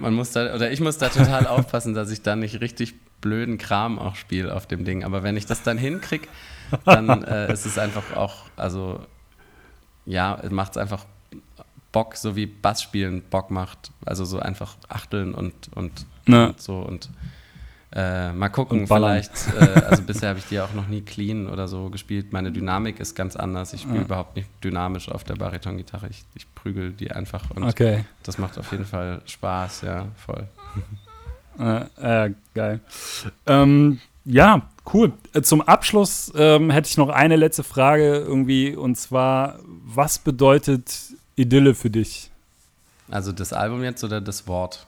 Man 0.00 0.14
muss 0.14 0.32
da, 0.32 0.54
oder 0.54 0.70
ich 0.70 0.80
muss 0.80 0.98
da 0.98 1.08
total 1.08 1.46
aufpassen, 1.46 1.94
dass 1.94 2.10
ich 2.10 2.22
da 2.22 2.36
nicht 2.36 2.60
richtig 2.60 2.94
blöden 3.20 3.58
Kram 3.58 3.98
auch 3.98 4.14
spiele 4.16 4.54
auf 4.54 4.66
dem 4.66 4.84
Ding. 4.84 5.04
Aber 5.04 5.22
wenn 5.22 5.36
ich 5.36 5.46
das 5.46 5.62
dann 5.62 5.78
hinkriege, 5.78 6.28
dann 6.84 7.22
äh, 7.24 7.52
ist 7.52 7.66
es 7.66 7.78
einfach 7.78 8.16
auch, 8.16 8.44
also 8.56 9.00
ja, 10.06 10.40
macht 10.50 10.72
es 10.72 10.76
einfach 10.78 11.04
Bock, 11.98 12.14
so 12.14 12.36
wie 12.36 12.46
Bassspielen 12.46 13.22
Bock 13.28 13.50
macht. 13.50 13.90
Also 14.06 14.24
so 14.24 14.38
einfach 14.38 14.76
achteln 14.88 15.34
und, 15.34 15.52
und, 15.74 16.06
und 16.28 16.60
so 16.60 16.78
und 16.78 17.10
äh, 17.90 18.32
mal 18.32 18.50
gucken, 18.50 18.86
vielleicht, 18.86 19.32
äh, 19.58 19.80
also 19.88 20.04
bisher 20.04 20.28
habe 20.28 20.38
ich 20.38 20.44
die 20.44 20.60
auch 20.60 20.72
noch 20.74 20.86
nie 20.86 21.00
clean 21.00 21.48
oder 21.48 21.66
so 21.66 21.90
gespielt. 21.90 22.32
Meine 22.32 22.52
Dynamik 22.52 23.00
ist 23.00 23.16
ganz 23.16 23.34
anders. 23.34 23.72
Ich 23.72 23.80
spiele 23.80 23.96
ja. 23.96 24.04
überhaupt 24.04 24.36
nicht 24.36 24.48
dynamisch 24.62 25.08
auf 25.08 25.24
der 25.24 25.34
Bariton-Gitarre. 25.34 26.06
Ich, 26.08 26.22
ich 26.36 26.54
prügel 26.54 26.92
die 26.92 27.10
einfach 27.10 27.50
und 27.50 27.64
okay. 27.64 28.04
das 28.22 28.38
macht 28.38 28.58
auf 28.58 28.70
jeden 28.70 28.84
Fall 28.84 29.20
Spaß, 29.26 29.82
ja, 29.82 30.06
voll. 30.14 30.46
Äh, 31.60 32.26
äh, 32.26 32.34
geil. 32.54 32.78
Ähm, 33.46 33.98
ja, 34.24 34.68
cool. 34.94 35.12
Äh, 35.32 35.42
zum 35.42 35.60
Abschluss 35.60 36.32
ähm, 36.36 36.70
hätte 36.70 36.88
ich 36.88 36.96
noch 36.96 37.08
eine 37.08 37.34
letzte 37.34 37.64
Frage 37.64 38.18
irgendwie 38.18 38.76
und 38.76 38.94
zwar, 38.94 39.58
was 39.66 40.20
bedeutet 40.20 41.16
Idylle 41.38 41.74
für 41.74 41.90
dich? 41.90 42.30
Also 43.10 43.32
das 43.32 43.52
Album 43.52 43.82
jetzt 43.82 44.04
oder 44.04 44.20
das 44.20 44.46
Wort? 44.46 44.86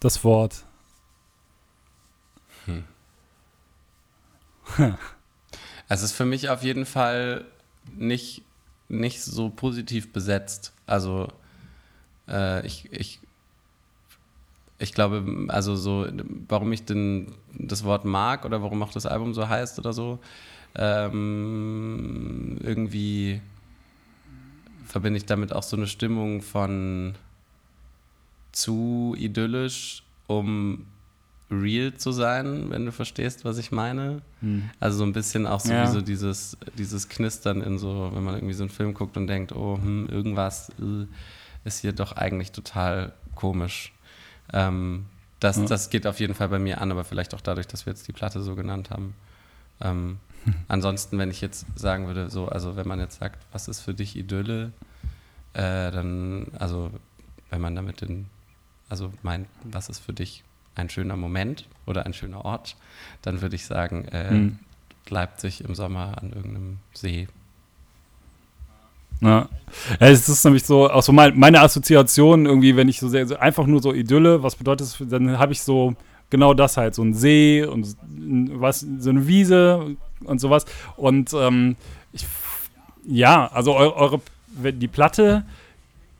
Das 0.00 0.22
Wort. 0.22 0.64
Hm. 2.66 2.84
es 5.88 6.02
ist 6.02 6.12
für 6.12 6.24
mich 6.24 6.50
auf 6.50 6.62
jeden 6.62 6.86
Fall 6.86 7.44
nicht, 7.96 8.42
nicht 8.88 9.22
so 9.22 9.48
positiv 9.48 10.12
besetzt. 10.12 10.72
Also 10.86 11.28
äh, 12.28 12.64
ich, 12.66 12.92
ich, 12.92 13.18
ich 14.78 14.92
glaube, 14.92 15.46
also 15.48 15.74
so, 15.76 16.06
warum 16.46 16.72
ich 16.72 16.84
den, 16.84 17.34
das 17.54 17.84
Wort 17.84 18.04
mag 18.04 18.44
oder 18.44 18.62
warum 18.62 18.82
auch 18.82 18.92
das 18.92 19.06
Album 19.06 19.34
so 19.34 19.48
heißt 19.48 19.78
oder 19.78 19.92
so, 19.92 20.18
ähm, 20.76 22.58
irgendwie 22.62 23.40
verbinde 24.88 25.18
ich 25.18 25.26
damit 25.26 25.52
auch 25.52 25.62
so 25.62 25.76
eine 25.76 25.86
Stimmung 25.86 26.42
von 26.42 27.14
zu 28.52 29.14
idyllisch, 29.18 30.02
um 30.26 30.86
real 31.50 31.94
zu 31.94 32.12
sein, 32.12 32.70
wenn 32.70 32.84
du 32.84 32.92
verstehst, 32.92 33.44
was 33.44 33.58
ich 33.58 33.70
meine. 33.70 34.22
Hm. 34.40 34.68
Also 34.80 34.98
so 34.98 35.04
ein 35.04 35.12
bisschen 35.12 35.46
auch 35.46 35.60
so 35.60 35.72
ja. 35.72 35.84
wie 35.84 35.92
so 35.92 36.00
dieses, 36.00 36.56
dieses 36.76 37.08
Knistern 37.08 37.62
in 37.62 37.78
so, 37.78 38.10
wenn 38.12 38.24
man 38.24 38.34
irgendwie 38.34 38.54
so 38.54 38.64
einen 38.64 38.70
Film 38.70 38.94
guckt 38.94 39.16
und 39.16 39.26
denkt, 39.26 39.52
oh, 39.52 39.76
hm, 39.76 40.08
irgendwas 40.08 40.70
äh, 40.80 41.06
ist 41.64 41.80
hier 41.80 41.92
doch 41.92 42.12
eigentlich 42.12 42.52
total 42.52 43.12
komisch. 43.34 43.92
Ähm, 44.52 45.06
das, 45.40 45.56
ja. 45.56 45.64
das 45.64 45.90
geht 45.90 46.06
auf 46.06 46.20
jeden 46.20 46.34
Fall 46.34 46.48
bei 46.48 46.58
mir 46.58 46.80
an, 46.80 46.90
aber 46.90 47.04
vielleicht 47.04 47.34
auch 47.34 47.40
dadurch, 47.40 47.66
dass 47.66 47.86
wir 47.86 47.92
jetzt 47.92 48.08
die 48.08 48.12
Platte 48.12 48.42
so 48.42 48.54
genannt 48.54 48.90
haben. 48.90 49.14
Ähm, 49.80 50.18
ansonsten, 50.68 51.18
wenn 51.18 51.30
ich 51.30 51.40
jetzt 51.40 51.66
sagen 51.74 52.06
würde, 52.06 52.30
so, 52.30 52.48
also 52.48 52.76
wenn 52.76 52.88
man 52.88 53.00
jetzt 53.00 53.18
sagt, 53.18 53.44
was 53.52 53.68
ist 53.68 53.80
für 53.80 53.94
dich 53.94 54.16
Idylle, 54.16 54.72
äh, 55.54 55.90
dann, 55.90 56.46
also 56.58 56.90
wenn 57.50 57.60
man 57.60 57.74
damit 57.74 58.00
den, 58.00 58.26
also 58.88 59.12
meint, 59.22 59.48
was 59.64 59.88
ist 59.88 60.00
für 60.00 60.12
dich 60.12 60.44
ein 60.74 60.88
schöner 60.88 61.16
Moment 61.16 61.66
oder 61.86 62.06
ein 62.06 62.14
schöner 62.14 62.44
Ort, 62.44 62.76
dann 63.22 63.42
würde 63.42 63.56
ich 63.56 63.66
sagen, 63.66 64.06
äh, 64.08 64.30
hm. 64.30 64.58
Leipzig 65.08 65.64
im 65.64 65.74
Sommer 65.74 66.18
an 66.20 66.32
irgendeinem 66.32 66.78
See. 66.92 67.28
Ja. 69.20 69.48
es 69.98 70.28
ist 70.28 70.44
nämlich 70.44 70.64
so, 70.64 70.88
auch 70.88 71.02
so 71.02 71.12
mein, 71.12 71.36
meine 71.36 71.60
Assoziation 71.60 72.46
irgendwie, 72.46 72.76
wenn 72.76 72.88
ich 72.88 73.00
so 73.00 73.08
sehr, 73.08 73.26
so 73.26 73.36
einfach 73.36 73.66
nur 73.66 73.82
so 73.82 73.92
Idylle, 73.92 74.42
was 74.42 74.54
bedeutet 74.54 74.86
das, 74.86 74.96
dann 75.08 75.38
habe 75.38 75.52
ich 75.52 75.62
so 75.62 75.94
genau 76.30 76.54
das 76.54 76.76
halt, 76.76 76.94
so 76.94 77.02
ein 77.02 77.14
See 77.14 77.64
und 77.64 77.96
was, 78.06 78.80
so 78.80 79.10
eine 79.10 79.26
Wiese 79.26 79.96
und 80.24 80.40
sowas. 80.40 80.64
Und 80.96 81.32
ähm, 81.34 81.76
ich, 82.12 82.26
ja, 83.06 83.46
also 83.48 83.76
eu, 83.76 83.92
eure, 83.94 84.20
die 84.72 84.88
Platte 84.88 85.44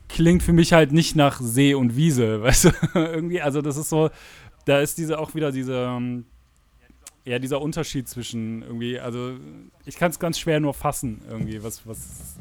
klingt 0.07 0.43
für 0.43 0.53
mich 0.53 0.73
halt 0.73 0.91
nicht 0.91 1.15
nach 1.15 1.39
See 1.39 1.73
und 1.73 1.95
Wiese, 1.95 2.41
weißt 2.41 2.65
du, 2.65 2.71
irgendwie, 2.93 3.41
also 3.41 3.61
das 3.61 3.77
ist 3.77 3.89
so, 3.89 4.09
da 4.65 4.79
ist 4.79 4.97
diese 4.97 5.19
auch 5.19 5.35
wieder 5.35 5.51
diese, 5.51 5.75
ähm, 5.75 6.25
ja, 7.25 7.39
dieser 7.39 7.61
Unterschied 7.61 8.07
zwischen 8.09 8.63
irgendwie, 8.63 8.99
also 8.99 9.33
ich 9.85 9.95
kann 9.95 10.11
es 10.11 10.19
ganz 10.19 10.39
schwer 10.39 10.59
nur 10.59 10.73
fassen, 10.73 11.21
irgendwie, 11.29 11.61
was, 11.63 11.85
was, 11.85 12.35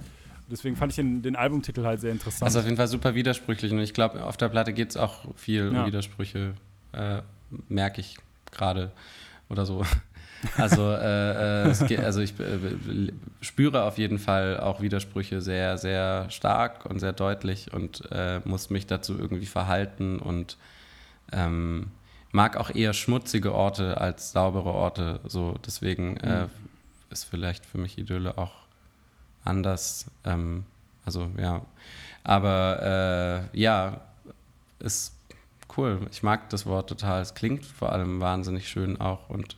deswegen 0.50 0.76
fand 0.76 0.92
ich 0.92 0.96
den, 0.96 1.22
den 1.22 1.36
Albumtitel 1.36 1.84
halt 1.84 2.00
sehr 2.00 2.12
interessant. 2.12 2.44
Also 2.44 2.60
auf 2.60 2.64
jeden 2.64 2.76
Fall 2.76 2.88
super 2.88 3.14
widersprüchlich 3.14 3.70
und 3.72 3.80
ich 3.80 3.92
glaube, 3.92 4.24
auf 4.24 4.36
der 4.36 4.48
Platte 4.48 4.72
geht 4.72 4.90
es 4.90 4.96
auch 4.96 5.24
viel 5.36 5.72
ja. 5.72 5.80
um 5.80 5.86
Widersprüche, 5.86 6.54
äh, 6.92 7.20
merke 7.68 8.00
ich 8.00 8.16
gerade 8.50 8.92
oder 9.48 9.66
so. 9.66 9.84
Also, 10.56 10.92
äh, 10.92 11.70
äh, 11.70 11.86
geht, 11.86 12.00
also 12.00 12.20
ich 12.20 12.38
äh, 12.38 13.12
spüre 13.40 13.84
auf 13.84 13.98
jeden 13.98 14.18
Fall 14.18 14.60
auch 14.60 14.80
Widersprüche 14.80 15.40
sehr, 15.40 15.78
sehr 15.78 16.30
stark 16.30 16.86
und 16.86 17.00
sehr 17.00 17.12
deutlich 17.12 17.72
und 17.72 18.08
äh, 18.12 18.40
muss 18.44 18.70
mich 18.70 18.86
dazu 18.86 19.18
irgendwie 19.18 19.46
verhalten 19.46 20.18
und 20.18 20.56
ähm, 21.32 21.88
mag 22.30 22.56
auch 22.56 22.74
eher 22.74 22.92
schmutzige 22.92 23.54
Orte 23.54 24.00
als 24.00 24.32
saubere 24.32 24.70
Orte. 24.70 25.20
So, 25.24 25.56
deswegen 25.66 26.16
äh, 26.18 26.44
mhm. 26.44 26.50
ist 27.10 27.24
vielleicht 27.24 27.66
für 27.66 27.78
mich 27.78 27.98
Idylle 27.98 28.38
auch 28.38 28.52
anders. 29.44 30.06
Ähm, 30.24 30.64
also 31.04 31.30
ja, 31.38 31.62
aber 32.24 33.48
äh, 33.52 33.58
ja, 33.58 34.00
ist 34.78 35.14
cool. 35.76 36.00
Ich 36.10 36.22
mag 36.22 36.50
das 36.50 36.66
Wort 36.66 36.88
total. 36.88 37.22
Es 37.22 37.34
klingt 37.34 37.64
vor 37.64 37.92
allem 37.92 38.20
wahnsinnig 38.20 38.68
schön 38.68 39.00
auch 39.00 39.30
und, 39.30 39.56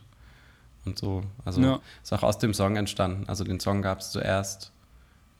und 0.85 0.97
so. 0.97 1.23
Also 1.45 1.61
ja. 1.61 1.79
ist 2.01 2.13
auch 2.13 2.23
aus 2.23 2.37
dem 2.39 2.53
Song 2.53 2.75
entstanden. 2.75 3.25
Also 3.27 3.43
den 3.43 3.59
Song 3.59 3.81
gab 3.81 3.99
es 3.99 4.11
zuerst, 4.11 4.71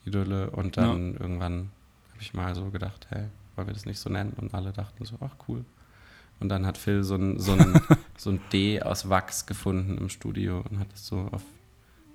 Idylle, 0.05 0.49
und 0.51 0.77
dann 0.77 1.13
ja. 1.13 1.19
irgendwann 1.21 1.71
habe 2.11 2.21
ich 2.21 2.33
mal 2.33 2.55
so 2.55 2.69
gedacht, 2.69 3.07
hey, 3.09 3.25
wollen 3.55 3.67
wir 3.67 3.73
das 3.73 3.85
nicht 3.85 3.99
so 3.99 4.09
nennen? 4.09 4.33
Und 4.33 4.53
alle 4.53 4.71
dachten 4.71 5.05
so, 5.05 5.17
ach 5.21 5.35
cool. 5.47 5.65
Und 6.39 6.49
dann 6.49 6.65
hat 6.65 6.77
Phil 6.77 7.03
so 7.03 7.15
ein, 7.15 7.39
so 7.39 7.53
ein, 7.53 7.79
so 8.17 8.31
ein 8.31 8.41
D 8.51 8.81
aus 8.81 9.09
Wachs 9.09 9.45
gefunden 9.45 9.97
im 9.97 10.09
Studio 10.09 10.63
und 10.69 10.79
hat 10.79 10.91
es 10.93 11.05
so 11.05 11.29
auf 11.31 11.43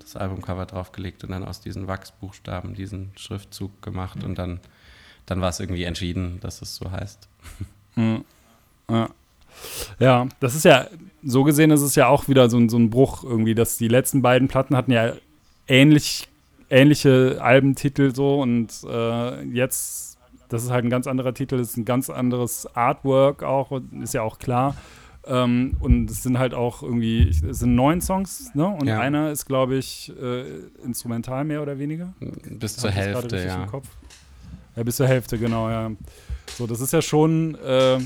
das 0.00 0.16
Albumcover 0.16 0.66
draufgelegt 0.66 1.24
und 1.24 1.30
dann 1.30 1.44
aus 1.44 1.60
diesen 1.60 1.88
Wachsbuchstaben 1.88 2.74
diesen 2.74 3.12
Schriftzug 3.16 3.82
gemacht 3.82 4.22
und 4.22 4.36
dann, 4.36 4.60
dann 5.26 5.40
war 5.40 5.48
es 5.48 5.58
irgendwie 5.58 5.84
entschieden, 5.84 6.38
dass 6.40 6.62
es 6.62 6.76
so 6.76 6.90
heißt. 6.90 7.28
Ja. 7.96 8.20
ja. 8.90 9.10
Ja, 9.98 10.26
das 10.40 10.54
ist 10.54 10.64
ja, 10.64 10.86
so 11.22 11.44
gesehen 11.44 11.70
ist 11.70 11.82
es 11.82 11.94
ja 11.94 12.08
auch 12.08 12.28
wieder 12.28 12.50
so, 12.50 12.68
so 12.68 12.76
ein 12.76 12.90
Bruch 12.90 13.24
irgendwie, 13.24 13.54
dass 13.54 13.76
die 13.76 13.88
letzten 13.88 14.22
beiden 14.22 14.48
Platten 14.48 14.76
hatten 14.76 14.92
ja 14.92 15.12
ähnlich, 15.68 16.28
ähnliche 16.70 17.38
Albentitel 17.40 18.14
so 18.14 18.40
und 18.40 18.72
äh, 18.88 19.42
jetzt, 19.44 20.18
das 20.48 20.64
ist 20.64 20.70
halt 20.70 20.84
ein 20.84 20.90
ganz 20.90 21.06
anderer 21.06 21.34
Titel, 21.34 21.56
das 21.56 21.70
ist 21.70 21.76
ein 21.76 21.84
ganz 21.84 22.10
anderes 22.10 22.66
Artwork 22.74 23.42
auch, 23.42 23.80
ist 24.02 24.14
ja 24.14 24.22
auch 24.22 24.38
klar. 24.38 24.76
Ähm, 25.28 25.76
und 25.80 26.08
es 26.08 26.22
sind 26.22 26.38
halt 26.38 26.54
auch 26.54 26.82
irgendwie, 26.84 27.28
es 27.28 27.58
sind 27.58 27.74
neun 27.74 28.00
Songs, 28.00 28.54
ne? 28.54 28.68
Und 28.68 28.86
ja. 28.86 29.00
einer 29.00 29.32
ist, 29.32 29.46
glaube 29.46 29.74
ich, 29.74 30.12
äh, 30.22 30.44
instrumental 30.84 31.44
mehr 31.44 31.62
oder 31.62 31.80
weniger. 31.80 32.12
Bis 32.48 32.76
zur 32.76 32.92
Hälfte, 32.92 33.44
ja. 33.44 33.66
Ja, 34.76 34.82
bis 34.84 34.96
zur 34.96 35.08
Hälfte, 35.08 35.36
genau, 35.36 35.68
ja. 35.68 35.90
So, 36.56 36.68
das 36.68 36.80
ist 36.80 36.92
ja 36.92 37.02
schon, 37.02 37.56
äh, 37.56 37.98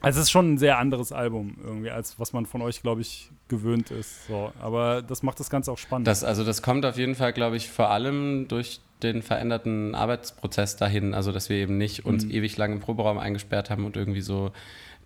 also 0.00 0.18
es 0.18 0.24
ist 0.24 0.30
schon 0.30 0.54
ein 0.54 0.58
sehr 0.58 0.78
anderes 0.78 1.12
Album 1.12 1.56
irgendwie, 1.62 1.90
als 1.90 2.18
was 2.18 2.32
man 2.32 2.46
von 2.46 2.62
euch, 2.62 2.82
glaube 2.82 3.02
ich, 3.02 3.30
gewöhnt 3.48 3.90
ist. 3.90 4.26
So. 4.26 4.52
Aber 4.60 5.02
das 5.02 5.22
macht 5.22 5.40
das 5.40 5.50
Ganze 5.50 5.70
auch 5.72 5.78
spannend. 5.78 6.06
Das, 6.06 6.24
also 6.24 6.44
das 6.44 6.62
kommt 6.62 6.86
auf 6.86 6.96
jeden 6.96 7.14
Fall, 7.14 7.32
glaube 7.32 7.56
ich, 7.56 7.68
vor 7.68 7.90
allem 7.90 8.48
durch 8.48 8.80
den 9.02 9.22
veränderten 9.22 9.94
Arbeitsprozess 9.94 10.76
dahin. 10.76 11.14
Also 11.14 11.32
dass 11.32 11.48
wir 11.48 11.56
eben 11.56 11.76
nicht 11.78 12.06
uns 12.06 12.24
mhm. 12.24 12.30
ewig 12.30 12.56
lang 12.56 12.72
im 12.72 12.80
Proberaum 12.80 13.18
eingesperrt 13.18 13.70
haben 13.70 13.84
und 13.84 13.96
irgendwie 13.96 14.22
so 14.22 14.52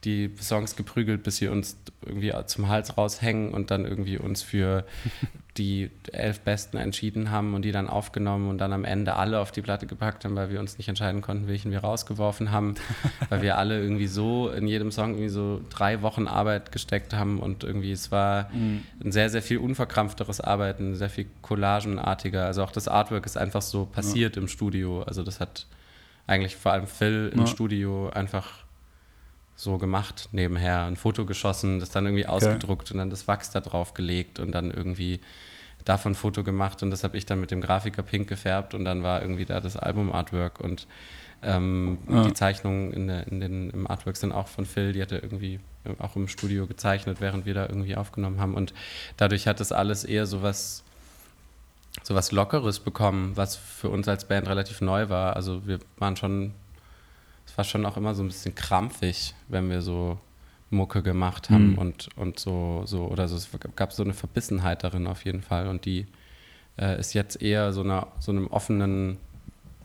die 0.05 0.31
Songs 0.41 0.77
geprügelt, 0.77 1.23
bis 1.23 1.37
sie 1.37 1.49
uns 1.49 1.77
irgendwie 2.05 2.33
zum 2.47 2.69
Hals 2.69 2.97
raushängen 2.97 3.53
und 3.53 3.71
dann 3.71 3.85
irgendwie 3.85 4.19
uns 4.19 4.43
für 4.43 4.85
die 5.57 5.91
elf 6.13 6.41
Besten 6.41 6.77
entschieden 6.77 7.31
haben 7.31 7.55
und 7.55 7.63
die 7.63 7.71
dann 7.71 7.89
aufgenommen 7.89 8.49
und 8.49 8.59
dann 8.59 8.73
am 8.73 8.85
Ende 8.85 9.15
alle 9.15 9.39
auf 9.39 9.53
die 9.53 9.63
Platte 9.63 9.87
gepackt 9.87 10.25
haben, 10.25 10.35
weil 10.35 10.51
wir 10.51 10.59
uns 10.59 10.79
nicht 10.79 10.89
entscheiden 10.89 11.23
konnten, 11.23 11.47
welchen 11.47 11.71
wir 11.71 11.79
rausgeworfen 11.79 12.51
haben, 12.51 12.75
weil 13.29 13.41
wir 13.41 13.57
alle 13.57 13.81
irgendwie 13.81 14.09
so 14.09 14.51
in 14.51 14.67
jedem 14.67 14.91
Song 14.91 15.11
irgendwie 15.11 15.29
so 15.29 15.61
drei 15.71 16.03
Wochen 16.03 16.27
Arbeit 16.27 16.73
gesteckt 16.73 17.15
haben 17.15 17.39
und 17.39 17.63
irgendwie 17.63 17.93
es 17.93 18.11
war 18.11 18.51
mhm. 18.53 18.83
ein 19.05 19.13
sehr, 19.13 19.31
sehr 19.31 19.43
viel 19.43 19.59
unverkrampfteres 19.59 20.41
Arbeiten, 20.41 20.97
sehr 20.97 21.11
viel 21.11 21.27
collagenartiger. 21.41 22.45
Also 22.45 22.65
auch 22.65 22.73
das 22.73 22.89
Artwork 22.89 23.25
ist 23.25 23.37
einfach 23.37 23.63
so 23.63 23.87
passiert 23.87 24.37
ja. 24.37 24.43
im 24.43 24.49
Studio. 24.49 25.03
Also 25.03 25.23
das 25.23 25.39
hat 25.39 25.67
eigentlich 26.27 26.57
vor 26.57 26.73
allem 26.73 26.87
Phil 26.87 27.31
im 27.33 27.41
ja. 27.41 27.47
Studio 27.47 28.11
einfach 28.11 28.65
so 29.57 29.79
gemacht 29.79 30.29
nebenher. 30.33 30.85
Ein 30.85 30.97
Foto 30.97 31.25
geschossen, 31.25 31.81
das 31.81 31.91
dann 31.91 32.07
irgendwie 32.07 32.27
ausgedruckt 32.27 32.89
okay. 32.89 32.95
und 32.95 32.99
dann 32.99 33.11
das 33.11 33.29
Wachs 33.29 33.51
da 33.51 33.61
drauf 33.61 33.95
gelegt 33.95 34.39
und 34.39 34.53
dann 34.53 34.71
irgendwie 34.71 35.21
davon 35.85 36.13
ein 36.13 36.15
Foto 36.15 36.43
gemacht 36.43 36.83
und 36.83 36.91
das 36.91 37.05
habe 37.05 37.17
ich 37.17 37.27
dann 37.27 37.41
mit 37.41 37.51
dem 37.51 37.61
Grafiker 37.61 38.03
pink 38.03 38.29
gefärbt 38.29 38.75
und 38.75 38.85
dann 38.85 39.03
war 39.03 39.21
irgendwie 39.21 39.45
da 39.45 39.61
das 39.61 39.77
Album-Artwork 39.77 40.61
und 40.61 40.87
ähm, 41.43 41.99
ja. 42.09 42.25
die 42.25 42.33
Zeichnungen 42.33 42.93
in, 42.93 43.07
der, 43.07 43.27
in 43.29 43.41
den, 43.41 43.71
im 43.71 43.87
Artwork 43.87 44.17
sind 44.17 44.33
auch 44.33 44.49
von 44.49 44.65
Phil, 44.65 44.93
die 44.93 45.03
hat 45.03 45.13
er 45.13 45.23
irgendwie 45.23 45.61
auch 45.99 46.17
im 46.17 46.29
Studio 46.29 46.67
gezeichnet, 46.67 47.21
während 47.21 47.45
wir 47.45 47.53
da 47.53 47.67
irgendwie 47.67 47.97
aufgenommen 47.97 48.41
haben 48.41 48.55
und 48.55 48.73
dadurch 49.19 49.47
hat 49.47 49.61
das 49.61 49.73
alles 49.73 50.05
eher 50.05 50.27
so 50.27 50.43
was 50.43 50.85
so 52.03 52.15
was 52.15 52.33
Lockeres 52.33 52.81
bekommen, 52.81 53.37
was 53.37 53.55
für 53.55 53.89
uns 53.89 54.09
als 54.09 54.25
Band 54.25 54.49
relativ 54.49 54.81
neu 54.81 55.09
war. 55.11 55.37
Also 55.37 55.65
wir 55.67 55.79
waren 55.99 56.17
schon 56.17 56.53
war 57.57 57.65
schon 57.65 57.87
auch 57.87 57.97
immer 57.97 58.15
so 58.15 58.23
ein 58.23 58.29
bisschen 58.29 58.55
krampfig, 58.55 59.35
wenn 59.49 59.71
wir 59.71 59.83
so 59.83 60.19
Mucke 60.71 61.03
gemacht 61.03 61.51
haben 61.51 61.73
mhm. 61.73 61.79
und, 61.79 62.09
und 62.17 62.39
so, 62.39 62.83
so, 62.87 63.07
oder 63.07 63.29
so, 63.29 63.37
es 63.37 63.49
gab 63.77 63.93
so 63.93 64.03
eine 64.03 64.15
Verbissenheit 64.15 64.83
darin 64.83 65.07
auf 65.07 65.25
jeden 65.25 65.43
Fall 65.43 65.69
und 65.69 65.85
die 65.85 66.07
äh, 66.79 66.99
ist 66.99 67.15
jetzt 67.15 67.41
eher 67.41 67.73
so, 67.73 67.83
einer, 67.83 68.09
so 68.21 68.33
einem 68.33 68.49
offenen 68.49 69.19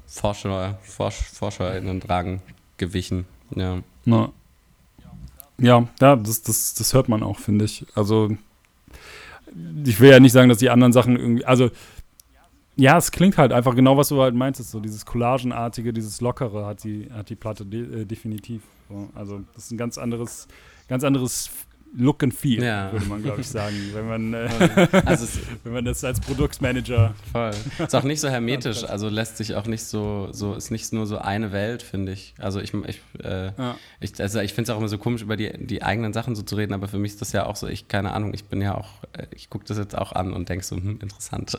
Forscher, 0.08 0.80
Forsch, 0.82 1.22
ForscherInnen-Drang 1.22 2.42
gewichen. 2.78 3.26
Ja. 3.56 3.80
Na. 4.06 4.32
Ja, 5.60 5.88
ja 6.00 6.16
das, 6.16 6.42
das, 6.42 6.74
das 6.74 6.94
hört 6.94 7.10
man 7.10 7.22
auch, 7.22 7.38
finde 7.38 7.66
ich. 7.66 7.86
Also, 7.94 8.36
ich 9.86 10.00
will 10.00 10.10
ja 10.10 10.20
nicht 10.20 10.32
sagen, 10.32 10.50
dass 10.50 10.58
die 10.58 10.70
anderen 10.70 10.94
Sachen 10.94 11.16
irgendwie, 11.16 11.46
also 11.46 11.70
ja, 12.80 12.98
es 12.98 13.12
klingt 13.12 13.38
halt 13.38 13.52
einfach 13.52 13.76
genau, 13.76 13.98
was 13.98 14.08
du 14.08 14.22
halt 14.22 14.36
meintest, 14.36 14.72
so 14.72 14.80
dieses 14.80 15.06
Collagenartige, 15.06 15.92
dieses 15.92 16.22
Lockere 16.22 16.66
hat 16.66 16.84
die, 16.86 17.10
hat 17.12 17.30
die 17.30 17.36
Platte 17.36 17.66
de 17.66 18.02
äh, 18.02 18.06
definitiv. 18.06 18.62
So, 18.88 19.10
also 19.16 19.42
das 19.54 19.66
ist 19.66 19.72
ein 19.72 19.78
ganz 19.78 19.98
anderes, 19.98 20.48
ganz 20.88 21.04
anderes 21.04 21.52
Look 21.98 22.24
and 22.24 22.34
Feel, 22.34 22.64
ja. 22.64 22.92
würde 22.92 23.06
man, 23.08 23.24
glaube 23.24 23.42
ich, 23.42 23.48
sagen, 23.48 23.76
wenn 23.94 24.08
man, 24.08 24.34
äh, 24.34 24.50
also 25.06 25.28
wenn 25.64 25.74
man 25.74 25.86
das 25.86 26.04
als 26.04 26.20
Produktmanager. 26.20 27.14
Voll. 27.32 27.52
Ist 27.80 27.96
auch 27.96 28.04
nicht 28.04 28.20
so 28.20 28.30
hermetisch, 28.30 28.84
also 28.84 29.10
lässt 29.10 29.38
sich 29.38 29.56
auch 29.56 29.66
nicht 29.66 29.84
so, 29.84 30.30
so 30.32 30.54
ist 30.54 30.72
nicht 30.72 30.94
nur 30.94 31.08
so 31.08 31.18
eine 31.18 31.52
Welt, 31.52 31.82
finde 31.82 32.12
ich. 32.12 32.34
Also 32.38 32.60
ich, 32.60 32.74
ich, 32.74 33.02
äh, 33.24 33.52
ja. 33.58 33.76
ich, 34.00 34.20
also 34.22 34.40
ich 34.40 34.54
finde 34.54 34.72
es 34.72 34.76
auch 34.76 34.80
immer 34.80 34.88
so 34.88 34.98
komisch, 34.98 35.22
über 35.22 35.36
die, 35.36 35.52
die 35.58 35.84
eigenen 35.84 36.14
Sachen 36.14 36.36
so 36.36 36.44
zu 36.44 36.56
reden, 36.56 36.74
aber 36.74 36.88
für 36.88 37.00
mich 37.00 37.14
ist 37.14 37.22
das 37.22 37.32
ja 37.32 37.46
auch 37.46 37.56
so, 37.56 37.68
ich, 37.68 37.88
keine 37.88 38.14
Ahnung, 38.14 38.34
ich 38.34 38.46
bin 38.46 38.62
ja 38.62 38.76
auch, 38.76 39.04
äh, 39.14 39.26
ich 39.32 39.50
gucke 39.50 39.66
das 39.66 39.78
jetzt 39.78 39.98
auch 39.98 40.12
an 40.14 40.34
und 40.34 40.50
denke 40.50 40.64
so, 40.64 40.76
hm, 40.76 41.00
interessant, 41.02 41.58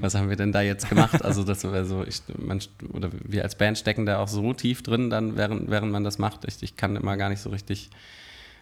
was 0.00 0.14
haben 0.14 0.28
wir 0.28 0.36
denn 0.36 0.52
da 0.52 0.62
jetzt 0.62 0.88
gemacht? 0.88 1.24
Also 1.24 1.42
das 1.42 1.64
wäre 1.64 1.84
so, 1.84 2.04
ich, 2.04 2.22
man, 2.38 2.60
oder 2.92 3.10
wir 3.24 3.42
als 3.42 3.56
Band 3.56 3.78
stecken 3.78 4.06
da 4.06 4.18
auch 4.18 4.28
so 4.28 4.52
tief 4.52 4.82
drin, 4.82 5.10
dann 5.10 5.36
während, 5.36 5.70
während 5.70 5.90
man 5.90 6.04
das 6.04 6.18
macht. 6.18 6.44
Ich, 6.46 6.62
ich 6.62 6.76
kann 6.76 6.96
immer 6.96 7.16
gar 7.16 7.28
nicht 7.28 7.40
so 7.40 7.50
richtig 7.50 7.90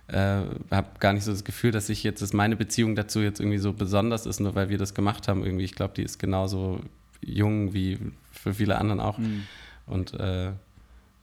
äh, 0.09 0.43
habe 0.71 0.87
gar 1.01 1.13
nicht 1.13 1.25
so 1.25 1.33
das 1.33 1.45
Gefühl, 1.45 1.71
dass 1.71 1.89
ich 1.89 2.03
jetzt, 2.03 2.23
dass 2.23 2.33
meine 2.33 2.57
Beziehung 2.57 2.95
dazu 2.95 3.21
jetzt 3.21 3.41
irgendwie 3.41 3.59
so 3.59 3.73
besonders 3.73 4.27
ist, 4.27 4.41
nur 4.41 4.55
weil 4.55 4.69
wir 4.69 4.79
das 4.79 4.95
gemacht 4.95 5.29
haben. 5.29 5.45
Irgendwie, 5.45 5.65
ich 5.65 5.75
glaube, 5.75 5.95
die 5.95 6.03
ist 6.03 6.19
genauso 6.19 6.81
jung 7.21 7.73
wie 7.73 7.99
für 8.31 8.55
viele 8.55 8.79
anderen 8.79 9.01
auch. 9.01 9.19
Mhm. 9.19 9.45
Und 9.87 10.15
äh, 10.15 10.53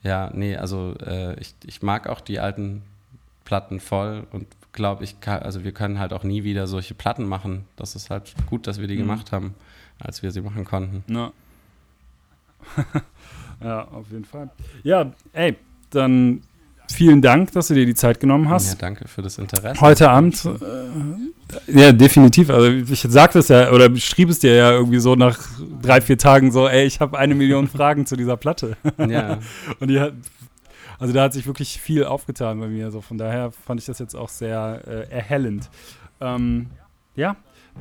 ja, 0.03 0.31
nee, 0.33 0.55
also 0.55 0.95
äh, 1.05 1.39
ich, 1.39 1.55
ich 1.65 1.81
mag 1.81 2.07
auch 2.07 2.21
die 2.21 2.39
alten 2.39 2.81
Platten 3.43 3.79
voll 3.79 4.27
und 4.31 4.47
glaube 4.71 5.03
ich, 5.03 5.19
kann, 5.19 5.41
also 5.41 5.63
wir 5.63 5.71
können 5.71 5.99
halt 5.99 6.13
auch 6.13 6.23
nie 6.23 6.43
wieder 6.43 6.67
solche 6.67 6.93
Platten 6.93 7.25
machen. 7.25 7.65
Das 7.75 7.95
ist 7.95 8.09
halt 8.09 8.33
gut, 8.45 8.67
dass 8.67 8.79
wir 8.79 8.87
die 8.87 8.95
mhm. 8.95 8.99
gemacht 8.99 9.31
haben, 9.31 9.55
als 9.99 10.23
wir 10.23 10.31
sie 10.31 10.41
machen 10.41 10.65
konnten. 10.65 11.03
Ja. 11.11 11.31
ja, 13.63 13.87
auf 13.87 14.11
jeden 14.11 14.25
Fall. 14.25 14.49
Ja, 14.83 15.11
ey, 15.33 15.55
dann 15.89 16.43
vielen 16.91 17.21
Dank, 17.21 17.51
dass 17.51 17.67
du 17.67 17.73
dir 17.73 17.85
die 17.85 17.95
Zeit 17.95 18.19
genommen 18.19 18.49
hast. 18.49 18.69
Ja, 18.69 18.75
danke 18.79 19.07
für 19.07 19.21
das 19.21 19.37
Interesse. 19.37 19.79
Heute 19.81 20.09
Abend. 20.09 20.43
Äh, 20.45 21.79
ja, 21.79 21.91
definitiv. 21.91 22.49
Also 22.49 22.69
ich 22.69 23.01
sagte 23.01 23.39
es 23.39 23.47
ja 23.47 23.71
oder 23.71 23.95
schrieb 23.95 24.29
es 24.29 24.39
dir 24.39 24.55
ja 24.55 24.71
irgendwie 24.71 24.99
so 24.99 25.15
nach 25.15 25.39
drei, 25.81 26.01
vier 26.01 26.17
Tagen 26.17 26.51
so, 26.51 26.67
ey, 26.67 26.85
ich 26.85 26.99
habe 26.99 27.17
eine 27.17 27.35
Million 27.35 27.67
Fragen 27.69 28.05
zu 28.05 28.15
dieser 28.15 28.37
Platte. 28.37 28.77
Ja. 28.97 29.39
Und 29.79 29.89
die 29.89 29.99
hat, 29.99 30.13
also 30.99 31.13
da 31.13 31.23
hat 31.23 31.33
sich 31.33 31.47
wirklich 31.47 31.79
viel 31.79 32.05
aufgetan 32.05 32.59
bei 32.59 32.67
mir. 32.67 32.91
So 32.91 33.01
von 33.01 33.17
daher 33.17 33.51
fand 33.51 33.79
ich 33.79 33.85
das 33.85 33.99
jetzt 33.99 34.15
auch 34.15 34.29
sehr 34.29 34.81
äh, 34.85 35.09
erhellend. 35.09 35.69
Ähm, 36.21 36.67
ja, 37.15 37.35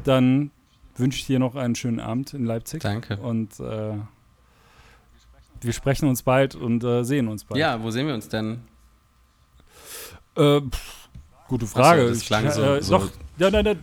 dann 0.04 0.50
wünsche 0.96 1.18
ich 1.18 1.26
dir 1.26 1.38
noch 1.38 1.54
einen 1.54 1.74
schönen 1.74 2.00
Abend 2.00 2.34
in 2.34 2.44
Leipzig. 2.44 2.82
Danke. 2.82 3.16
Und 3.16 3.58
äh, 3.60 3.94
wir 5.60 5.72
sprechen 5.72 6.08
uns 6.08 6.22
bald 6.22 6.54
und 6.54 6.84
äh, 6.84 7.04
sehen 7.04 7.28
uns 7.28 7.44
bald. 7.44 7.58
Ja, 7.58 7.82
wo 7.82 7.90
sehen 7.90 8.06
wir 8.06 8.14
uns 8.14 8.28
denn? 8.28 8.60
Äh, 10.38 10.60
pff, 10.60 11.08
gute 11.48 11.66
Frage. 11.66 12.02
So, 12.02 12.08
das 12.10 12.24
klang 12.24 12.46
ich, 12.46 12.56
äh, 12.56 12.82
so, 12.82 12.98
doch, 12.98 13.10
ja, 13.38 13.48
ja, 13.48 13.60
ja, 13.60 13.74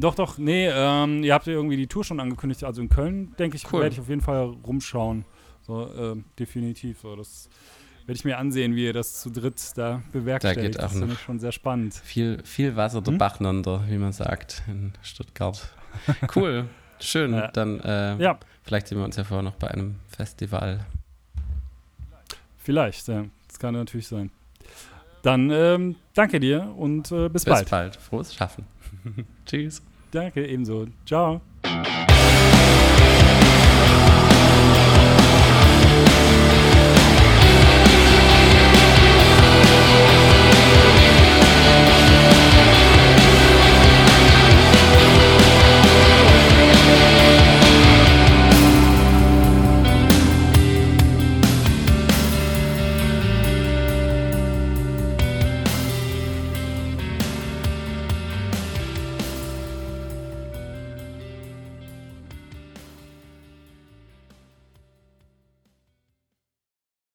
doch, 0.00 0.14
doch, 0.14 0.38
nee, 0.38 0.68
ähm, 0.68 1.24
ihr 1.24 1.32
habt 1.32 1.46
ja 1.46 1.54
irgendwie 1.54 1.76
die 1.76 1.86
Tour 1.86 2.04
schon 2.04 2.20
angekündigt. 2.20 2.62
Also 2.64 2.82
in 2.82 2.88
Köln, 2.88 3.34
denke 3.38 3.56
ich, 3.56 3.72
cool. 3.72 3.80
werde 3.80 3.94
ich 3.94 4.00
auf 4.00 4.08
jeden 4.08 4.20
Fall 4.20 4.54
rumschauen. 4.66 5.24
So, 5.62 5.86
äh, 5.86 6.16
definitiv. 6.38 7.00
So, 7.00 7.16
das 7.16 7.48
werde 8.06 8.16
ich 8.16 8.24
mir 8.24 8.38
ansehen, 8.38 8.74
wie 8.74 8.84
ihr 8.84 8.92
das 8.92 9.20
zu 9.20 9.30
dritt 9.30 9.60
da 9.76 10.02
bewerkstelligt. 10.12 10.58
Da 10.58 10.62
geht 10.62 10.78
auch 10.78 10.82
das 10.84 10.98
finde 10.98 11.14
ich 11.14 11.20
schon 11.20 11.38
sehr 11.38 11.52
spannend. 11.52 11.94
Viel, 11.94 12.42
viel 12.44 12.76
Wasser 12.76 13.00
der 13.00 13.12
hm? 13.12 13.18
Bach 13.18 13.40
runter, 13.40 13.84
wie 13.88 13.98
man 13.98 14.12
sagt, 14.12 14.62
in 14.66 14.92
Stuttgart. 15.02 15.74
Cool, 16.34 16.66
schön. 17.00 17.32
Ja. 17.32 17.48
Dann 17.48 17.80
äh, 17.80 18.16
ja. 18.18 18.38
vielleicht 18.62 18.86
sehen 18.88 18.98
wir 18.98 19.04
uns 19.04 19.16
ja 19.16 19.24
vorher 19.24 19.42
noch 19.42 19.56
bei 19.56 19.68
einem 19.68 19.96
Festival. 20.06 20.86
Vielleicht, 22.58 23.08
ja. 23.08 23.24
Das 23.48 23.58
kann 23.58 23.74
natürlich 23.74 24.06
sein. 24.06 24.30
Dann 25.22 25.50
ähm, 25.50 25.96
danke 26.14 26.40
dir 26.40 26.72
und 26.76 27.10
äh, 27.10 27.28
bis, 27.28 27.44
bis 27.44 27.44
bald. 27.44 27.64
Bis 27.64 27.70
bald. 27.70 27.96
Frohes 27.96 28.34
Schaffen. 28.34 28.64
Tschüss. 29.46 29.82
Danke, 30.10 30.46
ebenso. 30.46 30.86
Ciao. 31.06 31.40